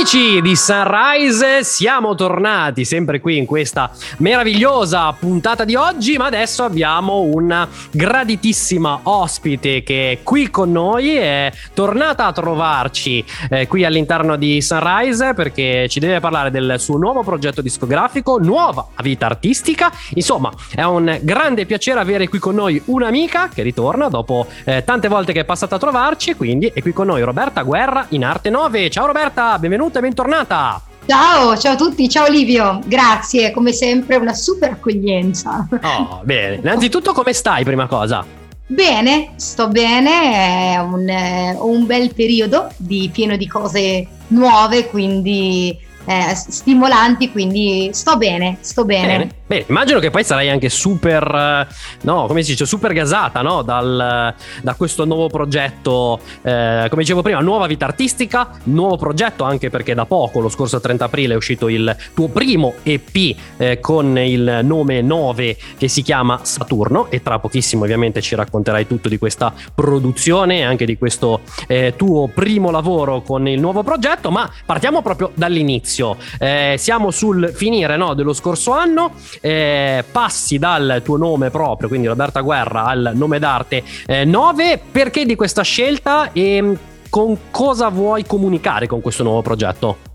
Amici 0.00 0.40
di 0.40 0.56
Sunrise, 0.56 1.62
siamo 1.62 2.14
tornati 2.14 2.86
sempre 2.86 3.20
qui 3.20 3.36
in 3.36 3.44
questa 3.44 3.90
meravigliosa 4.16 5.12
puntata 5.12 5.64
di 5.64 5.74
oggi, 5.74 6.16
ma 6.16 6.24
adesso 6.24 6.64
abbiamo 6.64 7.20
una 7.20 7.68
graditissima 7.90 9.00
ospite 9.02 9.82
che 9.82 10.12
è 10.12 10.22
qui 10.22 10.48
con 10.48 10.72
noi, 10.72 11.16
è 11.16 11.52
tornata 11.74 12.24
a 12.24 12.32
trovarci 12.32 13.22
eh, 13.50 13.66
qui 13.66 13.84
all'interno 13.84 14.36
di 14.36 14.62
Sunrise 14.62 15.34
perché 15.34 15.86
ci 15.90 16.00
deve 16.00 16.18
parlare 16.18 16.50
del 16.50 16.76
suo 16.78 16.96
nuovo 16.96 17.22
progetto 17.22 17.60
discografico, 17.60 18.38
nuova 18.38 18.88
vita 19.02 19.26
artistica. 19.26 19.92
Insomma, 20.14 20.50
è 20.74 20.82
un 20.82 21.18
grande 21.20 21.66
piacere 21.66 22.00
avere 22.00 22.26
qui 22.26 22.38
con 22.38 22.54
noi 22.54 22.80
un'amica 22.86 23.50
che 23.52 23.62
ritorna 23.62 24.08
dopo 24.08 24.46
eh, 24.64 24.82
tante 24.82 25.08
volte 25.08 25.34
che 25.34 25.40
è 25.40 25.44
passata 25.44 25.74
a 25.74 25.78
trovarci, 25.78 26.36
quindi 26.36 26.72
è 26.72 26.80
qui 26.80 26.94
con 26.94 27.08
noi 27.08 27.20
Roberta 27.20 27.60
Guerra 27.60 28.06
in 28.08 28.24
Arte 28.24 28.48
9. 28.48 28.88
Ciao 28.88 29.04
Roberta, 29.04 29.58
benvenuta 29.58 29.88
benvenuta 29.90 29.98
e 29.98 30.02
bentornata. 30.02 30.82
Ciao, 31.06 31.56
ciao 31.58 31.72
a 31.72 31.76
tutti, 31.76 32.08
ciao 32.08 32.28
Livio, 32.28 32.80
grazie, 32.86 33.50
come 33.50 33.72
sempre 33.72 34.16
una 34.16 34.32
super 34.32 34.70
accoglienza. 34.70 35.66
Oh, 35.82 36.20
bene, 36.22 36.56
innanzitutto 36.56 37.12
come 37.12 37.32
stai 37.32 37.64
prima 37.64 37.86
cosa? 37.86 38.24
Bene, 38.66 39.32
sto 39.34 39.66
bene, 39.66 40.74
è 40.74 40.78
un, 40.78 41.08
eh, 41.08 41.56
un 41.58 41.86
bel 41.86 42.14
periodo 42.14 42.70
di, 42.76 43.10
pieno 43.12 43.36
di 43.36 43.48
cose 43.48 44.06
nuove, 44.28 44.86
quindi 44.86 45.76
eh, 46.04 46.34
stimolanti, 46.34 47.32
quindi 47.32 47.90
sto 47.92 48.16
bene, 48.16 48.58
sto 48.60 48.84
bene. 48.84 49.06
bene. 49.06 49.38
Beh, 49.50 49.64
immagino 49.66 49.98
che 49.98 50.10
poi 50.10 50.22
sarai 50.22 50.48
anche 50.48 50.68
super, 50.68 51.24
eh, 51.24 51.74
no, 52.02 52.26
come 52.28 52.44
si 52.44 52.52
dice, 52.52 52.66
super 52.66 52.92
gasata, 52.92 53.42
no? 53.42 53.62
Dal, 53.62 54.32
da 54.62 54.74
questo 54.74 55.04
nuovo 55.04 55.26
progetto, 55.26 56.20
eh, 56.42 56.86
come 56.88 57.02
dicevo 57.02 57.20
prima, 57.20 57.40
nuova 57.40 57.66
vita 57.66 57.84
artistica, 57.84 58.48
nuovo 58.66 58.96
progetto 58.96 59.42
anche 59.42 59.68
perché 59.68 59.92
da 59.92 60.04
poco, 60.04 60.38
lo 60.38 60.48
scorso 60.48 60.78
30 60.78 61.04
aprile, 61.04 61.34
è 61.34 61.36
uscito 61.36 61.66
il 61.66 61.96
tuo 62.14 62.28
primo 62.28 62.74
EP 62.84 63.36
eh, 63.56 63.80
con 63.80 64.16
il 64.18 64.60
nome 64.62 65.02
9 65.02 65.56
che 65.76 65.88
si 65.88 66.02
chiama 66.02 66.38
Saturno 66.44 67.10
e 67.10 67.20
tra 67.20 67.40
pochissimo 67.40 67.82
ovviamente 67.82 68.20
ci 68.20 68.36
racconterai 68.36 68.86
tutto 68.86 69.08
di 69.08 69.18
questa 69.18 69.52
produzione 69.74 70.58
e 70.58 70.62
anche 70.62 70.84
di 70.84 70.96
questo 70.96 71.40
eh, 71.66 71.94
tuo 71.96 72.28
primo 72.28 72.70
lavoro 72.70 73.22
con 73.22 73.48
il 73.48 73.58
nuovo 73.58 73.82
progetto, 73.82 74.30
ma 74.30 74.48
partiamo 74.64 75.02
proprio 75.02 75.32
dall'inizio. 75.34 76.16
Eh, 76.38 76.76
siamo 76.78 77.10
sul 77.10 77.50
finire 77.52 77.96
no, 77.96 78.14
dello 78.14 78.32
scorso 78.32 78.70
anno 78.70 79.38
eh, 79.40 80.04
passi 80.10 80.58
dal 80.58 81.00
tuo 81.04 81.16
nome 81.16 81.50
proprio, 81.50 81.88
quindi 81.88 82.06
Roberta 82.06 82.40
Guerra, 82.40 82.84
al 82.84 83.12
nome 83.14 83.38
d'arte 83.38 83.82
eh, 84.06 84.24
9. 84.24 84.80
Perché 84.90 85.24
di 85.24 85.34
questa 85.34 85.62
scelta 85.62 86.32
e 86.32 86.76
con 87.08 87.36
cosa 87.50 87.88
vuoi 87.88 88.24
comunicare 88.24 88.86
con 88.86 89.00
questo 89.00 89.22
nuovo 89.22 89.42
progetto? 89.42 90.08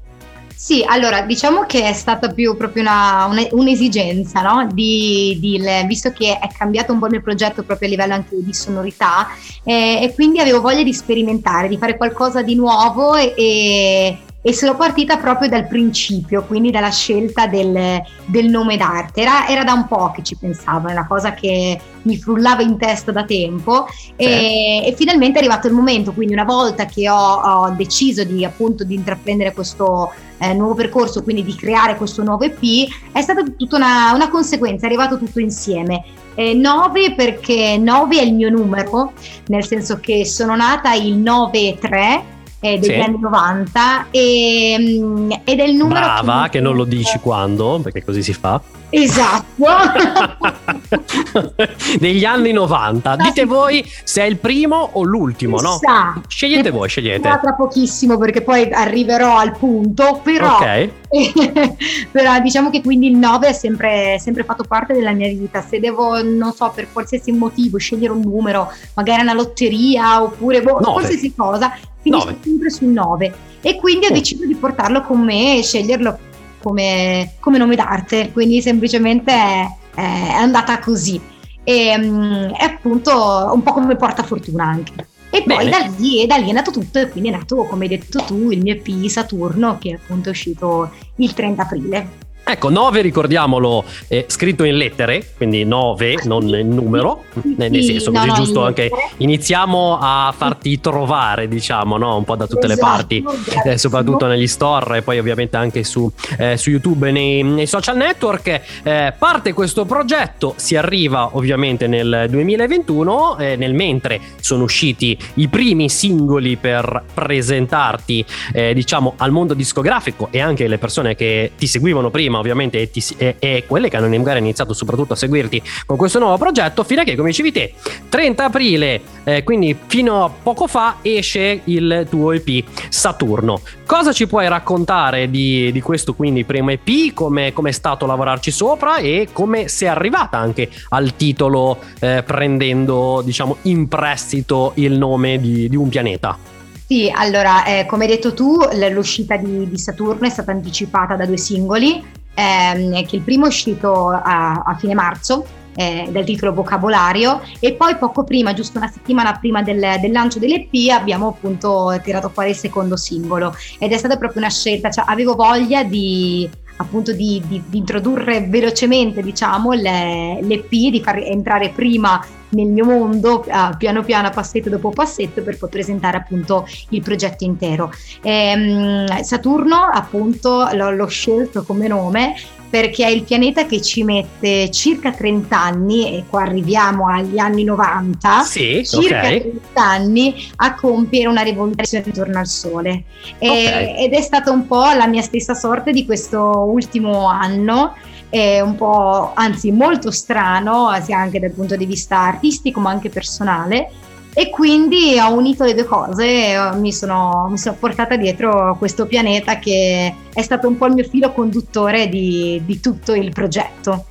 Sì, 0.66 0.84
allora 0.88 1.22
diciamo 1.22 1.66
che 1.66 1.84
è 1.84 1.94
stata 1.94 2.32
più 2.32 2.56
proprio 2.56 2.82
una, 2.82 3.26
una, 3.26 3.46
un'esigenza, 3.52 4.42
no? 4.42 4.68
di, 4.72 5.38
di, 5.40 5.62
visto 5.86 6.12
che 6.12 6.40
è 6.40 6.48
cambiato 6.58 6.94
un 6.94 7.00
po' 7.00 7.06
il 7.06 7.12
mio 7.12 7.22
progetto 7.22 7.62
proprio 7.62 7.90
a 7.90 7.92
livello 7.92 8.14
anche 8.14 8.38
di 8.40 8.54
sonorità 8.54 9.28
eh, 9.64 10.00
e 10.02 10.14
quindi 10.16 10.40
avevo 10.40 10.62
voglia 10.62 10.82
di 10.82 10.94
sperimentare, 10.94 11.68
di 11.68 11.78
fare 11.78 11.98
qualcosa 11.98 12.42
di 12.42 12.56
nuovo 12.56 13.16
e 13.16 14.18
sono 14.54 14.76
partita 14.76 15.18
proprio 15.18 15.50
dal 15.50 15.68
principio, 15.68 16.44
quindi 16.44 16.70
dalla 16.70 16.92
scelta 16.92 17.48
del, 17.48 18.00
del 18.26 18.46
nome 18.46 18.78
d'arte. 18.78 19.22
Era, 19.22 19.48
era, 19.48 19.64
da 19.64 19.74
un 19.74 19.88
po' 19.88 20.12
che 20.12 20.22
ci 20.22 20.36
pensavo, 20.36 20.88
è 20.88 20.92
una 20.92 21.08
cosa 21.08 21.34
che 21.34 21.80
mi 22.04 22.16
frullava 22.18 22.62
in 22.62 22.78
testa 22.78 23.12
da 23.12 23.24
tempo 23.24 23.88
e, 24.16 24.84
e, 24.86 24.94
finalmente 24.96 25.40
è 25.40 25.42
arrivato 25.42 25.66
il 25.66 25.74
momento, 25.74 26.14
quindi 26.14 26.34
una 26.34 26.44
volta 26.44 26.86
che 26.86 27.10
ho, 27.10 27.16
ho 27.16 27.70
deciso 27.72 28.24
di 28.24 28.46
appunto 28.46 28.84
di 28.84 28.94
intraprendere 28.94 29.52
questo 29.52 30.14
eh, 30.38 30.54
nuovo 30.54 30.76
percorso, 30.76 31.24
quindi 31.24 31.44
di 31.44 31.56
creare 31.56 31.96
questo 31.96 32.22
nuovo 32.22 32.44
EP, 32.44 32.88
è 33.12 33.22
stata 33.22 33.44
tutta 33.44 33.78
una, 33.78 34.12
una 34.14 34.30
conseguenza, 34.30 34.86
è 34.86 34.90
arrivato 34.90 35.18
tutto 35.18 35.40
insieme. 35.40 36.04
9 36.36 37.06
eh, 37.06 37.14
perché 37.14 37.78
9 37.78 38.20
è 38.20 38.22
il 38.22 38.34
mio 38.34 38.50
numero, 38.50 39.14
nel 39.48 39.66
senso 39.66 40.00
che 40.00 40.26
sono 40.26 40.56
nata 40.56 40.94
il 40.94 41.18
9-3 41.18 42.34
eh, 42.66 42.80
degli 42.80 42.92
sì. 42.92 43.00
anni 43.00 43.20
90 43.20 44.08
e, 44.10 44.76
mm, 44.80 45.32
ed 45.44 45.60
è 45.60 45.64
il 45.64 45.76
numero... 45.76 46.00
Brava, 46.00 46.44
che, 46.44 46.50
che 46.50 46.60
non 46.62 46.76
lo 46.76 46.84
dici 46.84 47.20
quando, 47.20 47.80
perché 47.84 48.04
così 48.04 48.24
si 48.24 48.34
fa. 48.34 48.60
Esatto. 48.90 49.66
Degli 52.00 52.24
anni 52.24 52.52
90. 52.54 53.16
Dite 53.18 53.46
voi 53.46 53.86
se 54.04 54.24
è 54.24 54.26
il 54.26 54.38
primo 54.38 54.90
o 54.94 55.04
l'ultimo, 55.04 55.60
no? 55.60 55.80
Scegliete 56.28 56.70
voi, 56.72 56.88
scegliete. 56.88 57.40
Tra 57.42 57.54
pochissimo 57.54 58.18
perché 58.18 58.42
poi 58.42 58.70
arriverò 58.72 59.38
al 59.38 59.58
punto, 59.58 60.22
però... 60.24 60.56
Ok. 60.56 60.90
però 62.12 62.40
diciamo 62.40 62.70
che 62.70 62.82
quindi 62.82 63.08
il 63.08 63.18
9 63.18 63.48
è 63.48 63.54
sempre, 63.54 64.18
sempre, 64.20 64.44
fatto 64.44 64.64
parte 64.64 64.94
della 64.94 65.12
mia 65.12 65.28
vita. 65.28 65.62
Se 65.62 65.80
devo, 65.80 66.24
non 66.24 66.54
so, 66.54 66.72
per 66.74 66.88
qualsiasi 66.92 67.32
motivo 67.32 67.78
scegliere 67.78 68.14
un 68.14 68.22
numero, 68.22 68.72
magari 68.94 69.22
una 69.22 69.34
lotteria 69.34 70.24
oppure 70.24 70.62
boh, 70.62 70.76
qualsiasi 70.76 71.34
cosa, 71.36 71.78
finisco 72.06 72.38
sempre 72.42 72.70
sul 72.70 72.90
9. 72.90 73.36
E 73.62 73.76
quindi 73.78 74.06
ho 74.06 74.10
oh. 74.10 74.14
deciso 74.14 74.46
di 74.46 74.56
portarlo 74.56 75.02
con 75.02 75.22
me 75.22 75.58
e 75.58 75.64
sceglierlo 75.64 76.18
come, 76.62 77.34
come 77.40 77.58
nome 77.58 77.76
d'arte, 77.76 78.32
quindi 78.32 78.62
semplicemente 78.62 79.32
è, 79.32 79.68
è 79.96 80.34
andata 80.34 80.80
così. 80.80 81.20
E, 81.64 81.98
mm, 81.98 82.52
è 82.54 82.64
appunto 82.64 83.50
un 83.52 83.64
po' 83.64 83.74
come 83.74 83.96
porta 83.96 84.24
fortuna 84.24 84.66
anche. 84.66 85.08
E 85.32 85.44
poi 85.44 85.68
da 85.68 85.80
lì, 85.98 86.26
da 86.28 86.38
lì, 86.38 86.50
è 86.50 86.54
nato 86.54 86.72
tutto 86.72 87.00
e 87.00 87.10
quindi 87.10 87.30
è 87.30 87.34
nato, 87.34 87.66
come 87.66 87.84
hai 87.84 87.90
detto 87.90 88.24
tu, 88.24 88.52
il 88.52 88.62
mio 88.62 88.74
EP 88.74 89.08
Saturno 89.08 89.78
che 89.80 89.90
è 89.90 89.94
appunto 89.96 90.30
uscito 90.30 90.92
il 91.18 91.34
30 91.34 91.62
aprile. 91.62 92.24
Ecco, 92.48 92.70
9 92.70 93.02
ricordiamolo, 93.02 93.84
è 94.08 94.26
scritto 94.28 94.66
in 94.66 94.78
lettere, 94.78 95.32
quindi 95.36 95.66
9, 95.66 96.20
non 96.26 96.48
in 96.48 96.70
numero, 96.70 97.24
nel 97.58 97.84
senso 97.84 98.12
così 98.12 98.28
no, 98.28 98.34
giusto 98.36 98.64
anche 98.64 98.92
iniziamo 99.18 99.98
a 100.00 100.32
farti 100.38 100.80
trovare, 100.80 101.48
diciamo, 101.48 101.98
no? 101.98 102.16
un 102.16 102.24
po' 102.24 102.36
da 102.36 102.46
tutte 102.46 102.68
esatto, 102.68 102.68
le 102.68 102.80
parti, 102.80 103.26
eh, 103.66 103.80
soprattutto 103.80 104.28
negli 104.28 104.46
store 104.46 105.00
e 105.00 105.02
poi 105.02 105.18
ovviamente 105.18 105.58
anche 105.58 105.84
su, 105.84 106.08
eh, 106.38 106.56
su 106.56 106.70
YouTube 106.70 107.10
e 107.10 107.12
nei, 107.12 107.42
nei, 107.42 107.66
social 107.66 107.98
network. 107.98 108.62
Eh, 108.84 109.14
parte 109.18 109.52
questo 109.54 109.86
progetto, 109.86 110.54
si 110.56 110.76
arriva 110.76 111.36
ovviamente 111.36 111.88
nel 111.88 112.28
2021, 112.30 113.38
eh, 113.40 113.56
nel 113.56 113.74
mentre 113.74 114.22
sono 114.40 114.66
usciti 114.66 115.18
i 115.36 115.48
primi 115.48 115.90
singoli 115.90 116.58
per 116.58 117.06
presentarti, 117.12 118.24
eh, 118.54 118.76
diciamo, 118.76 119.16
al 119.18 119.32
mondo 119.32 119.56
discografico 119.56 120.28
e 120.30 120.40
anche 120.42 120.68
le 120.68 120.78
persone 120.78 121.16
che 121.16 121.54
ti 121.58 121.66
seguivano 121.66 122.12
prima 122.12 122.34
prima 122.36 122.40
ovviamente 122.40 122.82
e, 122.82 122.92
ti, 122.92 123.04
e, 123.18 123.36
e, 123.40 123.64
quelle 123.68 123.90
che 123.90 123.98
hanno 123.98 124.10
magari 124.18 124.40
iniziato 124.40 124.74
soprattutto 124.74 125.14
a 125.14 125.16
seguirti 125.16 125.62
con 125.86 125.98
questo 125.98 126.20
nuovo 126.20 126.38
progetto 126.38 126.84
fino 126.84 127.02
a 127.02 127.04
che 127.04 127.16
come 127.16 127.30
dicevi 127.30 127.52
te 127.52 127.74
30 128.10 128.44
aprile 128.44 129.02
eh, 129.24 129.44
quindi 129.44 129.78
fino 129.88 130.24
a 130.24 130.30
poco 130.30 130.68
fa 130.68 130.98
esce 131.02 131.62
il 131.66 132.06
tuo 132.10 132.32
EP 132.32 132.64
Saturno. 132.90 133.62
Cosa 133.86 134.12
ci 134.12 134.28
puoi 134.28 134.48
raccontare 134.48 135.30
di, 135.30 135.72
di 135.72 135.82
questo 135.82 136.14
quindi 136.14 136.44
primo 136.44 136.72
EP 136.72 137.14
come 137.14 137.54
è 137.54 137.72
stato 137.72 138.06
lavorarci 138.06 138.52
sopra 138.52 138.98
e 138.98 139.30
come 139.32 139.68
sei 139.68 139.88
arrivata 139.88 140.38
anche 140.38 140.70
al 140.90 141.16
titolo 141.16 141.80
eh, 142.00 142.24
prendendo 142.26 143.22
diciamo 143.24 143.58
in 143.64 143.88
prestito 143.88 144.72
il 144.76 144.98
nome 144.98 145.40
di, 145.40 145.70
di 145.70 145.76
un 145.76 145.90
pianeta? 145.90 146.54
Sì, 146.88 147.12
allora, 147.12 147.66
eh, 147.66 147.88
come 147.88 148.06
hai 148.06 148.12
detto 148.12 148.36
tu, 148.36 148.60
l'uscita 148.92 149.38
di, 149.38 149.68
di, 149.68 149.78
Saturno 149.80 150.28
è 150.28 150.30
stata 150.30 150.52
anticipata 150.52 151.16
da 151.16 151.26
due 151.26 151.38
singoli, 151.38 152.04
ehm, 152.36 153.06
che 153.06 153.16
il 153.16 153.22
primo 153.24 153.46
è 153.46 153.48
uscito 153.48 154.10
a, 154.10 154.64
a 154.64 154.76
fine 154.76 154.94
marzo, 154.94 155.46
eh, 155.76 156.08
dal 156.10 156.24
titolo 156.24 156.54
Vocabolario, 156.54 157.42
e 157.60 157.74
poi 157.74 157.98
poco 157.98 158.24
prima, 158.24 158.54
giusto 158.54 158.78
una 158.78 158.90
settimana 158.92 159.38
prima 159.38 159.62
del, 159.62 160.00
del, 160.00 160.12
lancio 160.12 160.40
dell'EP, 160.40 160.92
abbiamo 160.92 161.30
appunto 161.30 162.00
tirato 162.04 162.30
fuori 162.30 162.50
il 162.50 162.56
secondo 162.56 162.96
singolo. 162.96 163.56
Ed 163.80 163.92
è 163.92 163.98
stata 163.98 164.18
proprio 164.18 164.42
una 164.42 164.52
scelta, 164.52 164.90
cioè 164.92 165.06
avevo 165.08 165.36
voglia 165.36 165.84
di 165.84 166.50
appunto 166.78 167.14
di, 167.14 167.42
di, 167.48 167.62
di 167.68 167.78
introdurre 167.78 168.42
velocemente 168.42 169.22
diciamo 169.22 169.72
le, 169.72 170.40
l'EP, 170.42 170.70
di 170.70 171.02
far 171.02 171.18
entrare 171.20 171.70
prima 171.70 172.22
nel 172.56 172.68
mio 172.68 172.86
mondo 172.86 173.44
uh, 173.46 173.78
piano 173.78 174.04
piano 174.04 174.30
passetto 174.30 174.70
dopo 174.70 174.90
passetto 174.90 175.42
per 175.44 175.58
poi 175.58 175.70
presentare 175.70 176.18
appunto 176.18 176.68
il 176.90 177.02
progetto 177.02 177.44
intero. 177.44 177.92
Ehm, 178.22 179.22
Saturno 179.22 179.76
appunto 179.92 180.68
l'ho, 180.74 180.92
l'ho 180.92 181.08
scelto 181.08 181.64
come 181.64 181.88
nome 181.88 182.36
perché 182.76 183.06
è 183.06 183.10
il 183.10 183.24
pianeta 183.24 183.66
che 183.66 183.82
ci 183.82 184.04
mette 184.04 184.70
circa 184.70 185.12
30 185.12 185.58
anni, 185.58 186.18
e 186.18 186.24
qua 186.28 186.42
arriviamo 186.42 187.08
agli 187.08 187.38
anni 187.38 187.64
90, 187.64 188.42
sì, 188.42 188.84
circa 188.86 189.20
okay. 189.20 189.40
30 189.40 189.82
anni 189.82 190.50
a 190.58 190.76
compiere 190.76 191.30
una 191.30 191.42
rivoluzione 191.42 192.04
intorno 192.06 192.38
al 192.38 192.48
Sole. 192.48 193.04
Okay. 193.38 194.04
ed 194.04 194.12
è 194.12 194.22
stata 194.22 194.52
un 194.52 194.68
po' 194.68 194.92
la 194.94 195.08
mia 195.08 195.22
stessa 195.22 195.54
sorte 195.54 195.92
di 195.92 196.06
questo 196.06 196.40
ultimo 196.68 197.28
anno, 197.28 197.96
è 198.30 198.60
un 198.60 198.76
po', 198.76 199.32
anzi 199.34 199.72
molto 199.72 200.12
strano, 200.12 200.90
sia 201.02 201.18
anche 201.18 201.40
dal 201.40 201.52
punto 201.52 201.76
di 201.76 201.86
vista 201.86 202.20
artistico 202.20 202.80
ma 202.80 202.90
anche 202.90 203.10
personale 203.10 203.90
e 204.38 204.50
quindi 204.50 205.18
ho 205.18 205.34
unito 205.34 205.64
le 205.64 205.74
due 205.74 205.86
cose 205.86 206.26
e 206.26 206.76
mi 206.76 206.92
sono, 206.92 207.48
mi 207.50 207.58
sono 207.58 207.78
portata 207.80 208.18
dietro 208.18 208.76
questo 208.78 209.06
pianeta 209.06 209.60
che 209.60 210.14
è 210.34 210.42
stato 210.42 210.68
un 210.68 210.78
po' 210.78 210.88
il 210.88 210.94
mio 210.94 211.06
filo 211.06 211.32
conduttore 211.32 212.10
di, 212.10 212.62
di 212.66 212.82
tutto 212.82 213.14
il 213.14 213.32
progetto. 213.32 214.08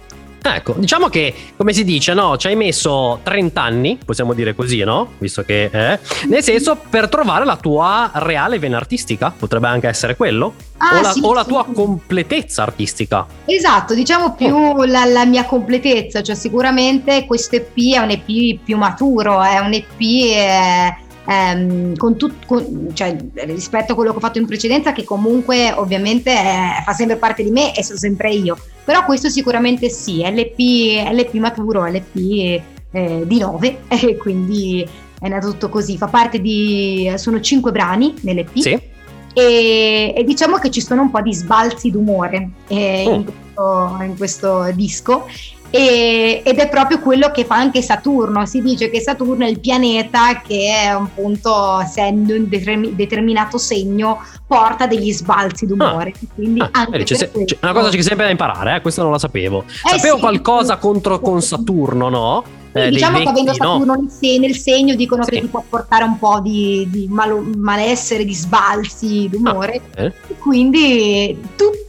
Ecco, 0.46 0.74
diciamo 0.76 1.08
che, 1.08 1.32
come 1.56 1.72
si 1.72 1.84
dice, 1.84 2.12
no? 2.12 2.36
Ci 2.36 2.48
hai 2.48 2.54
messo 2.54 3.20
30 3.22 3.62
anni, 3.62 3.98
possiamo 4.04 4.34
dire 4.34 4.54
così, 4.54 4.84
no? 4.84 5.12
Visto 5.16 5.42
che 5.42 5.70
è. 5.70 5.98
Nel 6.28 6.42
senso, 6.42 6.76
per 6.90 7.08
trovare 7.08 7.46
la 7.46 7.56
tua 7.56 8.10
reale 8.16 8.58
vena 8.58 8.76
artistica. 8.76 9.32
Potrebbe 9.36 9.68
anche 9.68 9.88
essere 9.88 10.16
quello. 10.16 10.52
Ah, 10.76 10.98
o, 10.98 11.00
la, 11.00 11.12
sì, 11.12 11.20
o 11.22 11.32
la, 11.32 11.44
tua 11.44 11.64
sì. 11.66 11.72
completezza 11.72 12.62
artistica. 12.62 13.26
Esatto, 13.46 13.94
diciamo 13.94 14.34
più 14.34 14.54
oh. 14.54 14.84
la, 14.84 15.06
la, 15.06 15.24
mia 15.24 15.46
completezza. 15.46 16.22
Cioè, 16.22 16.34
sicuramente 16.34 17.24
questo 17.24 17.56
EP 17.56 17.94
è 17.94 17.98
un 18.00 18.10
EP 18.10 18.60
più 18.62 18.76
maturo, 18.76 19.42
è 19.42 19.58
un 19.60 19.72
EP. 19.72 19.98
Eh, 19.98 20.96
ehm, 21.26 21.96
con 21.96 22.18
tut, 22.18 22.44
con, 22.44 22.90
cioè, 22.92 23.16
rispetto 23.46 23.92
a 23.92 23.94
quello 23.94 24.10
che 24.10 24.18
ho 24.18 24.20
fatto 24.20 24.38
in 24.38 24.46
precedenza, 24.46 24.92
che 24.92 25.04
comunque 25.04 25.72
ovviamente 25.72 26.34
è, 26.34 26.82
fa 26.84 26.92
sempre 26.92 27.16
parte 27.16 27.42
di 27.42 27.50
me 27.50 27.74
e 27.74 27.82
sono 27.82 27.98
sempre 27.98 28.30
io. 28.30 28.58
Però 28.84 29.04
questo 29.04 29.28
sicuramente 29.28 29.88
sì, 29.88 30.22
LP, 30.22 31.10
LP 31.10 31.34
maturo, 31.34 31.86
LP 31.86 32.62
eh, 32.90 33.22
di 33.24 33.38
9, 33.38 33.78
e 33.88 34.16
quindi 34.16 34.86
è 35.18 35.28
nato 35.28 35.50
tutto 35.50 35.68
così. 35.68 35.96
Fa 35.96 36.06
parte 36.06 36.40
di. 36.40 37.12
sono 37.16 37.40
cinque 37.40 37.72
brani 37.72 38.14
nell'EP. 38.20 38.58
Sì. 38.58 38.92
E, 39.36 40.14
e, 40.16 40.24
diciamo 40.24 40.58
che 40.58 40.70
ci 40.70 40.80
sono 40.80 41.02
un 41.02 41.10
po' 41.10 41.20
di 41.20 41.34
sbalzi 41.34 41.90
d'umore 41.90 42.50
eh, 42.68 43.04
oh. 43.06 43.14
in 43.14 43.24
questo, 43.24 44.02
in 44.02 44.16
questo 44.16 44.70
disco 44.72 45.26
e, 45.74 46.40
ed 46.44 46.58
è 46.58 46.68
proprio 46.68 47.00
quello 47.00 47.32
che 47.32 47.44
fa 47.44 47.56
anche 47.56 47.82
Saturno. 47.82 48.46
Si 48.46 48.62
dice 48.62 48.90
che 48.90 49.00
Saturno 49.00 49.44
è 49.44 49.48
il 49.48 49.58
pianeta 49.58 50.40
che 50.40 50.68
è 50.68 50.86
appunto, 50.86 51.80
essendo 51.80 52.32
un 52.32 52.48
determinato 52.48 53.58
segno, 53.58 54.22
porta 54.46 54.86
degli 54.86 55.12
sbalzi 55.12 55.66
d'umore. 55.66 56.12
Ah. 56.14 56.26
Quindi 56.32 56.60
ah, 56.60 56.70
anche 56.70 57.02
c'è, 57.02 57.16
c'è 57.16 57.56
una 57.62 57.72
cosa 57.72 57.90
che 57.90 58.02
sempre 58.02 58.26
da 58.26 58.30
imparare, 58.30 58.76
eh? 58.76 58.80
questo 58.82 59.02
non 59.02 59.10
la 59.10 59.18
sapevo. 59.18 59.64
Eh 59.66 59.96
Sapevo 59.96 60.14
sì, 60.14 60.20
qualcosa 60.20 60.74
sì, 60.74 60.80
contro 60.80 61.18
con 61.18 61.42
Saturno, 61.42 62.08
no? 62.08 62.44
eh, 62.70 62.90
diciamo 62.90 63.18
che 63.18 63.28
avendo 63.28 63.52
Saturno 63.52 63.94
no? 63.94 64.08
nel 64.20 64.54
segno 64.54 64.94
dicono 64.94 65.24
sì. 65.24 65.30
che 65.30 65.40
ti 65.40 65.46
può 65.48 65.64
portare 65.68 66.04
un 66.04 66.18
po' 66.20 66.38
di, 66.40 66.86
di 66.88 67.08
malo, 67.10 67.44
malessere, 67.56 68.24
di 68.24 68.34
sbalzi 68.34 69.28
d'umore. 69.28 69.80
Ah, 69.96 70.04
eh. 70.04 70.12
Quindi 70.38 71.36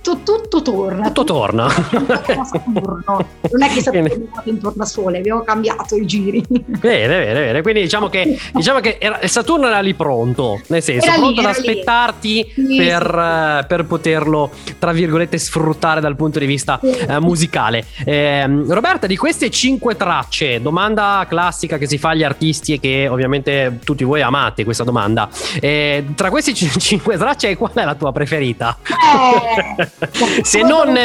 tutto, 0.06 0.42
tutto 0.42 0.62
torna. 0.62 1.08
Tutto, 1.08 1.24
torna. 1.24 1.68
Saturno. 1.68 3.04
Non 3.06 3.64
è 3.64 3.70
che 3.70 3.82
Saturno 3.82 4.08
è 4.08 4.50
intorno 4.50 4.84
a 4.84 4.86
Sole, 4.86 5.18
abbiamo 5.18 5.42
cambiato 5.42 5.96
i 5.96 6.06
giri. 6.06 6.44
Bene, 6.48 7.08
bene, 7.08 7.34
bene. 7.34 7.62
Quindi 7.64 7.82
diciamo 7.82 8.08
che, 8.08 8.38
diciamo 8.54 8.82
che 8.82 8.98
era, 9.00 9.20
Saturno 9.28 9.66
era 9.66 9.80
lì 9.80 9.96
pronto, 9.96 10.62
nel 10.68 10.84
senso, 10.84 11.08
era 11.08 11.16
pronto 11.16 11.42
lì, 11.42 11.48
ad 11.48 11.56
aspettarti 11.56 12.52
sì, 12.54 12.76
per, 12.78 13.02
sì. 13.02 13.64
Uh, 13.64 13.68
per, 13.68 13.86
poterlo, 13.86 14.52
tra 14.78 14.92
virgolette, 14.92 15.40
sfruttare 15.40 16.02
dal 16.02 16.16
punto 16.16 16.38
di 16.38 16.46
vista 16.46 16.80
sì. 16.80 17.06
uh, 17.10 17.20
musicale. 17.20 17.84
Eh, 18.06 18.46
Roberta, 18.68 19.08
di 19.08 19.18
queste 19.18 19.50
cinque 19.50 19.96
tracce, 19.96 20.62
domanda 20.62 21.26
classica 21.28 21.80
che 21.80 21.88
si 21.88 21.98
fa 21.98 22.10
agli 22.10 22.24
artisti 22.24 22.74
e 22.74 22.80
che 22.80 23.08
ovviamente 23.10 23.80
tutti 23.84 24.04
voi 24.04 24.22
amate 24.22 24.64
questa 24.64 24.84
domanda. 24.84 25.28
Eh, 25.60 26.06
tra 26.14 26.30
queste 26.30 26.54
cinque 26.54 27.18
tracce, 27.18 27.56
qual 27.58 27.72
è 27.74 27.84
la 27.84 27.96
tua 27.96 28.12
preferita? 28.12 28.78
Eh, 28.84 29.94
se, 30.44 30.62
non, 30.62 30.98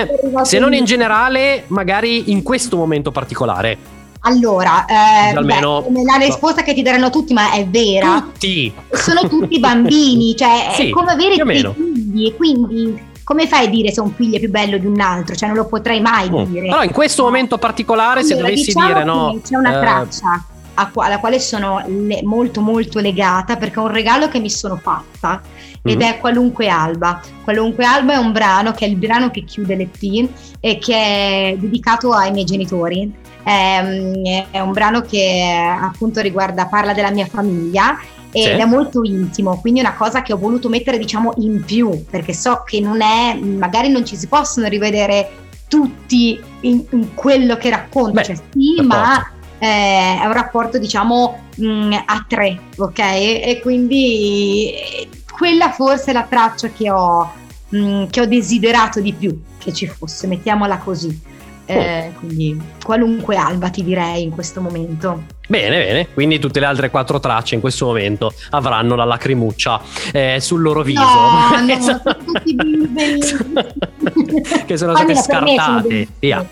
se 0.42 0.58
non 0.58 0.72
in 0.74 0.84
generale, 0.84 1.64
magari 1.68 2.30
in 2.30 2.42
questo 2.42 2.76
momento 2.76 3.10
particolare. 3.10 3.98
Allora, 4.22 4.84
eh, 4.84 5.34
Almeno, 5.34 5.82
beh, 5.88 6.02
la 6.04 6.16
risposta 6.16 6.60
no. 6.60 6.66
che 6.66 6.74
ti 6.74 6.82
daranno 6.82 7.08
tutti, 7.08 7.32
ma 7.32 7.52
è 7.52 7.66
vera. 7.66 8.20
Tutti. 8.20 8.72
Sono 8.90 9.26
tutti 9.28 9.58
bambini, 9.58 10.34
cioè 10.36 10.72
sì, 10.74 10.88
è 10.88 10.90
come 10.90 11.12
avere 11.12 11.36
dei 11.36 11.72
figli 11.74 12.26
e 12.26 12.36
quindi 12.36 13.08
come 13.24 13.46
fai 13.46 13.66
a 13.66 13.68
dire 13.68 13.92
se 13.92 14.00
un 14.00 14.12
figlio 14.12 14.36
è 14.36 14.40
più 14.40 14.50
bello 14.50 14.76
di 14.76 14.86
un 14.86 15.00
altro? 15.00 15.34
Cioè 15.34 15.48
non 15.48 15.56
lo 15.56 15.66
potrei 15.66 16.00
mai 16.00 16.28
mm. 16.28 16.42
dire. 16.44 16.68
Però 16.68 16.82
in 16.82 16.92
questo 16.92 17.22
momento 17.22 17.56
particolare, 17.56 18.20
allora, 18.20 18.34
se 18.34 18.36
dovessi 18.36 18.64
diciamo 18.64 18.86
dire 18.86 19.04
no. 19.04 19.40
C'è 19.42 19.56
una 19.56 19.76
eh... 19.76 19.80
traccia 19.80 20.44
alla 20.94 21.18
quale 21.18 21.38
sono 21.38 21.82
le, 21.86 22.22
molto 22.22 22.60
molto 22.60 22.98
legata 23.00 23.56
perché 23.56 23.80
è 23.80 23.82
un 23.82 23.92
regalo 23.92 24.28
che 24.28 24.40
mi 24.40 24.50
sono 24.50 24.76
fatta 24.76 25.40
ed 25.82 25.98
mm-hmm. 25.98 26.08
è 26.12 26.18
Qualunque 26.18 26.68
Alba. 26.68 27.20
Qualunque 27.42 27.84
Alba 27.84 28.14
è 28.14 28.16
un 28.16 28.32
brano 28.32 28.72
che 28.72 28.84
è 28.84 28.88
il 28.88 28.96
brano 28.96 29.30
che 29.30 29.44
chiude 29.44 29.76
l'EP 29.76 30.28
e 30.60 30.78
che 30.78 30.94
è 30.94 31.56
dedicato 31.58 32.12
ai 32.12 32.32
miei 32.32 32.44
genitori. 32.44 33.12
È, 33.42 34.46
è 34.50 34.60
un 34.60 34.72
brano 34.72 35.00
che 35.00 35.78
appunto 35.80 36.20
riguarda, 36.20 36.66
parla 36.66 36.92
della 36.92 37.10
mia 37.10 37.26
famiglia 37.26 37.98
ed 38.32 38.42
sì. 38.42 38.60
è 38.60 38.64
molto 38.64 39.02
intimo, 39.02 39.58
quindi 39.60 39.80
è 39.80 39.82
una 39.82 39.96
cosa 39.96 40.22
che 40.22 40.32
ho 40.32 40.38
voluto 40.38 40.68
mettere 40.68 40.98
diciamo 40.98 41.32
in 41.38 41.64
più, 41.64 42.04
perché 42.08 42.32
so 42.32 42.62
che 42.64 42.80
non 42.80 43.00
è, 43.00 43.34
magari 43.34 43.88
non 43.88 44.04
ci 44.04 44.16
si 44.16 44.28
possono 44.28 44.68
rivedere 44.68 45.30
tutti 45.66 46.40
in, 46.60 46.84
in 46.90 47.14
quello 47.14 47.56
che 47.56 47.70
racconto, 47.70 48.12
Beh, 48.12 48.24
cioè 48.24 48.36
sì, 48.36 48.80
ma 48.82 49.24
eh, 49.60 50.18
è 50.20 50.24
un 50.24 50.32
rapporto 50.32 50.78
diciamo 50.78 51.38
mh, 51.56 51.64
mm, 51.64 51.92
a 51.92 52.24
tre, 52.26 52.58
ok? 52.76 52.98
E 52.98 53.60
quindi 53.62 54.72
quella 55.30 55.70
forse 55.70 56.10
è 56.10 56.14
la 56.14 56.26
traccia 56.28 56.68
che 56.68 56.90
ho, 56.90 57.30
mh, 57.68 57.78
mm, 57.78 58.04
che 58.06 58.22
ho 58.22 58.26
desiderato 58.26 59.00
di 59.00 59.12
più 59.12 59.38
che 59.58 59.72
ci 59.72 59.86
fosse, 59.86 60.26
mettiamola 60.26 60.78
così. 60.78 61.28
Eh, 61.66 62.12
quindi 62.18 62.60
qualunque 62.82 63.36
alba 63.36 63.68
ti 63.68 63.84
direi 63.84 64.24
in 64.24 64.30
questo 64.30 64.60
momento. 64.60 65.22
Bene, 65.46 65.78
bene, 65.78 66.08
quindi 66.12 66.40
tutte 66.40 66.58
le 66.58 66.66
altre 66.66 66.90
quattro 66.90 67.20
tracce 67.20 67.54
in 67.54 67.60
questo 67.60 67.86
momento 67.86 68.32
avranno 68.50 68.96
la 68.96 69.04
lacrimuccia 69.04 69.80
eh, 70.12 70.38
sul 70.40 70.62
loro 70.62 70.82
viso. 70.82 71.00
No, 71.00 71.60
no, 71.60 71.80
sono 71.80 72.16
tutti 72.24 72.56
che 74.66 74.76
sono 74.76 74.96
state 74.96 75.14
scartate. 75.14 76.08
Via. 76.18 76.44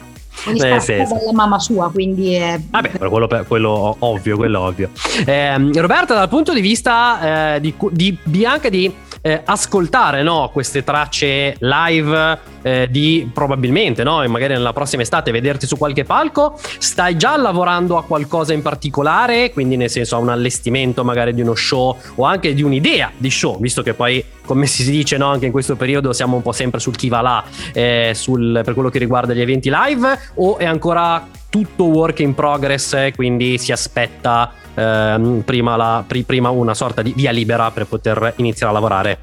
Ogni 0.47 0.61
eh, 0.61 0.80
sì, 0.80 0.95
dalla 0.97 1.32
mamma 1.32 1.59
sua, 1.59 1.91
quindi 1.91 2.34
è... 2.34 2.61
Vabbè, 2.70 2.99
quello, 2.99 3.28
quello 3.47 3.97
ovvio, 3.99 4.36
quello 4.36 4.61
ovvio. 4.61 4.91
Eh, 5.24 5.57
Roberta, 5.74 6.14
dal 6.14 6.28
punto 6.28 6.53
di 6.53 6.61
vista 6.61 7.55
eh, 7.55 7.61
di, 7.61 7.74
di 7.91 8.16
Bianca 8.22 8.68
di 8.68 8.93
eh, 9.20 9.42
ascoltare 9.44 10.22
no, 10.22 10.50
queste 10.52 10.84
tracce 10.84 11.56
live 11.58 12.38
eh, 12.62 12.88
di 12.90 13.30
probabilmente, 13.32 14.02
no, 14.02 14.26
magari 14.28 14.54
nella 14.54 14.72
prossima 14.72 15.02
estate 15.02 15.30
vederti 15.30 15.66
su 15.66 15.76
qualche 15.76 16.04
palco, 16.04 16.58
stai 16.78 17.16
già 17.16 17.36
lavorando 17.36 17.96
a 17.96 18.04
qualcosa 18.04 18.52
in 18.52 18.62
particolare, 18.62 19.52
quindi 19.52 19.76
nel 19.76 19.90
senso 19.90 20.16
a 20.16 20.18
un 20.18 20.28
allestimento 20.28 21.04
magari 21.04 21.34
di 21.34 21.40
uno 21.40 21.54
show 21.54 21.96
o 22.16 22.24
anche 22.24 22.54
di 22.54 22.62
un'idea 22.62 23.10
di 23.16 23.30
show, 23.30 23.58
visto 23.60 23.82
che 23.82 23.94
poi 23.94 24.24
come 24.44 24.66
si 24.66 24.90
dice 24.90 25.18
no, 25.18 25.26
anche 25.26 25.46
in 25.46 25.52
questo 25.52 25.76
periodo 25.76 26.12
siamo 26.12 26.36
un 26.36 26.42
po' 26.42 26.52
sempre 26.52 26.80
sul 26.80 26.96
chi 26.96 27.08
va 27.08 27.20
là 27.20 27.44
eh, 27.72 28.12
sul, 28.14 28.62
per 28.64 28.72
quello 28.72 28.88
che 28.88 28.98
riguarda 28.98 29.34
gli 29.34 29.42
eventi 29.42 29.70
live? 29.70 30.18
O 30.36 30.56
è 30.56 30.64
ancora 30.64 31.26
tutto 31.50 31.84
work 31.84 32.20
in 32.20 32.34
progress, 32.34 33.10
quindi 33.14 33.58
si 33.58 33.72
aspetta 33.72 34.52
ehm, 34.79 35.43
prima, 35.45 35.76
la, 35.76 36.05
pri, 36.07 36.22
prima 36.22 36.51
una 36.51 36.74
sorta 36.74 37.03
di 37.03 37.12
via 37.16 37.31
libera 37.31 37.70
per 37.70 37.87
poter 37.87 38.35
iniziare 38.37 38.70
a 38.70 38.74
lavorare? 38.74 39.18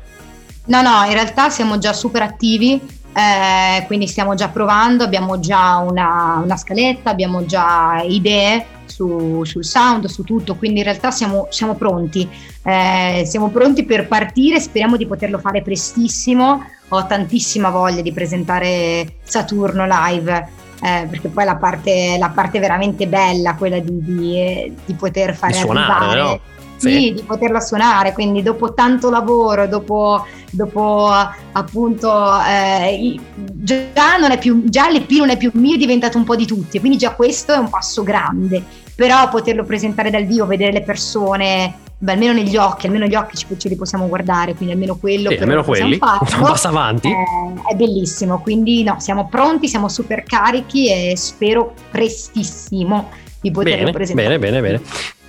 No, 0.65 0.81
no, 0.81 1.03
in 1.05 1.13
realtà 1.13 1.49
siamo 1.49 1.77
già 1.77 1.93
super 1.93 2.23
attivi, 2.23 2.73
eh, 3.13 3.85
quindi 3.85 4.07
stiamo 4.07 4.33
già 4.33 4.49
provando, 4.49 5.03
abbiamo 5.03 5.39
già 5.39 5.77
una, 5.77 6.41
una 6.43 6.57
scaletta, 6.57 7.11
abbiamo 7.11 7.45
già 7.45 8.01
idee 8.03 8.65
su, 8.85 9.43
sul 9.43 9.63
sound, 9.63 10.05
su 10.07 10.23
tutto, 10.23 10.55
quindi 10.55 10.79
in 10.79 10.85
realtà 10.85 11.11
siamo, 11.11 11.47
siamo 11.51 11.75
pronti, 11.75 12.27
eh, 12.63 13.23
siamo 13.25 13.49
pronti 13.49 13.85
per 13.85 14.07
partire, 14.07 14.59
speriamo 14.59 14.97
di 14.97 15.05
poterlo 15.05 15.37
fare 15.37 15.61
prestissimo, 15.61 16.65
ho 16.89 17.05
tantissima 17.05 17.69
voglia 17.69 18.01
di 18.01 18.11
presentare 18.11 19.17
Saturno 19.23 19.85
live 19.87 20.54
eh, 20.81 21.07
perché 21.09 21.29
poi 21.29 21.45
la 21.45 21.55
parte, 21.55 22.17
la 22.17 22.29
parte, 22.29 22.59
veramente 22.59 23.07
bella, 23.07 23.55
quella 23.55 23.79
di, 23.79 24.03
di, 24.03 24.73
di 24.85 24.93
poter 24.93 25.35
fare 25.35 25.53
di 25.53 25.59
suonare, 25.59 26.05
arrivare, 26.05 26.21
no? 26.21 26.39
Sì. 26.77 26.91
sì. 26.91 27.13
di 27.13 27.23
poterla 27.23 27.59
suonare, 27.59 28.13
quindi 28.13 28.41
dopo 28.43 28.73
tanto 28.73 29.09
lavoro, 29.09 29.67
dopo, 29.67 30.25
dopo 30.51 31.09
appunto 31.51 32.11
eh, 32.47 33.19
già, 33.33 34.17
non 34.19 34.31
è 34.31 34.37
più, 34.37 34.63
già 34.65 34.89
l'EP 34.89 35.09
non 35.11 35.29
è 35.29 35.37
più 35.37 35.51
mio, 35.53 35.75
è 35.75 35.77
diventato 35.77 36.17
un 36.17 36.25
po' 36.25 36.35
di 36.35 36.45
tutti, 36.45 36.79
quindi 36.79 36.97
già 36.97 37.11
questo 37.11 37.53
è 37.53 37.57
un 37.57 37.69
passo 37.69 38.03
grande, 38.03 38.61
però 38.93 39.29
poterlo 39.29 39.63
presentare 39.63 40.09
dal 40.09 40.25
vivo, 40.25 40.45
vedere 40.45 40.73
le 40.73 40.81
persone 40.81 41.83
beh, 41.97 42.11
almeno 42.11 42.33
negli 42.33 42.57
occhi, 42.57 42.85
almeno 42.87 43.05
gli 43.05 43.15
occhi 43.15 43.37
ce 43.57 43.69
li 43.69 43.75
possiamo 43.75 44.07
guardare, 44.07 44.53
quindi 44.53 44.73
almeno 44.73 44.95
quello. 44.95 45.29
Sì, 45.29 45.37
almeno 45.37 45.63
quelli, 45.63 45.97
farlo, 45.97 46.45
passa 46.45 46.69
avanti. 46.69 47.09
È, 47.09 47.71
è, 47.71 47.75
bellissimo, 47.75 48.41
quindi 48.41 48.83
no, 48.83 48.99
siamo 48.99 49.27
pronti, 49.27 49.67
siamo 49.67 49.89
super 49.89 50.23
carichi 50.23 50.89
e 50.89 51.15
spero 51.17 51.73
prestissimo 51.91 53.09
di 53.41 53.51
poterlo 53.51 53.77
bene, 53.79 53.91
presentare. 53.91 54.39
Bene, 54.39 54.59
bene, 54.59 54.61
bene. 54.61 54.81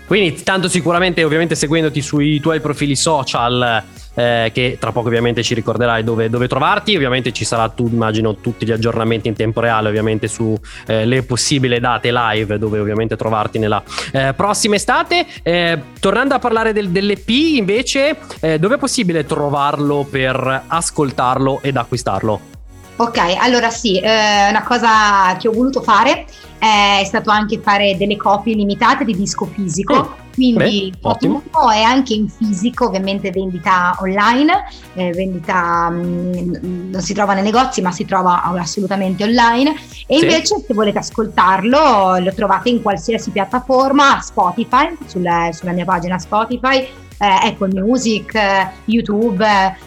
Quindi 0.06 0.42
tanto 0.42 0.68
sicuramente 0.68 1.24
ovviamente 1.24 1.56
seguendoti 1.56 2.00
sui 2.00 2.38
tuoi 2.38 2.60
profili 2.60 2.94
social 2.94 3.82
eh, 4.16 4.50
che 4.52 4.76
tra 4.80 4.90
poco 4.90 5.06
ovviamente 5.06 5.42
ci 5.42 5.54
ricorderai 5.54 6.02
dove, 6.02 6.28
dove, 6.28 6.48
trovarti, 6.48 6.96
ovviamente 6.96 7.32
ci 7.32 7.44
sarà 7.44 7.68
tu 7.68 7.88
immagino 7.90 8.36
tutti 8.36 8.66
gli 8.66 8.72
aggiornamenti 8.72 9.28
in 9.28 9.34
tempo 9.34 9.60
reale 9.60 9.88
ovviamente 9.88 10.26
su 10.26 10.58
eh, 10.86 11.22
possibili 11.22 11.78
date 11.78 12.10
live 12.12 12.58
dove 12.58 12.80
ovviamente 12.80 13.16
trovarti 13.16 13.58
nella 13.58 13.82
eh, 14.12 14.32
prossima 14.34 14.74
estate. 14.74 15.26
Eh, 15.42 15.80
tornando 16.00 16.34
a 16.34 16.38
parlare 16.38 16.72
del, 16.72 16.88
dell'EP 16.88 17.28
invece 17.28 18.16
eh, 18.40 18.58
dove 18.58 18.74
è 18.76 18.78
possibile 18.78 19.24
trovarlo 19.24 20.06
per 20.08 20.64
ascoltarlo 20.66 21.60
ed 21.62 21.76
acquistarlo? 21.76 22.55
Ok, 22.96 23.18
allora 23.38 23.68
sì, 23.68 23.98
eh, 24.00 24.48
una 24.48 24.62
cosa 24.62 25.36
che 25.38 25.48
ho 25.48 25.52
voluto 25.52 25.82
fare 25.82 26.24
è 26.58 27.02
stato 27.04 27.30
anche 27.30 27.60
fare 27.60 27.96
delle 27.98 28.16
copie 28.16 28.54
limitate 28.54 29.04
di 29.04 29.14
disco 29.14 29.44
fisico. 29.44 29.94
Oh, 29.94 30.16
quindi 30.32 30.92
beh, 30.98 31.08
ottimo. 31.08 31.42
è 31.72 31.82
anche 31.82 32.14
in 32.14 32.28
fisico, 32.28 32.86
ovviamente 32.86 33.30
vendita 33.30 33.96
online, 34.00 34.64
eh, 34.94 35.10
vendita 35.12 35.88
mh, 35.90 35.96
mm, 35.96 36.90
non 36.90 37.00
si 37.00 37.14
trova 37.14 37.34
nei 37.34 37.42
negozi 37.42 37.80
ma 37.80 37.90
si 37.90 38.04
trova 38.04 38.42
assolutamente 38.42 39.24
online 39.24 39.74
e 40.06 40.18
sì. 40.18 40.24
invece 40.24 40.62
se 40.66 40.74
volete 40.74 40.98
ascoltarlo 40.98 42.18
lo 42.18 42.34
trovate 42.34 42.68
in 42.68 42.82
qualsiasi 42.82 43.30
piattaforma, 43.30 44.20
Spotify, 44.20 44.94
sulla, 45.06 45.50
sulla 45.52 45.72
mia 45.72 45.84
pagina 45.84 46.18
Spotify, 46.18 46.86
eh, 47.18 47.48
Apple 47.48 47.80
Music, 47.80 48.34
eh, 48.34 48.68
YouTube, 48.86 49.44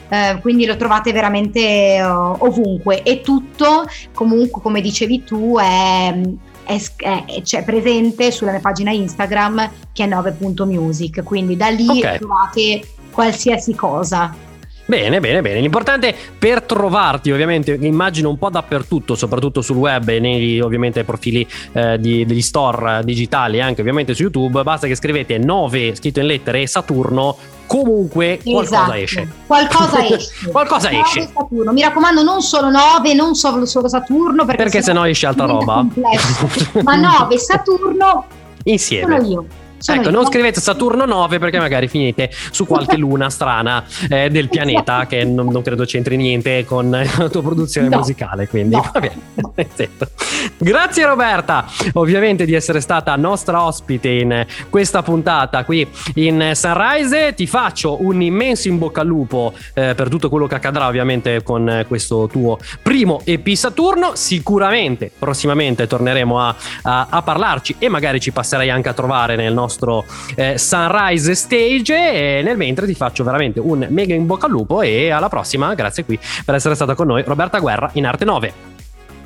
eh, 0.10 0.38
quindi 0.42 0.66
lo 0.66 0.76
trovate 0.76 1.12
veramente 1.12 1.60
eh, 1.96 2.04
ovunque 2.04 3.04
e 3.04 3.22
tutto 3.22 3.86
comunque 4.14 4.62
come 4.62 4.82
dicevi 4.82 5.24
tu 5.24 5.58
è, 5.58 6.20
è, 6.66 6.82
è, 6.98 7.42
c'è 7.42 7.64
presente 7.64 8.32
sulla 8.32 8.52
mia 8.52 8.60
pagina 8.60 8.92
Instagram 8.92 9.72
che 9.92 10.04
è 10.04 10.08
9.music, 10.08 11.24
quindi 11.24 11.56
da 11.56 11.70
lì 11.70 11.88
okay. 11.88 12.18
trovate 12.18 12.82
qualsiasi 13.12 13.76
cosa. 13.76 14.48
Bene, 14.90 15.20
bene, 15.20 15.42
bene. 15.42 15.60
L'importante 15.60 16.16
per 16.40 16.64
trovarti, 16.64 17.30
ovviamente, 17.30 17.78
immagino 17.80 18.28
un 18.28 18.40
po' 18.40 18.50
dappertutto, 18.50 19.14
soprattutto 19.14 19.62
sul 19.62 19.76
web 19.76 20.10
e 20.10 20.20
nei 20.20 20.60
ovviamente 20.62 21.04
profili 21.04 21.48
eh, 21.74 22.00
di, 22.00 22.26
degli 22.26 22.42
store 22.42 23.02
digitali, 23.04 23.62
anche 23.62 23.82
ovviamente 23.82 24.16
su 24.16 24.24
YouTube, 24.24 24.64
basta 24.64 24.88
che 24.88 24.96
scrivete 24.96 25.38
9 25.38 25.94
scritto 25.94 26.22
in 26.22 26.26
lettere 26.26 26.62
e 26.62 26.68
Saturno 26.68 27.38
comunque 27.68 28.40
qualcosa 28.44 28.78
esatto. 28.78 28.94
esce. 28.94 29.28
Qualcosa 29.46 30.02
esce. 30.10 30.50
qualcosa 30.50 30.90
esce. 30.90 31.30
Saturno. 31.36 31.72
Mi 31.72 31.82
raccomando, 31.82 32.24
non 32.24 32.42
solo 32.42 32.72
9, 32.72 33.14
non 33.14 33.36
solo, 33.36 33.68
solo 33.68 33.88
Saturno. 33.88 34.44
Perché, 34.44 34.64
perché 34.64 34.82
se 34.82 34.92
no 34.92 35.06
esce 35.06 35.28
altra 35.28 35.46
roba. 35.46 35.86
Ma 36.82 36.96
9 36.96 37.38
Saturno 37.38 38.26
insieme. 38.64 39.20
Sono 39.20 39.30
io. 39.30 39.46
Sono 39.80 40.02
ecco, 40.02 40.10
non 40.10 40.26
scrivete 40.26 40.60
Saturno 40.60 41.06
9 41.06 41.40
perché 41.40 41.58
magari 41.58 41.88
finite 41.88 42.30
su 42.52 42.66
qualche 42.66 42.98
luna 42.98 43.30
strana 43.30 43.84
eh, 44.10 44.30
del 44.30 44.50
pianeta 44.50 45.06
che 45.08 45.24
non, 45.24 45.48
non, 45.48 45.62
credo 45.62 45.86
c'entri 45.86 46.18
niente 46.18 46.66
con 46.66 46.90
la 47.18 47.30
tua 47.30 47.42
produzione 47.42 47.88
no. 47.88 47.98
musicale. 47.98 48.48
Quindi 48.48 48.76
no. 48.76 48.90
va 48.94 49.00
bene. 49.00 49.68
Grazie 50.58 51.06
Roberta, 51.06 51.66
ovviamente 51.94 52.46
di 52.46 52.54
essere 52.54 52.82
stata 52.82 53.16
nostra 53.16 53.64
ospite 53.64 54.10
in 54.10 54.46
questa 54.70 55.02
puntata 55.02 55.64
qui 55.64 55.88
in 56.16 56.52
Sunrise. 56.54 57.34
Ti 57.34 57.48
faccio 57.48 58.04
un 58.04 58.22
immenso 58.22 58.68
in 58.68 58.78
bocca 58.78 59.02
al 59.02 59.08
lupo 59.08 59.54
eh, 59.74 59.96
per 59.96 60.10
tutto 60.10 60.30
quello 60.30 60.48
che 60.48 60.56
accadrà 60.56 60.88
ovviamente 60.88 61.42
con 61.44 61.86
questo 61.88 62.28
tuo 62.28 62.58
primo 62.82 63.22
EP 63.24 63.48
Saturno. 63.54 64.16
Sicuramente 64.16 65.10
prossimamente 65.18 65.88
torneremo 65.88 66.40
a, 66.40 66.56
a, 66.82 67.08
a 67.10 67.22
parlarci 67.22 67.76
e 67.80 67.88
magari 67.88 68.20
ci 68.20 68.32
passerai 68.32 68.70
anche 68.70 68.90
a 68.90 68.94
trovare 68.94 69.36
nel 69.36 69.54
nostro 69.54 69.69
nostro 69.70 70.04
eh, 70.36 70.58
Sunrise 70.58 71.36
Stage 71.36 71.94
e 71.94 72.42
nel 72.44 72.58
mentre 72.58 72.88
ti 72.88 72.96
faccio 72.96 73.24
veramente 73.24 73.60
un 73.60 73.86
mega 73.90 74.16
in 74.16 74.26
bocca 74.26 74.48
al 74.48 74.52
lupo 74.52 74.82
e 74.82 75.12
alla 75.12 75.30
prossima, 75.30 75.74
grazie 75.76 76.04
qui 76.04 76.20
per 76.44 76.56
essere 76.56 76.76
stata 76.76 76.96
con 76.96 77.08
noi 77.08 77.24
Roberta 77.24 77.60
Guerra 77.60 77.90
in 77.94 78.06
Arte 78.06 78.26
9. 78.26 78.54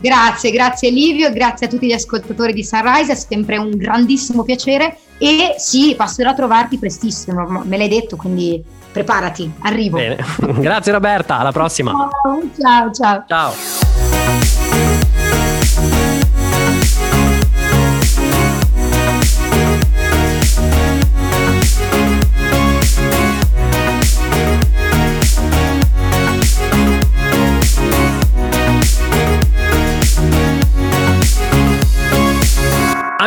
Grazie, 0.02 0.52
grazie 0.52 0.90
Livio, 0.90 1.32
grazie 1.32 1.68
a 1.68 1.70
tutti 1.70 1.88
gli 1.88 1.94
ascoltatori 1.94 2.52
di 2.52 2.64
Sunrise, 2.64 3.14
è 3.14 3.16
sempre 3.16 3.56
un 3.56 3.72
grandissimo 3.78 4.44
piacere 4.44 4.98
e 5.18 5.56
sì, 5.58 5.96
passerò 5.96 6.32
a 6.32 6.34
trovarti 6.34 6.78
prestissimo, 6.78 7.64
me 7.64 7.78
l'hai 7.78 7.88
detto, 7.88 8.18
quindi 8.18 8.62
preparati, 8.92 9.50
arrivo. 9.62 9.98
Bene. 9.98 10.18
grazie 10.60 10.92
Roberta, 10.92 11.40
alla 11.40 11.54
prossima. 11.54 11.92
Ciao, 11.92 12.42
ciao, 12.60 12.92
ciao. 12.92 13.24
Ciao. 13.28 14.23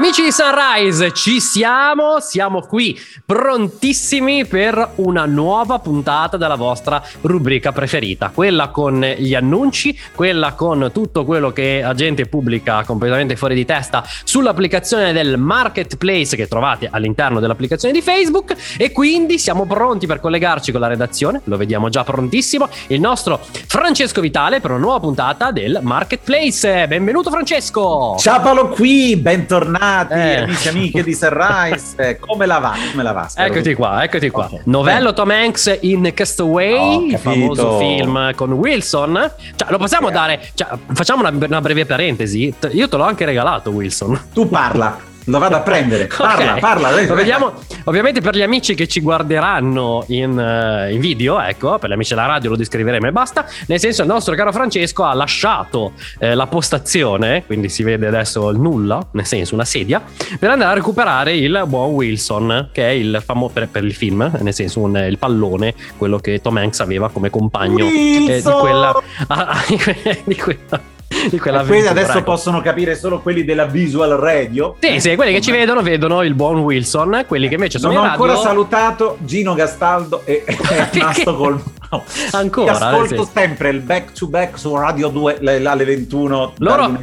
Amici 0.06 0.22
di 0.22 0.30
Sunrise, 0.30 1.12
ci 1.12 1.40
siamo, 1.40 2.20
siamo 2.20 2.60
qui 2.60 2.96
prontissimi 3.24 4.46
per 4.46 4.92
una 4.96 5.26
nuova 5.26 5.80
puntata 5.80 6.36
della 6.36 6.54
vostra 6.54 7.02
rubrica 7.22 7.72
preferita, 7.72 8.30
quella 8.32 8.68
con 8.68 9.00
gli 9.00 9.34
annunci, 9.34 9.98
quella 10.14 10.52
con 10.52 10.90
tutto 10.94 11.24
quello 11.24 11.50
che 11.50 11.80
la 11.82 11.94
gente 11.94 12.26
pubblica 12.26 12.84
completamente 12.84 13.34
fuori 13.34 13.56
di 13.56 13.64
testa 13.64 14.04
sull'applicazione 14.22 15.12
del 15.12 15.38
marketplace 15.38 16.36
che 16.36 16.46
trovate 16.46 16.88
all'interno 16.88 17.40
dell'applicazione 17.40 17.92
di 17.92 18.00
Facebook 18.00 18.54
e 18.78 18.92
quindi 18.92 19.40
siamo 19.40 19.66
pronti 19.66 20.06
per 20.06 20.20
collegarci 20.20 20.70
con 20.70 20.82
la 20.82 20.86
redazione, 20.86 21.40
lo 21.44 21.56
vediamo 21.56 21.88
già 21.88 22.04
prontissimo, 22.04 22.68
il 22.86 23.00
nostro 23.00 23.40
Francesco 23.66 24.20
Vitale 24.20 24.60
per 24.60 24.70
una 24.70 24.78
nuova 24.78 25.00
puntata 25.00 25.50
del 25.50 25.80
marketplace. 25.82 26.86
Benvenuto 26.86 27.28
Francesco! 27.28 28.14
Ciao 28.20 28.40
Paolo 28.40 28.68
qui, 28.68 29.16
bentornato 29.16 29.94
bentornati 30.04 30.12
eh. 30.12 30.42
amici 30.42 30.66
e 30.66 30.70
amiche 30.70 31.02
di 31.02 31.14
Sunrise. 31.14 32.18
Come 32.20 32.46
la 32.46 32.58
va? 32.58 32.74
Come 32.90 33.02
la 33.02 33.12
va? 33.12 33.28
Spero 33.28 33.52
eccoti 33.52 33.74
qua, 33.74 34.04
eccoti 34.04 34.30
qua. 34.30 34.44
Okay. 34.46 34.60
Novello 34.64 35.12
Tom 35.12 35.30
Hanks 35.30 35.78
in 35.80 36.10
Castaway, 36.12 37.12
il 37.12 37.18
famoso 37.18 37.78
film 37.78 38.34
con 38.34 38.52
Wilson. 38.52 39.32
Cioè, 39.54 39.70
lo 39.70 39.78
possiamo 39.78 40.08
eh. 40.08 40.12
dare. 40.12 40.40
Cioè, 40.54 40.68
facciamo 40.92 41.26
una, 41.26 41.46
una 41.46 41.60
breve 41.60 41.86
parentesi. 41.86 42.54
Io 42.72 42.88
te 42.88 42.96
l'ho 42.96 43.04
anche 43.04 43.24
regalato, 43.24 43.70
Wilson. 43.70 44.20
Tu 44.32 44.48
parla. 44.48 45.14
Lo 45.26 45.38
vado 45.38 45.56
a 45.56 45.60
prendere. 45.60 46.06
Parla, 46.06 46.50
okay. 46.50 46.60
parla. 46.60 46.90
Vediamo, 47.14 47.52
ovviamente 47.84 48.20
per 48.20 48.36
gli 48.36 48.42
amici 48.42 48.74
che 48.74 48.86
ci 48.86 49.00
guarderanno 49.00 50.04
in, 50.08 50.30
uh, 50.30 50.92
in, 50.92 51.00
video, 51.00 51.40
ecco, 51.40 51.78
per 51.78 51.90
gli 51.90 51.94
amici 51.94 52.14
della 52.14 52.26
radio 52.26 52.50
lo 52.50 52.56
descriveremo 52.56 53.08
e 53.08 53.12
basta. 53.12 53.44
Nel 53.66 53.80
senso, 53.80 54.02
il 54.02 54.08
nostro 54.08 54.34
caro 54.36 54.52
Francesco 54.52 55.02
ha 55.02 55.14
lasciato 55.14 55.92
eh, 56.18 56.34
la 56.34 56.46
postazione, 56.46 57.44
quindi 57.44 57.68
si 57.68 57.82
vede 57.82 58.06
adesso 58.06 58.50
il 58.50 58.60
nulla, 58.60 59.04
nel 59.12 59.26
senso 59.26 59.54
una 59.54 59.64
sedia, 59.64 60.02
per 60.38 60.50
andare 60.50 60.70
a 60.70 60.74
recuperare 60.74 61.34
il 61.34 61.64
buon 61.66 61.90
Wilson, 61.90 62.68
che 62.72 62.86
è 62.86 62.92
il 62.92 63.20
famoso 63.24 63.52
per, 63.52 63.68
per, 63.68 63.84
il 63.84 63.94
film, 63.94 64.30
nel 64.40 64.54
senso 64.54 64.80
un, 64.80 64.96
il 64.96 65.18
pallone, 65.18 65.74
quello 65.96 66.18
che 66.18 66.40
Tom 66.40 66.56
Hanks 66.56 66.80
aveva 66.80 67.10
come 67.10 67.30
compagno 67.30 67.86
eh, 67.86 68.40
di 68.42 68.42
quella. 68.42 68.94
Ah, 69.26 69.60
di 70.24 70.36
quella 70.36 70.94
di 71.28 71.38
quella 71.38 71.64
quindi 71.64 71.86
adesso 71.86 72.12
ecco. 72.12 72.22
possono 72.22 72.60
capire 72.60 72.96
solo 72.96 73.20
quelli 73.20 73.44
della 73.44 73.66
visual 73.66 74.10
radio. 74.10 74.76
Sì, 74.80 75.00
sì, 75.00 75.14
quelli 75.16 75.32
che 75.32 75.40
ci 75.40 75.50
vedono 75.50 75.82
vedono 75.82 76.22
il 76.22 76.34
buon 76.34 76.58
Wilson, 76.58 77.24
quelli 77.26 77.48
che 77.48 77.54
invece 77.54 77.78
sono 77.78 77.92
non 77.92 78.02
in 78.02 78.08
radio. 78.08 78.24
ho 78.24 78.26
ancora 78.26 78.48
salutato 78.48 79.18
Gino 79.20 79.54
Gastaldo 79.54 80.22
e 80.24 80.44
Nastro 80.92 81.36
col 81.36 81.62
no. 81.90 82.04
Ancora. 82.32 82.76
Ti 82.76 82.82
ascolto 82.82 83.28
sempre 83.32 83.70
il 83.70 83.80
back 83.80 84.12
to 84.12 84.26
back 84.26 84.58
su 84.58 84.74
Radio 84.74 85.08
2 85.08 85.38
alle 85.64 85.84
21. 85.84 86.54
Loro 86.58 86.98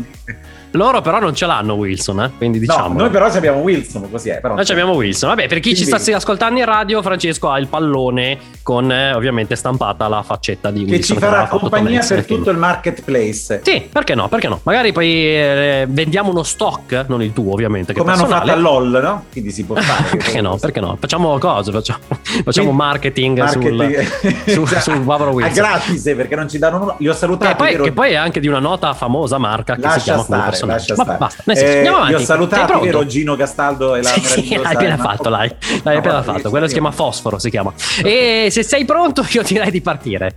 loro 0.74 1.01
però 1.01 1.19
non 1.19 1.36
ce 1.36 1.45
l'hanno 1.45 1.74
Wilson, 1.74 2.21
eh? 2.21 2.32
quindi 2.38 2.59
diciamo. 2.59 2.89
No, 2.89 3.01
noi 3.01 3.09
però 3.09 3.28
abbiamo 3.28 3.59
Wilson, 3.59 4.09
così 4.09 4.30
è. 4.30 4.39
Però 4.39 4.55
noi 4.55 4.65
abbiamo 4.67 4.93
Wilson. 4.93 5.30
Vabbè, 5.30 5.47
per 5.47 5.59
chi 5.59 5.74
quindi... 5.74 5.91
ci 5.91 5.99
sta 5.99 6.15
ascoltando 6.15 6.59
in 6.59 6.65
radio, 6.65 7.01
Francesco 7.01 7.49
ha 7.49 7.59
il 7.59 7.67
pallone 7.67 8.38
con 8.63 8.91
eh, 8.91 9.13
ovviamente 9.13 9.55
stampata 9.55 10.07
la 10.07 10.24
faccetta 10.24 10.71
di 10.71 10.86
che 10.86 10.91
Wilson. 10.91 11.15
Che 11.15 11.21
ci 11.21 11.28
farà 11.28 11.47
compagnia 11.47 12.03
per 12.07 12.26
tutto 12.26 12.49
il 12.49 12.57
marketplace. 12.57 13.61
Sì, 13.63 13.88
perché 13.91 14.15
no? 14.15 14.28
Perché 14.28 14.47
no? 14.47 14.59
Magari 14.63 14.91
poi 14.91 15.11
eh, 15.13 15.86
vendiamo 15.88 16.32
uno 16.32 16.43
stock, 16.43 17.05
non 17.07 17.21
il 17.21 17.34
tuo 17.34 17.53
ovviamente. 17.53 17.93
Come 17.93 18.11
hanno 18.11 18.26
fatto 18.26 18.51
a 18.51 18.55
LOL, 18.55 18.99
no? 19.01 19.26
Quindi 19.32 19.51
si 19.51 19.63
può 19.65 19.76
fare. 19.76 20.17
perché 20.17 20.41
no? 20.41 20.57
Perché 20.57 20.80
no? 20.80 20.97
Facciamo 20.99 21.38
cose, 21.38 21.71
facciamo, 21.71 21.99
facciamo 22.43 22.71
marketing, 22.71 23.38
marketing 23.38 24.01
sul, 24.47 24.67
sul, 24.67 24.78
sul 24.80 24.99
Bavaro 25.01 25.32
Wilson. 25.32 25.63
A 25.63 25.67
gratis, 25.67 26.03
perché 26.15 26.36
non 26.36 26.49
ci 26.49 26.57
danno 26.57 26.78
nulla. 26.80 26.95
Li 26.97 27.07
ho 27.07 27.13
salutati. 27.13 27.51
Che 27.51 27.76
poi, 27.76 27.84
che 27.84 27.91
poi 27.91 28.11
è 28.11 28.15
anche 28.15 28.39
di 28.39 28.47
una 28.47 28.59
nota 28.59 28.93
famosa 28.93 29.38
marca 29.38 29.76
che 29.76 29.82
lascia 29.82 29.99
si 29.99 30.03
chiama 30.05 30.24
stare, 30.24 30.62
lascia 30.66 30.93
stare. 30.95 31.18
basta. 31.18 31.43
Nel 31.45 31.57
senso, 31.57 31.72
eh, 31.72 31.76
andiamo 31.78 31.97
avanti. 31.97 32.14
Io 32.14 32.20
ho 32.20 32.26
salutato, 32.26 32.80
vero 32.80 33.05
Gino 33.05 33.36
Castaldo 33.36 33.95
e 33.95 34.01
la 34.01 34.09
sì, 34.09 34.49
l'hai 34.55 34.74
appena 34.74 34.97
fatto, 34.97 35.30
l'hai, 35.30 35.53
l'hai 35.84 35.93
no, 35.95 35.99
appena 35.99 36.24
fatto. 36.24 36.49
Quello 36.49 36.68
si 36.68 36.74
chiama 36.74 36.91
Fosforo, 36.91 37.39
si 37.39 37.49
chiama. 37.49 37.74
E 38.03 38.47
se 38.51 38.64
sei 38.64 38.86
pronto, 38.86 39.26
io 39.30 39.43
direi 39.43 39.72
di 39.72 39.82
partire. 39.82 40.36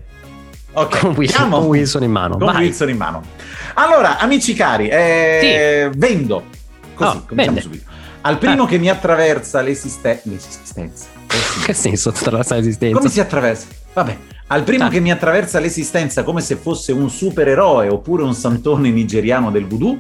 Ok, 0.72 0.98
con 0.98 1.14
Wilson, 1.16 1.50
con 1.50 1.64
Wilson 1.64 2.02
in 2.02 2.10
mano. 2.10 2.36
Con 2.36 2.52
Vai. 2.52 2.64
Wilson 2.64 2.88
in 2.90 2.96
mano. 2.96 3.22
Allora, 3.74 4.18
amici 4.18 4.52
cari, 4.52 4.88
eh, 4.88 5.88
sì. 5.90 5.98
vendo. 5.98 6.44
Così, 6.94 7.16
oh, 7.16 7.24
cominciamo 7.26 7.60
subito. 7.60 7.84
Al 8.20 8.38
primo 8.38 8.64
eh. 8.64 8.68
che 8.68 8.78
mi 8.78 8.90
attraversa 8.90 9.60
l'esiste- 9.60 10.20
l'esistenza. 10.24 11.06
Che 11.64 11.72
senso 11.72 12.10
attraversa 12.10 12.56
l'esistenza? 12.56 12.98
Come 12.98 13.10
si 13.10 13.20
attraversa? 13.20 13.66
Vabbè, 13.96 14.16
al 14.48 14.62
primo 14.62 14.88
che 14.88 15.00
mi 15.00 15.10
attraversa 15.10 15.58
l'esistenza 15.58 16.22
come 16.22 16.42
se 16.42 16.56
fosse 16.56 16.92
un 16.92 17.08
supereroe 17.08 17.88
oppure 17.88 18.24
un 18.24 18.34
santone 18.34 18.90
nigeriano 18.90 19.50
del 19.50 19.66
voodoo, 19.66 19.96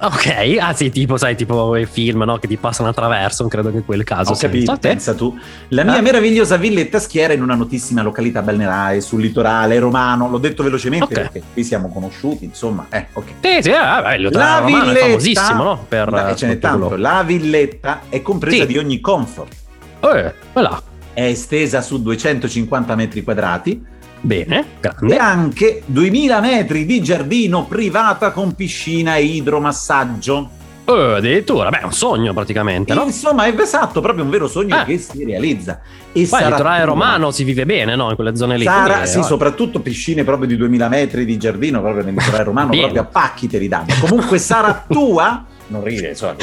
Ok, 0.00 0.56
ah 0.60 0.72
sì, 0.74 0.90
tipo, 0.90 1.16
sai, 1.16 1.34
tipo 1.34 1.74
i 1.74 1.84
film 1.84 2.22
no? 2.22 2.38
che 2.38 2.46
ti 2.46 2.56
passano 2.56 2.88
attraverso, 2.88 3.42
non 3.42 3.50
credo 3.50 3.72
che 3.72 3.82
quel 3.82 4.04
caso 4.04 4.30
Ho 4.30 4.36
capito, 4.36 4.76
pensa 4.76 5.12
tu. 5.12 5.36
La 5.70 5.82
mia 5.82 5.96
ah. 5.96 6.00
meravigliosa 6.00 6.56
villetta 6.56 7.00
schiera 7.00 7.32
in 7.32 7.42
una 7.42 7.56
notissima 7.56 8.02
località 8.02 8.40
balneare 8.40 9.00
sul 9.00 9.20
litorale 9.20 9.76
romano, 9.80 10.28
l'ho 10.28 10.38
detto 10.38 10.62
velocemente 10.62 11.04
okay. 11.04 11.16
perché 11.16 11.42
qui 11.52 11.64
siamo 11.64 11.88
conosciuti, 11.88 12.44
insomma, 12.44 12.86
eh, 12.90 13.06
ok. 13.12 13.24
Sì, 13.40 13.62
sì, 13.62 13.70
ah, 13.72 14.00
beh, 14.02 14.14
il 14.14 14.22
litorale 14.22 14.60
romano 14.60 14.84
villetta, 14.84 15.00
è 15.00 15.08
famosissimo, 15.08 15.62
no? 15.64 15.84
Per, 15.88 16.10
beh, 16.10 16.36
ce 16.36 16.46
n'è 16.46 16.58
tanto. 16.60 16.96
La 16.96 17.24
villetta 17.26 18.02
è 18.08 18.22
compresa 18.22 18.62
sì. 18.62 18.66
di 18.66 18.78
ogni 18.78 19.00
comfort. 19.00 19.52
Eh, 20.00 20.34
voilà. 20.52 20.80
È 21.18 21.24
estesa 21.24 21.80
su 21.80 22.00
250 22.00 22.94
metri 22.94 23.24
quadrati 23.24 23.84
Bene, 24.20 24.64
grande. 24.80 25.14
E 25.14 25.18
anche 25.18 25.82
2000 25.84 26.40
metri 26.40 26.84
di 26.84 27.02
giardino 27.02 27.66
privata 27.66 28.30
con 28.30 28.54
piscina 28.54 29.16
e 29.16 29.24
idromassaggio. 29.24 30.50
Oh, 30.84 31.14
addirittura, 31.16 31.70
beh, 31.70 31.80
un 31.82 31.92
sogno 31.92 32.32
praticamente, 32.32 32.94
no? 32.94 33.04
Insomma, 33.04 33.46
è 33.46 33.54
esatto, 33.60 34.00
proprio 34.00 34.22
un 34.22 34.30
vero 34.30 34.46
sogno 34.48 34.80
eh. 34.80 34.84
che 34.84 34.98
si 34.98 35.24
realizza. 35.24 35.80
E 36.12 36.24
Poi 36.26 36.40
il 36.40 36.48
litorale 36.48 36.84
romano 36.84 37.32
si 37.32 37.42
vive 37.44 37.66
bene, 37.66 37.96
no? 37.96 38.10
In 38.10 38.14
quelle 38.14 38.36
zone 38.36 38.56
lì. 38.56 38.62
Sarà, 38.62 39.04
sì, 39.04 39.20
soprattutto 39.24 39.80
piscine 39.80 40.22
proprio 40.24 40.46
di 40.46 40.56
2000 40.56 40.88
metri 40.88 41.24
di 41.24 41.36
giardino, 41.36 41.80
proprio 41.80 42.04
nel 42.04 42.14
litorale 42.14 42.44
romano, 42.44 42.70
proprio 42.70 43.02
a 43.02 43.04
pacchi 43.04 43.48
te 43.48 43.58
li 43.58 43.66
danno. 43.68 43.92
Comunque 44.00 44.38
sarà 44.38 44.84
tua, 44.88 45.44
non 45.66 45.84
ride, 45.84 46.10
insomma, 46.10 46.36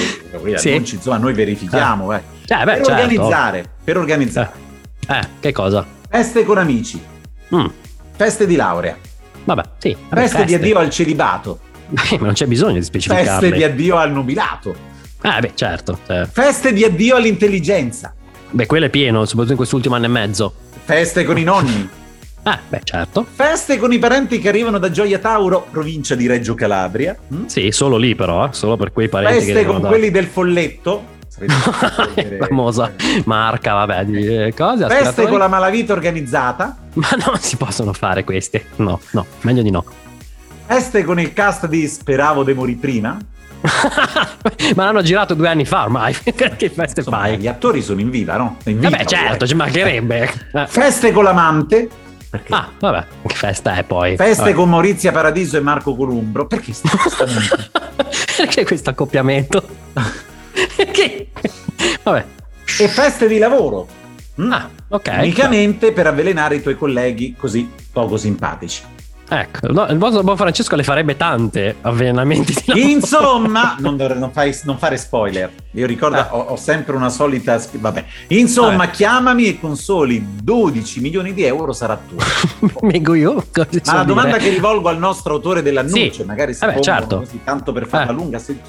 sì. 0.56 0.70
annunci, 0.70 0.96
insomma, 0.96 1.18
noi 1.18 1.34
verifichiamo, 1.34 2.14
eh. 2.14 2.18
eh 2.18 2.22
beh, 2.46 2.64
per, 2.64 2.76
certo. 2.76 2.92
organizzare, 2.92 3.66
per 3.84 3.98
organizzare. 3.98 4.52
Eh, 4.54 4.65
eh 5.08 5.28
che 5.40 5.52
cosa? 5.52 5.86
Feste 6.10 6.44
con 6.44 6.58
amici 6.58 7.14
Mm. 7.54 7.68
Feste 8.16 8.48
di 8.48 8.56
laurea. 8.56 8.98
Vabbè, 9.44 9.62
sì. 9.78 9.94
Vabbè, 9.94 10.22
feste, 10.22 10.38
feste, 10.38 10.46
di 10.46 10.54
addio 10.56 10.80
al 10.80 10.90
celibato. 10.90 11.60
ma 12.20 12.26
non 12.26 12.34
c'è 12.34 12.48
bisogno 12.48 12.76
di 12.76 12.84
specificare. 12.84 13.26
Feste 13.26 13.52
di 13.52 13.64
addio 13.64 13.98
al 13.98 14.12
nubilato. 14.12 14.76
Ah, 15.22 15.40
beh, 15.40 15.52
certo. 15.54 16.00
Cioè. 16.06 16.26
Feste 16.26 16.74
di 16.74 16.84
addio 16.84 17.16
all'intelligenza. 17.16 18.14
Beh, 18.50 18.66
quello 18.66 18.86
è 18.86 18.90
pieno, 18.90 19.22
soprattutto 19.26 19.52
in 19.52 19.58
quest'ultimo 19.58 19.96
anno 19.96 20.06
e 20.06 20.10
mezzo. 20.10 20.54
Feste 20.84 21.24
con 21.24 21.38
i 21.38 21.44
nonni. 21.44 21.90
Ah, 22.48 22.60
beh, 22.70 22.82
certo. 22.84 23.26
Feste 23.28 23.78
con 23.80 23.92
i 23.92 23.98
parenti 23.98 24.38
che 24.38 24.50
arrivano 24.50 24.78
da 24.78 24.92
Gioia 24.92 25.18
Tauro, 25.18 25.66
provincia 25.72 26.14
di 26.14 26.28
Reggio 26.28 26.54
Calabria. 26.54 27.18
Mm? 27.34 27.46
Sì, 27.48 27.72
solo 27.72 27.98
lì 27.98 28.14
però, 28.14 28.46
eh? 28.46 28.50
solo 28.52 28.78
per 28.78 28.92
quei 28.92 29.10
parenti 29.10 29.46
Feste 29.46 29.62
che 29.62 29.66
con 29.66 29.82
da... 29.82 29.88
quelli 29.88 30.12
del 30.12 30.28
folletto. 30.28 31.15
famosa 32.48 32.94
marca, 33.26 33.74
vabbè, 33.74 34.06
di 34.06 34.28
eh, 34.28 34.54
cose. 34.56 34.88
Feste 34.88 35.28
con 35.28 35.40
la 35.40 35.48
malavita 35.48 35.94
organizzata. 35.94 36.78
Ma 36.96 37.10
non 37.26 37.38
si 37.40 37.58
possono 37.58 37.94
fare 37.94 38.24
queste. 38.24 38.66
No, 38.78 39.00
no, 39.12 39.26
meglio 39.42 39.62
di 39.62 39.72
no. 39.72 39.84
Feste 40.66 41.04
con 41.04 41.20
il 41.20 41.34
cast 41.34 41.68
di 41.68 41.88
Speravo 41.88 42.44
de 42.44 42.54
morì 42.54 42.76
prima. 42.76 43.18
Ma 44.76 44.86
l'hanno 44.86 45.02
girato 45.02 45.34
due 45.34 45.50
anni 45.50 45.66
fa 45.66 45.84
ormai. 45.84 46.16
che 46.24 46.70
feste 46.70 47.00
Insomma, 47.02 47.20
fai? 47.20 47.38
Gli 47.38 47.48
attori 47.48 47.82
sono 47.82 48.00
in 48.00 48.10
vita, 48.10 48.38
no? 48.38 48.58
In 48.66 48.80
vita, 48.80 48.90
Vabbè, 48.90 49.06
certo, 49.06 49.48
ci 49.48 49.56
mancherebbe. 49.56 50.32
Feste 50.68 51.12
con 51.12 51.24
l'amante. 51.24 51.90
Perché? 52.30 52.54
Ah, 52.54 52.70
vabbè, 52.80 53.06
che 53.26 53.36
festa 53.36 53.76
è 53.76 53.84
poi? 53.84 54.16
Feste 54.18 54.44
vabbè. 54.44 54.54
con 54.54 54.70
Maurizia 54.70 55.12
Paradiso 55.12 55.58
e 55.58 55.62
Marco 55.62 55.96
Columbro. 55.96 56.48
Perché 56.48 56.74
Perché 58.38 58.66
questo 58.66 58.90
accoppiamento? 58.90 59.64
Perché? 60.76 61.28
Vabbè. 62.04 62.26
E 62.80 62.88
feste 62.88 63.28
di 63.28 63.38
lavoro. 63.38 63.88
Ah, 64.38 64.70
ok. 64.90 65.12
Unicamente 65.20 65.92
per 65.92 66.08
avvelenare 66.08 66.56
i 66.56 66.62
tuoi 66.62 66.76
colleghi 66.76 67.36
così 67.38 67.70
poco 67.92 68.18
simpatici. 68.18 68.82
Ecco, 69.28 69.72
no, 69.72 69.88
il 69.88 69.98
vostro 69.98 70.22
buon 70.22 70.38
Francesco 70.38 70.76
le 70.76 70.84
farebbe 70.84 71.18
tante 71.18 71.78
di 71.82 72.12
lavoro. 72.12 72.44
Insomma, 72.76 73.76
non, 73.82 73.98
dovrei, 73.98 74.20
non, 74.20 74.32
fai, 74.32 74.56
non, 74.64 74.78
fare 74.78 74.98
spoiler. 74.98 75.50
Io 75.72 75.88
ricordo, 75.88 76.18
ah. 76.18 76.28
ho, 76.36 76.40
ho, 76.42 76.56
sempre 76.56 76.96
una 76.96 77.10
solita. 77.10 77.60
Vabbè. 77.72 78.06
Insomma, 78.28 78.78
vabbè. 78.78 78.92
chiamami 78.92 79.48
e 79.48 79.60
con 79.60 79.76
soli 79.78 80.24
12 80.44 81.02
milioni 81.02 81.34
di 81.34 81.44
euro 81.44 81.74
sarà 81.74 81.98
tuo. 82.08 82.20
Mego 82.86 83.16
io? 83.16 83.44
Ma 83.86 83.94
la 83.94 84.04
domanda 84.04 84.38
che 84.38 84.50
rivolgo 84.50 84.90
al 84.90 85.00
nostro 85.00 85.34
autore 85.34 85.64
dell'annuncio, 85.64 86.22
sì. 86.22 86.24
magari 86.24 86.54
se 86.54 86.68
vabbè, 86.68 86.80
certo. 86.82 87.18
così, 87.18 87.40
tanto 87.44 87.72
per 87.72 87.88
farla 87.88 88.12
eh. 88.12 88.16
lunga, 88.16 88.38
se 88.38 88.60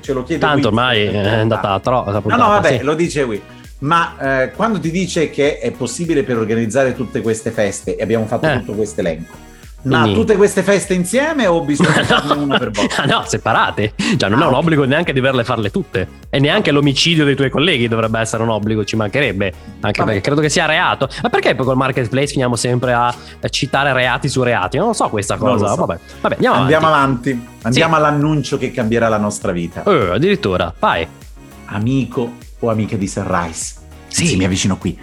ce 0.00 0.12
lo 0.12 0.22
chiede. 0.22 0.40
Tanto 0.40 0.68
ormai 0.68 1.02
è 1.06 1.28
andata 1.40 1.80
troppo. 1.80 2.28
No, 2.28 2.36
no, 2.36 2.48
vabbè, 2.48 2.78
sì. 2.78 2.84
lo 2.84 2.94
dice 2.94 3.22
Will. 3.22 3.42
Ma 3.80 4.42
eh, 4.42 4.52
quando 4.52 4.78
ti 4.78 4.90
dice 4.90 5.30
che 5.30 5.58
è 5.58 5.70
possibile 5.72 6.22
per 6.22 6.36
organizzare 6.36 6.94
tutte 6.94 7.22
queste 7.22 7.50
feste, 7.50 7.96
e 7.96 8.02
abbiamo 8.02 8.26
fatto 8.26 8.46
eh. 8.46 8.58
tutto 8.58 8.74
questo 8.74 9.00
elenco 9.00 9.48
ma 9.82 10.02
Quindi... 10.02 10.20
tutte 10.20 10.36
queste 10.36 10.62
feste 10.62 10.92
insieme 10.92 11.46
o 11.46 11.62
bisogna 11.62 12.04
farne 12.04 12.42
una 12.42 12.58
per 12.58 12.70
volta? 12.70 13.04
no, 13.04 13.24
separate. 13.26 13.94
Cioè, 14.16 14.28
non 14.28 14.42
ah, 14.42 14.44
è 14.44 14.48
un 14.48 14.54
obbligo 14.54 14.84
neanche 14.84 15.12
di 15.12 15.18
averle 15.20 15.44
farle 15.44 15.70
tutte. 15.70 16.06
E 16.28 16.38
neanche 16.38 16.70
l'omicidio 16.70 17.24
dei 17.24 17.34
tuoi 17.34 17.48
colleghi 17.50 17.88
dovrebbe 17.88 18.20
essere 18.20 18.42
un 18.42 18.50
obbligo, 18.50 18.84
ci 18.84 18.96
mancherebbe. 18.96 19.52
Anche 19.80 20.00
Vabbè. 20.00 20.04
perché 20.04 20.20
credo 20.20 20.40
che 20.40 20.48
sia 20.48 20.66
reato. 20.66 21.08
Ma 21.22 21.28
perché 21.30 21.54
poi 21.54 21.64
col 21.64 21.76
marketplace 21.76 22.28
finiamo 22.28 22.56
sempre 22.56 22.92
a 22.92 23.14
citare 23.48 23.92
reati 23.92 24.28
su 24.28 24.42
reati? 24.42 24.76
Non 24.76 24.88
lo 24.88 24.92
so 24.92 25.08
questa 25.08 25.36
cosa. 25.36 25.68
So. 25.68 25.76
Vabbè. 25.76 25.98
Vabbè, 26.20 26.34
andiamo, 26.34 26.56
andiamo 26.56 26.86
avanti. 26.86 27.30
avanti. 27.30 27.48
Andiamo 27.62 27.94
sì. 27.94 28.00
all'annuncio 28.00 28.58
che 28.58 28.70
cambierà 28.70 29.08
la 29.08 29.18
nostra 29.18 29.52
vita. 29.52 29.82
Uh, 29.84 30.12
addirittura, 30.12 30.72
vai. 30.78 31.06
Amico 31.66 32.32
o 32.58 32.70
amica 32.70 32.96
di 32.96 33.08
Sunrise. 33.08 33.74
Sì. 34.08 34.26
Sì, 34.26 34.36
mi 34.36 34.44
avvicino 34.44 34.76
qui. 34.76 34.98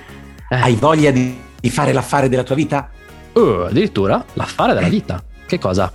Eh. 0.49 0.55
Hai 0.55 0.75
voglia 0.75 1.11
di, 1.11 1.35
di 1.59 1.69
fare 1.69 1.93
l'affare 1.93 2.29
della 2.29 2.43
tua 2.43 2.55
vita? 2.55 2.89
Uh, 3.37 3.65
addirittura 3.67 4.25
l'affare 4.33 4.73
della 4.73 4.87
vita. 4.87 5.23
Che 5.45 5.59
cosa? 5.59 5.91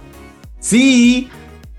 Sì? 0.61 1.29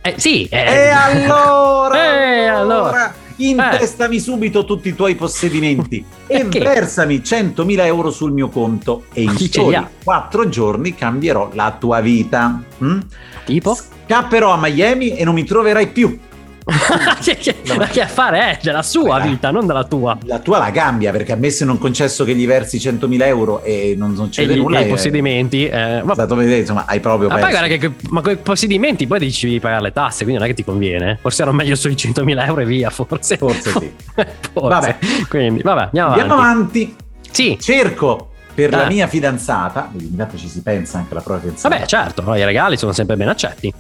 Eh, 0.01 0.15
sì. 0.17 0.45
Eh. 0.49 0.57
E 0.57 0.89
allora? 0.89 2.03
e 2.03 2.47
allora? 2.47 3.13
Intestami 3.37 4.17
eh. 4.17 4.19
subito 4.19 4.65
tutti 4.65 4.89
i 4.89 4.95
tuoi 4.95 5.15
possedimenti 5.15 6.03
e 6.27 6.43
versami 6.43 7.19
100.000 7.19 7.85
euro 7.85 8.11
sul 8.11 8.33
mio 8.33 8.49
conto 8.49 9.05
e 9.13 9.23
in 9.23 9.37
soli 9.37 9.81
4 10.03 10.49
giorni 10.49 10.93
cambierò 10.93 11.51
la 11.53 11.75
tua 11.79 12.01
vita. 12.01 12.61
Mm? 12.83 12.99
Tipo? 13.45 13.73
Scapperò 14.05 14.51
a 14.51 14.57
Miami 14.57 15.15
e 15.15 15.23
non 15.23 15.33
mi 15.33 15.45
troverai 15.45 15.87
più. 15.87 16.19
Ma 17.77 17.87
che 17.87 18.01
affare 18.01 18.59
è? 18.59 18.71
la 18.71 18.81
sua 18.81 19.19
Beh, 19.19 19.29
vita, 19.29 19.51
non 19.51 19.65
della 19.65 19.83
tua. 19.83 20.17
La 20.23 20.39
tua 20.39 20.57
la 20.59 20.71
cambia 20.71 21.11
perché 21.11 21.33
a 21.33 21.35
me 21.35 21.49
se 21.49 21.65
non 21.65 21.77
concesso 21.77 22.23
che 22.23 22.35
gli 22.35 22.47
versi 22.47 22.77
100.000 22.77 23.25
euro 23.25 23.63
e 23.63 23.95
non, 23.97 24.13
non 24.13 24.29
c'è 24.29 24.45
nulla. 24.45 24.79
E 24.79 24.85
i 24.85 24.87
possedimenti. 24.87 25.67
Eh, 25.67 26.01
ma... 26.03 26.13
Stato 26.13 26.35
vedere, 26.35 26.59
insomma, 26.59 26.85
hai 26.87 26.99
proprio 26.99 27.29
ma 27.29 27.35
perso. 27.35 27.61
Che, 27.63 27.91
ma 28.09 28.21
con 28.21 28.31
i 28.31 28.37
possedimenti 28.37 29.07
poi 29.07 29.19
dici 29.19 29.47
devi 29.47 29.59
pagare 29.59 29.81
le 29.83 29.91
tasse, 29.91 30.23
quindi 30.23 30.35
non 30.35 30.43
è 30.43 30.47
che 30.47 30.55
ti 30.55 30.63
conviene. 30.63 31.17
Forse 31.21 31.41
erano 31.41 31.57
meglio 31.57 31.75
sui 31.75 31.93
100.000 31.93 32.45
euro 32.45 32.61
e 32.61 32.65
via, 32.65 32.89
forse. 32.89 33.37
Forse 33.37 33.71
sì. 33.71 33.91
forse. 34.53 34.69
Vabbè. 34.69 34.97
Quindi, 35.27 35.61
vabbè, 35.61 35.83
andiamo, 35.83 36.09
andiamo 36.09 36.33
avanti. 36.35 36.81
avanti. 36.83 36.95
Sì. 37.29 37.57
Cerco 37.59 38.29
per 38.53 38.73
ah. 38.73 38.77
la 38.77 38.87
mia 38.87 39.07
fidanzata, 39.07 39.89
intanto 39.97 40.37
ci 40.37 40.47
si 40.47 40.61
pensa 40.61 40.99
anche 40.99 41.11
alla 41.11 41.21
propria 41.21 41.49
fidanzata. 41.49 41.75
Vabbè, 41.75 41.87
certo, 41.87 42.35
i 42.35 42.45
regali 42.45 42.77
sono 42.77 42.91
sempre 42.91 43.15
ben 43.15 43.29
accetti. 43.29 43.73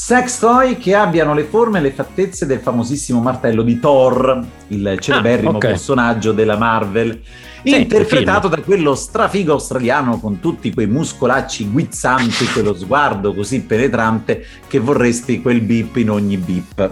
Sex 0.00 0.38
toy 0.38 0.78
che 0.78 0.94
abbiano 0.94 1.34
le 1.34 1.42
forme 1.42 1.80
e 1.80 1.82
le 1.82 1.90
fattezze 1.90 2.46
del 2.46 2.60
famosissimo 2.60 3.20
martello 3.20 3.62
di 3.62 3.80
Thor, 3.80 4.46
il 4.68 4.96
celeberrimo 5.00 5.50
ah, 5.50 5.56
okay. 5.56 5.70
personaggio 5.70 6.30
della 6.30 6.56
Marvel, 6.56 7.20
sì, 7.64 7.80
interpretato 7.80 8.46
da 8.46 8.60
quello 8.60 8.94
strafigo 8.94 9.54
australiano 9.54 10.20
con 10.20 10.38
tutti 10.38 10.72
quei 10.72 10.86
muscolacci 10.86 11.68
guizzanti, 11.68 12.46
quello 12.54 12.76
sguardo 12.76 13.34
così 13.34 13.62
penetrante 13.62 14.46
che 14.68 14.78
vorresti 14.78 15.42
quel 15.42 15.62
beep 15.62 15.96
in 15.96 16.10
ogni 16.10 16.36
beep. 16.36 16.90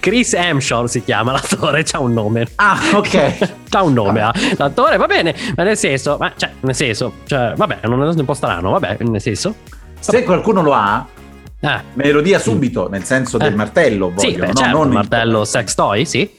Chris 0.00 0.34
Hemshaw 0.34 0.86
si 0.86 1.04
chiama 1.04 1.30
l'attore, 1.30 1.84
c'ha 1.84 2.00
un 2.00 2.14
nome. 2.14 2.48
Ah, 2.56 2.80
ok. 2.94 3.62
c'ha 3.70 3.82
un 3.82 3.92
nome, 3.92 4.20
ah. 4.22 4.34
l'attore 4.56 4.96
va 4.96 5.06
bene, 5.06 5.36
ma 5.54 5.62
nel 5.62 5.76
senso, 5.76 6.16
ma 6.18 6.32
cioè, 6.36 6.50
nel 6.62 6.74
senso, 6.74 7.12
cioè, 7.26 7.52
vabbè, 7.54 7.78
è 7.78 7.86
un 7.86 8.24
po' 8.24 8.34
strano, 8.34 8.72
vabbè, 8.72 8.96
nel 9.02 9.20
senso. 9.20 9.54
Se 10.00 10.22
qualcuno 10.24 10.60
lo 10.60 10.74
ha, 10.74 11.06
eh. 11.64 11.82
Me 11.94 12.10
lo 12.10 12.20
dia 12.20 12.38
subito, 12.38 12.88
nel 12.88 13.04
senso 13.04 13.38
del 13.38 13.52
eh. 13.52 13.56
martello. 13.56 14.10
Voglio, 14.10 14.28
sì, 14.28 14.36
beh, 14.36 14.46
no? 14.48 14.52
certo, 14.52 14.76
non 14.76 14.90
martello 14.90 15.40
il... 15.40 15.46
sex 15.46 15.74
toy, 15.74 16.04
sì. 16.04 16.30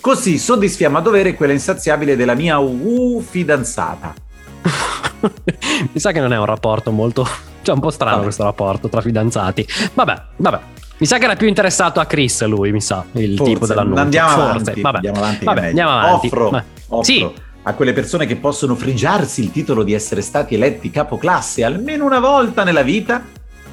Così 0.00 0.38
soddisfiamo 0.38 0.98
a 0.98 1.00
dovere 1.00 1.34
quella 1.34 1.52
insaziabile 1.52 2.14
della 2.14 2.34
mia 2.34 2.58
uh, 2.58 3.20
fidanzata. 3.20 4.14
Mi 5.92 5.98
sa 5.98 6.12
che 6.12 6.20
non 6.20 6.32
è 6.32 6.38
un 6.38 6.44
rapporto 6.44 6.90
molto... 6.90 7.26
Cioè, 7.62 7.74
un 7.74 7.80
po' 7.80 7.90
strano 7.90 8.12
vabbè. 8.12 8.24
questo 8.24 8.44
rapporto 8.44 8.88
tra 8.88 9.00
fidanzati. 9.00 9.66
Vabbè, 9.94 10.22
vabbè. 10.36 10.60
Mi 10.98 11.06
sa 11.06 11.18
che 11.18 11.24
era 11.24 11.34
più 11.34 11.48
interessato 11.48 11.98
a 11.98 12.06
Chris 12.06 12.44
lui, 12.44 12.70
mi 12.70 12.80
sa, 12.80 13.04
il 13.12 13.36
Forse. 13.36 13.52
tipo 13.52 13.66
dell'annuncio. 13.66 14.02
Andiamo 14.02 14.28
Forse. 14.28 14.42
avanti. 14.50 14.80
Vabbè. 14.80 14.96
Andiamo 14.96 15.18
avanti. 15.18 15.44
Vabbè, 15.44 15.66
andiamo 15.66 15.90
avanti. 15.90 16.26
Offro, 16.26 16.64
offro 16.88 17.02
sì. 17.02 17.32
a 17.62 17.74
quelle 17.74 17.92
persone 17.92 18.26
che 18.26 18.36
possono 18.36 18.76
frigiarsi 18.76 19.40
il 19.40 19.50
titolo 19.50 19.82
di 19.82 19.94
essere 19.94 20.20
stati 20.22 20.54
eletti 20.54 20.90
capoclasse 20.90 21.64
almeno 21.64 22.04
una 22.04 22.20
volta 22.20 22.62
nella 22.62 22.82
vita 22.82 23.24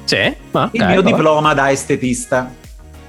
sì, 0.04 0.16
ah, 0.16 0.34
okay, 0.50 0.68
il 0.72 0.84
mio 0.84 1.02
vabbè. 1.02 1.10
diploma 1.10 1.54
da 1.54 1.70
estetista. 1.70 2.50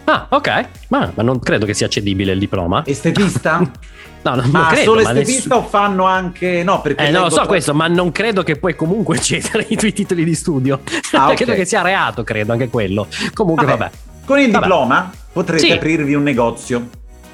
Ah, 0.06 0.28
ok, 0.30 0.68
ma, 0.89 1.12
ma, 1.16 1.24
non 1.24 1.39
credo 1.39 1.66
che 1.66 1.74
sia 1.74 1.88
cedibile 1.88 2.34
il 2.34 2.39
diploma. 2.39 2.84
Estetista? 2.86 3.58
no, 4.22 4.36
non, 4.36 4.50
ma 4.52 4.60
non 4.60 4.68
credo. 4.70 4.84
Solo 4.84 5.00
estetista 5.00 5.56
nessun... 5.56 5.64
o 5.66 5.68
fanno 5.68 6.06
anche. 6.06 6.64
No, 6.64 6.82
perché. 6.82 7.08
Eh, 7.08 7.12
lo 7.12 7.30
so 7.30 7.38
tra... 7.38 7.48
questo, 7.48 7.74
ma 7.74 7.88
non 7.88 8.12
credo 8.12 8.43
che 8.43 8.58
puoi 8.58 8.76
comunque 8.76 9.18
cedere 9.22 9.66
i 9.70 9.76
tuoi 9.76 9.93
titoli 9.93 10.24
di 10.24 10.36
studio. 10.36 10.82
Ah, 11.14 11.26
okay. 11.26 11.36
credo 11.38 11.54
che 11.54 11.66
sia 11.66 11.82
reato, 11.82 12.24
credo 12.24 12.52
anche 12.52 12.70
quello. 12.70 13.08
Comunque, 13.34 13.66
vabbè. 13.66 13.78
vabbè. 13.78 13.91
Con 14.26 14.39
il 14.39 14.52
vabbè. 14.52 14.66
diploma 14.66 15.12
potrete 15.34 15.66
sì. 15.66 15.72
aprirvi 15.72 16.14
un 16.14 16.24
negozio. 16.24 16.88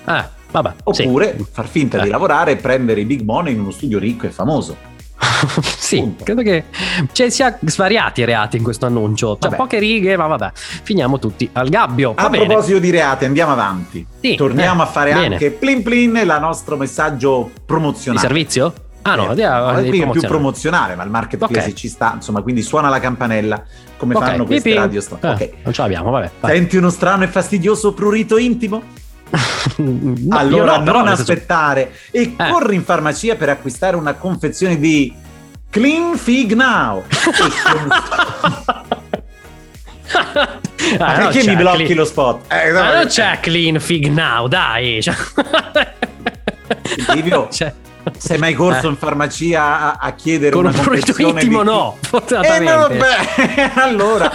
Ah, 0.06 0.30
vabbè. 0.50 0.74
Oppure 0.84 1.36
sì. 1.38 1.46
far 1.52 1.68
finta 1.68 2.00
eh. 2.00 2.04
di 2.04 2.10
lavorare 2.10 2.52
e 2.52 2.56
prendere 2.56 3.02
i 3.02 3.06
big 3.06 3.22
money 3.22 3.54
in 3.54 3.60
uno 3.60 3.72
studio 3.72 4.00
ricco 4.00 4.28
e 4.28 4.30
famoso. 4.30 4.78
sì, 5.62 6.00
Punto. 6.00 6.24
credo 6.24 6.42
che 6.42 6.66
ci 7.12 7.30
sia 7.30 7.58
svariati 7.64 8.24
reati 8.26 8.58
in 8.58 8.64
questo 8.64 8.86
annuncio. 8.86 9.38
Cioè, 9.40 9.56
poche 9.56 9.80
righe, 9.80 10.18
ma 10.18 10.28
vabbè, 10.28 10.52
finiamo 10.54 11.20
tutti 11.20 11.50
al 11.54 11.70
gabbio. 11.70 12.14
Va 12.14 12.24
a 12.24 12.30
bene. 12.30 12.46
proposito 12.46 12.80
di 12.80 12.90
reati, 12.90 13.26
andiamo 13.26 13.52
avanti. 13.52 14.06
Sì, 14.20 14.36
Torniamo 14.36 14.82
eh, 14.82 14.86
a 14.86 14.88
fare 14.88 15.14
bene. 15.14 15.36
anche 15.36 15.52
plin 15.52 15.84
plin 15.84 16.16
il 16.18 16.38
nostro 16.40 16.78
messaggio 16.78 17.52
promozionale. 17.66 18.22
Di 18.22 18.34
servizio? 18.34 18.74
Ah 19.04 19.16
no, 19.16 19.32
eh, 19.32 19.44
no 19.44 19.72
è 19.72 19.90
più, 19.90 20.10
più 20.12 20.22
promozionale, 20.22 20.96
ma 20.96 21.04
il 21.04 21.10
marketplace 21.10 21.60
okay. 21.60 21.74
ci 21.74 21.88
sta, 21.88 22.14
insomma, 22.16 22.42
quindi 22.42 22.62
suona 22.62 22.88
la 22.88 23.00
campanella 23.00 23.64
come 23.98 24.16
okay. 24.16 24.30
fanno 24.30 24.46
queste 24.46 24.74
radio. 24.76 25.02
Eh, 25.02 25.28
ok, 25.28 25.50
non 25.64 25.74
ce 25.74 25.82
l'abbiamo, 25.82 26.12
vabbè. 26.12 26.32
Vai. 26.40 26.56
Senti 26.56 26.78
uno 26.78 26.90
strano 26.90 27.24
e 27.24 27.28
fastidioso 27.28 27.94
prurito 27.94 28.38
intimo? 28.38 29.00
No, 29.78 30.38
allora 30.38 30.78
no, 30.80 30.92
non 30.92 31.08
aspettare 31.08 31.94
e 32.12 32.22
eh. 32.22 32.50
corri 32.50 32.76
in 32.76 32.84
farmacia 32.84 33.36
per 33.36 33.50
acquistare 33.50 33.96
una 33.96 34.14
confezione 34.14 34.78
di 34.78 35.14
Clean 35.70 36.18
Fig 36.18 36.54
Now. 36.54 37.04
ah, 40.98 41.14
perché 41.14 41.44
mi 41.46 41.56
blocchi 41.56 41.84
clean... 41.84 41.98
lo 41.98 42.06
spot? 42.06 42.52
Eh, 42.52 42.72
ma 42.72 42.94
non 42.96 43.06
c'è 43.08 43.40
Clean 43.40 43.80
Fig 43.80 44.08
Now, 44.08 44.48
dai. 44.48 45.02
Cioè... 45.02 45.16
Livio, 47.14 47.48
c'è, 47.52 47.74
Sei 48.18 48.38
mai 48.38 48.54
corso 48.54 48.88
eh. 48.88 48.90
in 48.90 48.98
farmacia 48.98 49.98
a, 49.98 49.98
a 50.00 50.14
chiedere 50.14 50.52
Con 50.52 50.66
una 50.66 50.76
un 50.76 50.84
prurito 50.84 51.14
intimo 51.22 51.60
di... 51.60 51.70
no, 51.70 51.98
fortunatamente. 52.02 52.98
Eh, 52.98 53.72
no, 53.76 53.82
allora... 53.82 54.32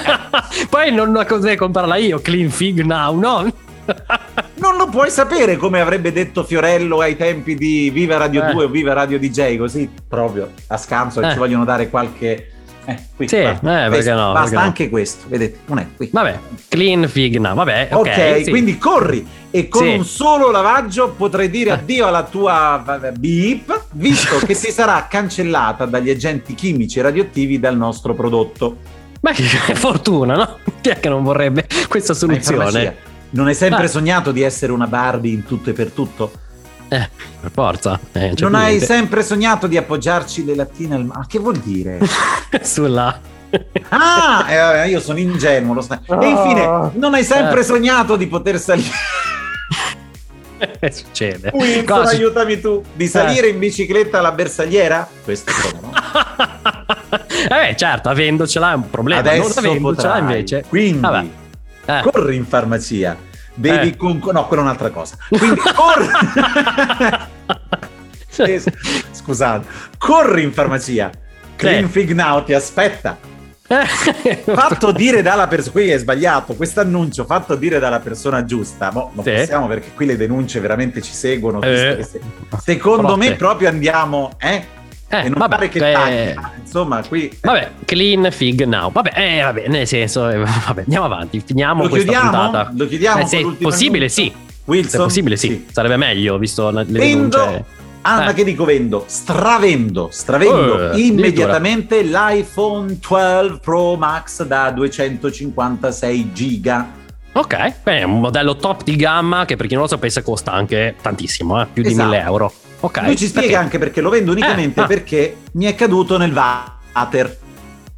Poi 0.70 0.92
non 0.92 1.12
la 1.12 1.24
cos'è 1.24 1.56
comprarla 1.56 1.96
io, 1.96 2.20
Clean 2.20 2.48
Fig 2.48 2.82
Now, 2.82 3.18
no? 3.18 3.52
non 4.58 4.76
lo 4.76 4.88
puoi 4.88 5.10
sapere 5.10 5.56
come 5.56 5.80
avrebbe 5.80 6.12
detto 6.12 6.44
Fiorello 6.44 7.00
ai 7.00 7.16
tempi 7.16 7.54
di 7.54 7.90
Viva 7.90 8.16
Radio 8.16 8.46
eh. 8.46 8.52
2 8.52 8.64
o 8.64 8.68
Viva 8.68 8.92
Radio 8.92 9.18
DJ, 9.18 9.56
così 9.56 9.90
proprio 10.08 10.50
a 10.68 10.76
scanso 10.76 11.20
eh. 11.20 11.32
ci 11.32 11.38
vogliono 11.38 11.64
dare 11.64 11.88
qualche... 11.88 12.50
Eh, 12.88 12.96
qui, 13.16 13.26
sì, 13.26 13.38
eh, 13.38 13.58
perché 13.60 14.12
no, 14.12 14.32
basta 14.32 14.60
anche 14.60 14.84
no. 14.84 14.90
questo, 14.90 15.24
vedete, 15.26 15.58
non 15.66 15.78
è 15.78 15.86
qui. 15.96 16.08
Vabbè, 16.12 16.38
clean 16.68 17.08
fig, 17.08 17.36
no, 17.38 17.52
vabbè. 17.52 17.88
Ok, 17.90 18.06
okay 18.06 18.44
sì. 18.44 18.50
quindi 18.50 18.78
corri 18.78 19.26
e 19.50 19.66
con 19.68 19.82
sì. 19.82 19.88
un 19.88 20.04
solo 20.04 20.52
lavaggio 20.52 21.10
potrai 21.10 21.50
dire 21.50 21.72
addio 21.72 22.06
alla 22.06 22.22
tua 22.22 23.00
beep, 23.16 23.86
visto 23.92 24.38
che 24.38 24.54
si 24.54 24.70
sarà 24.70 25.06
cancellata 25.10 25.84
dagli 25.84 26.10
agenti 26.10 26.54
chimici 26.54 27.00
radioattivi 27.00 27.58
dal 27.58 27.76
nostro 27.76 28.14
prodotto. 28.14 28.76
Ma 29.20 29.32
che 29.32 29.42
fortuna, 29.74 30.36
no? 30.36 30.58
Chi 30.80 30.90
è 30.90 31.00
che 31.00 31.08
non 31.08 31.24
vorrebbe 31.24 31.66
questa 31.88 32.14
soluzione? 32.14 33.05
Non 33.36 33.48
hai 33.48 33.54
sempre 33.54 33.84
ah. 33.84 33.88
sognato 33.88 34.32
di 34.32 34.40
essere 34.40 34.72
una 34.72 34.86
Barbie 34.86 35.30
in 35.30 35.44
tutto 35.44 35.68
e 35.68 35.74
per 35.74 35.90
tutto? 35.90 36.32
Eh, 36.88 37.06
per 37.38 37.50
forza. 37.50 38.00
Eh, 38.12 38.32
non 38.38 38.54
hai 38.54 38.68
niente. 38.68 38.86
sempre 38.86 39.22
sognato 39.22 39.66
di 39.66 39.76
appoggiarci 39.76 40.42
le 40.46 40.54
lattine 40.54 40.94
al 40.94 41.04
mare? 41.04 41.26
Che 41.28 41.38
vuol 41.38 41.58
dire? 41.58 42.00
Sulla. 42.62 43.20
ah, 43.90 44.46
eh, 44.48 44.88
io 44.88 45.00
sono 45.00 45.18
ingenuo. 45.18 45.74
Lo 45.74 45.82
sta... 45.82 46.00
oh. 46.06 46.22
E 46.22 46.28
infine, 46.28 46.90
non 46.94 47.12
hai 47.12 47.24
sempre 47.24 47.60
eh. 47.60 47.64
sognato 47.64 48.16
di 48.16 48.26
poter 48.26 48.58
salire. 48.58 48.88
Succede. 50.90 51.50
Wilson, 51.52 51.84
Cosa? 51.84 52.10
aiutami 52.12 52.58
tu. 52.58 52.82
Di 52.94 53.06
salire 53.06 53.48
eh. 53.48 53.50
in 53.50 53.58
bicicletta 53.58 54.20
alla 54.20 54.32
bersagliera? 54.32 55.06
Questo 55.22 55.52
sono, 55.52 55.80
no? 55.82 55.92
eh 57.54 57.76
certo, 57.76 58.08
avendocela 58.08 58.72
è 58.72 58.74
un 58.74 58.88
problema. 58.88 59.20
Adesso 59.20 59.60
non 59.60 59.70
avendocela 59.70 60.16
invece. 60.16 60.64
Quindi, 60.66 61.00
Vabbè. 61.00 61.26
Eh. 61.84 62.00
corri 62.02 62.34
in 62.34 62.46
farmacia 62.46 63.25
devi 63.56 63.88
eh. 63.90 63.96
con... 63.96 64.20
no 64.32 64.46
quella 64.46 64.62
è 64.62 64.64
un'altra 64.64 64.90
cosa 64.90 65.16
quindi 65.28 65.60
corri 65.74 66.08
scusate 69.12 69.66
corri 69.98 70.42
in 70.42 70.52
farmacia 70.52 71.10
Clean 71.56 71.88
Fig 71.88 72.12
Now 72.12 72.44
ti 72.44 72.52
aspetta 72.52 73.18
fatto 73.66 74.92
dire 74.92 75.22
dalla 75.22 75.48
persona 75.48 75.72
qui 75.72 75.88
è 75.90 75.98
sbagliato 75.98 76.54
questo 76.54 76.80
annuncio 76.80 77.24
fatto 77.24 77.56
dire 77.56 77.80
dalla 77.80 77.98
persona 77.98 78.44
giusta 78.44 78.92
Mo, 78.92 79.10
non 79.14 79.24
sì. 79.24 79.32
possiamo 79.32 79.66
perché 79.66 79.90
qui 79.92 80.06
le 80.06 80.16
denunce 80.16 80.60
veramente 80.60 81.02
ci 81.02 81.12
seguono 81.12 81.60
eh. 81.62 82.06
secondo 82.62 83.06
Protte. 83.08 83.28
me 83.28 83.34
proprio 83.34 83.68
andiamo 83.68 84.36
eh 84.38 84.75
eh, 85.08 85.18
e 85.18 85.28
non 85.28 85.38
vabbè, 85.38 85.54
pare 85.54 85.68
che 85.68 85.78
eh, 85.78 85.92
taglia, 85.92 86.52
insomma, 86.60 87.02
qui... 87.06 87.30
Vabbè, 87.40 87.70
clean 87.84 88.28
fig 88.32 88.64
now. 88.64 88.90
Vabbè, 88.90 89.12
eh, 89.14 89.42
vabbè 89.42 89.68
nel 89.68 89.86
senso, 89.86 90.28
eh, 90.28 90.38
vabbè, 90.66 90.80
andiamo 90.80 91.04
avanti, 91.04 91.40
finiamo 91.44 91.84
Lo 91.84 91.88
questa 91.88 92.10
chiudiamo? 92.10 92.42
puntata. 92.42 92.72
Lo 92.76 92.86
chiudiamo? 92.88 93.22
Eh, 93.22 93.26
se 93.26 93.56
possibile, 93.60 94.08
sì. 94.08 94.32
Wilson? 94.64 94.90
Se 94.90 94.98
possibile, 94.98 95.36
sì. 95.36 95.48
sì. 95.48 95.66
Sarebbe 95.70 95.96
meglio, 95.96 96.38
visto 96.38 96.70
le 96.70 96.84
vendo, 96.84 97.36
denunce. 97.36 97.64
Ah, 98.02 98.18
ma 98.18 98.30
eh. 98.30 98.34
che 98.34 98.44
dico 98.44 98.64
vendo? 98.64 99.04
Stravendo, 99.06 100.08
stravendo 100.12 100.92
uh, 100.92 100.96
immediatamente 100.96 102.02
l'iPhone 102.02 102.98
12 103.00 103.58
Pro 103.60 103.96
Max 103.96 104.44
da 104.44 104.70
256 104.70 106.32
giga. 106.32 106.88
Ok, 107.32 107.74
beh, 107.82 107.98
è 107.98 108.02
un 108.04 108.20
modello 108.20 108.56
top 108.56 108.84
di 108.84 108.94
gamma 108.94 109.44
che 109.44 109.56
per 109.56 109.66
chi 109.66 109.74
non 109.74 109.82
lo 109.82 109.88
sapesse 109.88 110.22
costa 110.22 110.52
anche 110.52 110.94
tantissimo, 111.02 111.60
eh? 111.60 111.66
più 111.72 111.82
esatto. 111.84 112.02
di 112.02 112.10
1000 112.10 112.22
euro. 112.24 112.52
Ok. 112.80 113.02
Lui 113.02 113.16
ci 113.16 113.26
spiega 113.26 113.46
perché? 113.48 113.62
anche 113.62 113.78
perché 113.78 114.00
lo 114.00 114.10
vendo 114.10 114.32
unicamente 114.32 114.80
eh, 114.80 114.82
ah. 114.84 114.86
perché 114.86 115.36
mi 115.52 115.64
è 115.64 115.74
caduto 115.74 116.18
nel 116.18 116.32
water. 116.32 117.38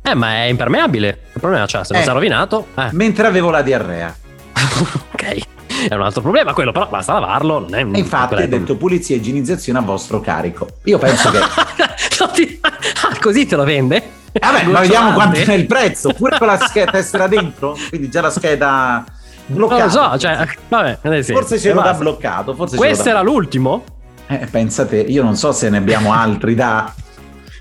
Eh, 0.03 0.15
ma 0.15 0.37
è 0.37 0.45
impermeabile. 0.45 1.21
Il 1.35 1.41
problema 1.41 1.67
cioè, 1.67 1.85
se 1.85 1.93
non 1.93 2.03
eh, 2.03 2.05
si 2.05 2.11
è 2.11 2.15
rovinato. 2.15 2.69
Eh. 2.77 2.89
Mentre 2.93 3.27
avevo 3.27 3.51
la 3.51 3.63
diarrea. 3.63 4.17
ok. 5.13 5.39
È 5.89 5.95
un 5.95 6.03
altro 6.03 6.23
problema 6.23 6.53
quello, 6.53 6.73
però 6.73 6.89
basta 6.89 7.13
lavarlo. 7.13 7.61
Non 7.61 7.75
è 7.75 7.83
un 7.83 7.95
e 7.95 7.99
infatti 7.99 8.35
ha 8.35 8.47
detto 8.47 8.77
pulizia 8.77 9.15
e 9.15 9.19
igienizzazione 9.19 9.79
a 9.79 9.83
vostro 9.83 10.21
carico. 10.21 10.67
Io 10.85 10.99
penso 10.99 11.31
che. 11.31 11.39
ah, 12.63 13.19
così 13.21 13.47
te 13.47 13.57
lo 13.57 13.65
vende? 13.65 14.17
Vabbè, 14.33 14.65
ma 14.65 14.81
vediamo 14.81 15.13
quanto 15.13 15.39
è 15.39 15.55
il 15.55 15.67
prezzo. 15.67 16.13
Pure 16.13 16.39
con 16.39 16.47
la 16.47 16.59
scheda 16.59 16.91
tessera 16.91 17.27
dentro. 17.27 17.77
Quindi 17.89 18.09
già 18.09 18.21
la 18.21 18.31
scheda 18.31 19.05
bloccata. 19.47 19.85
Non 19.85 19.93
lo 19.93 20.11
so, 20.11 20.19
cioè, 20.19 20.47
vabbè, 20.69 20.99
eh 21.03 21.23
sì, 21.23 21.33
forse 21.33 21.59
ce 21.59 21.73
l'ho 21.73 21.83
da 21.83 21.95
bloccato. 21.95 22.55
Forse 22.55 22.77
Questo 22.77 23.09
era 23.09 23.21
l'ultimo? 23.21 23.85
Eh, 24.29 24.47
pensate, 24.51 24.99
io 24.99 25.23
non 25.23 25.37
so 25.37 25.53
se 25.53 25.71
ne 25.71 25.79
abbiamo 25.79 26.13
altri 26.13 26.55
da, 26.55 26.93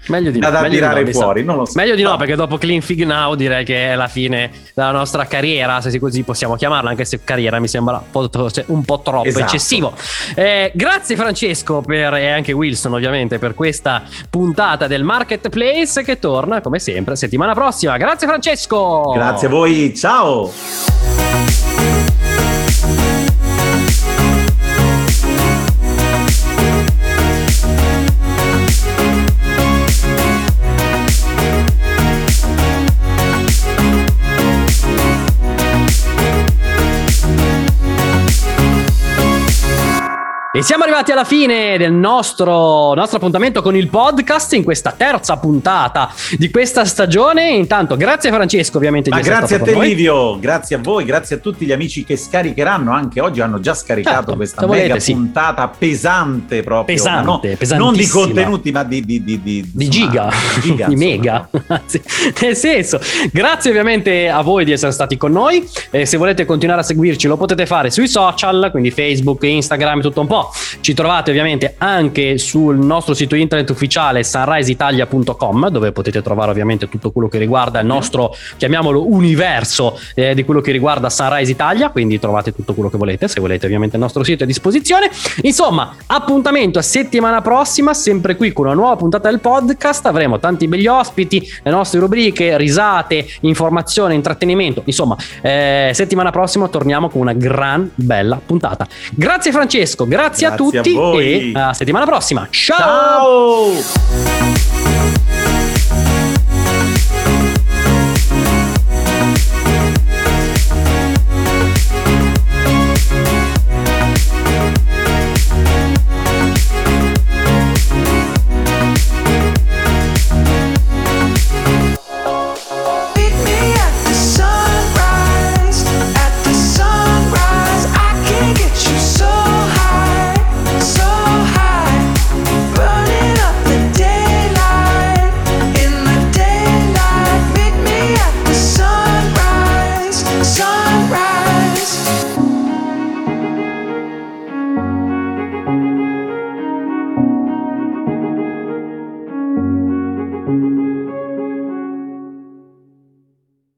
meglio 0.07 0.31
di 0.31 0.39
no, 0.39 0.49
da 0.49 0.61
meglio 0.61 0.73
tirare 0.75 1.03
di 1.03 1.13
no, 1.13 1.19
fuori. 1.19 1.43
Non 1.43 1.55
lo 1.55 1.65
so. 1.65 1.73
Meglio 1.75 1.95
di 1.95 2.01
no, 2.01 2.17
perché 2.17 2.35
dopo 2.35 2.57
Clean 2.57 2.81
Fig 2.81 3.03
Now 3.03 3.35
direi 3.35 3.63
che 3.63 3.91
è 3.91 3.95
la 3.95 4.07
fine 4.07 4.51
della 4.73 4.91
nostra 4.91 5.25
carriera, 5.25 5.79
se 5.81 5.97
così 5.99 6.23
possiamo 6.23 6.55
chiamarla, 6.55 6.89
anche 6.89 7.05
se 7.05 7.21
carriera 7.23 7.59
mi 7.59 7.67
sembra 7.67 8.03
un 8.11 8.29
po', 8.29 8.49
cioè, 8.51 8.65
un 8.67 8.83
po 8.83 8.99
troppo 8.99 9.27
esatto. 9.27 9.45
eccessivo. 9.45 9.93
Eh, 10.35 10.71
grazie 10.75 11.15
Francesco 11.15 11.81
per, 11.81 12.13
e 12.15 12.29
anche 12.29 12.51
Wilson 12.51 12.93
ovviamente 12.93 13.39
per 13.39 13.53
questa 13.53 14.03
puntata 14.29 14.87
del 14.87 15.03
Marketplace 15.03 16.03
che 16.03 16.19
torna 16.19 16.61
come 16.61 16.79
sempre 16.79 17.15
settimana 17.15 17.53
prossima. 17.53 17.97
Grazie 17.97 18.27
Francesco! 18.27 19.11
Grazie 19.13 19.47
a 19.47 19.49
voi, 19.49 19.95
ciao! 19.95 21.36
E 40.57 40.63
siamo 40.63 40.85
arrivati 40.85 41.11
alla 41.11 41.23
fine 41.23 41.77
del 41.77 41.93
nostro, 41.93 42.95
nostro, 42.95 43.17
appuntamento 43.17 43.61
con 43.61 43.75
il 43.75 43.89
podcast 43.89 44.53
in 44.53 44.63
questa 44.63 44.91
terza 44.91 45.37
puntata 45.37 46.11
di 46.35 46.49
questa 46.49 46.83
stagione. 46.83 47.49
Intanto, 47.51 47.95
grazie 47.95 48.31
Francesco, 48.31 48.77
ovviamente. 48.77 49.11
Ma 49.11 49.19
grazie 49.19 49.57
a 49.57 49.59
te, 49.59 49.77
Livio, 49.77 50.39
grazie 50.39 50.77
a 50.77 50.79
voi, 50.79 51.05
grazie 51.05 51.35
a 51.35 51.39
tutti 51.39 51.63
gli 51.63 51.71
amici 51.71 52.03
che 52.03 52.17
scaricheranno. 52.17 52.91
Anche 52.91 53.21
oggi 53.21 53.39
hanno 53.39 53.59
già 53.59 53.75
scaricato 53.75 54.15
certo, 54.15 54.35
questa 54.35 54.65
mega 54.65 54.93
volete, 54.95 55.13
puntata 55.13 55.69
sì. 55.71 55.77
pesante 55.77 56.63
proprio. 56.63 56.95
Pesante, 56.95 57.57
no, 57.75 57.77
non 57.77 57.93
di 57.93 58.07
contenuti, 58.07 58.71
ma 58.71 58.83
di, 58.83 59.05
di, 59.05 59.23
di, 59.23 59.39
di, 59.39 59.71
di 59.71 59.89
giga, 59.89 60.31
giga 60.59 60.87
di 60.87 60.95
mega. 60.97 61.47
Nel 62.41 62.55
senso, 62.55 62.99
grazie 63.31 63.69
ovviamente 63.69 64.27
a 64.27 64.41
voi 64.41 64.65
di 64.65 64.71
essere 64.71 64.91
stati 64.91 65.17
con 65.17 65.31
noi. 65.31 65.63
Eh, 65.91 66.07
se 66.07 66.17
volete 66.17 66.45
continuare 66.45 66.81
a 66.81 66.83
seguirci, 66.83 67.27
lo 67.27 67.37
potete 67.37 67.67
fare 67.67 67.91
sui 67.91 68.07
social, 68.07 68.69
quindi 68.71 68.89
Facebook, 68.89 69.43
Instagram, 69.43 70.01
tutto 70.01 70.21
un 70.21 70.25
po' 70.27 70.45
Ci 70.79 70.93
trovate 70.93 71.31
ovviamente 71.31 71.75
anche 71.77 72.37
sul 72.37 72.77
nostro 72.77 73.13
sito 73.13 73.35
internet 73.35 73.69
ufficiale 73.69 74.23
sunriseitalia.com 74.23 75.69
dove 75.69 75.91
potete 75.91 76.21
trovare 76.21 76.51
ovviamente 76.51 76.89
tutto 76.89 77.11
quello 77.11 77.27
che 77.27 77.37
riguarda 77.37 77.79
il 77.79 77.85
nostro, 77.85 78.35
chiamiamolo, 78.57 79.07
universo 79.11 79.99
eh, 80.15 80.33
di 80.33 80.43
quello 80.43 80.61
che 80.61 80.71
riguarda 80.71 81.09
Sunrise 81.09 81.51
Italia, 81.51 81.89
quindi 81.89 82.19
trovate 82.19 82.53
tutto 82.53 82.73
quello 82.73 82.89
che 82.89 82.97
volete, 82.97 83.27
se 83.27 83.39
volete 83.39 83.65
ovviamente 83.65 83.95
il 83.95 84.01
nostro 84.01 84.23
sito 84.23 84.41
è 84.41 84.43
a 84.43 84.47
disposizione. 84.47 85.09
Insomma, 85.41 85.95
appuntamento 86.07 86.79
a 86.79 86.81
settimana 86.81 87.41
prossima, 87.41 87.93
sempre 87.93 88.35
qui 88.35 88.53
con 88.53 88.65
una 88.65 88.75
nuova 88.75 88.95
puntata 88.95 89.29
del 89.29 89.39
podcast, 89.39 90.05
avremo 90.05 90.39
tanti 90.39 90.67
begli 90.67 90.87
ospiti, 90.87 91.47
le 91.63 91.71
nostre 91.71 91.99
rubriche, 91.99 92.57
risate, 92.57 93.25
informazione, 93.41 94.13
intrattenimento, 94.13 94.81
insomma, 94.85 95.15
eh, 95.41 95.91
settimana 95.93 96.31
prossima 96.31 96.67
torniamo 96.67 97.09
con 97.09 97.21
una 97.21 97.33
gran 97.33 97.89
bella 97.95 98.39
puntata. 98.43 98.87
Grazie 99.11 99.51
Francesco, 99.51 100.05
grazie 100.37 100.47
Grazie, 100.47 100.47
a 100.47 100.55
tutti 100.55 100.97
a 100.97 101.21
e 101.21 101.51
alla 101.53 101.73
settimana 101.73 102.05
prossima. 102.05 102.47
Ciao! 102.49 103.71
Ciao! 103.73 104.87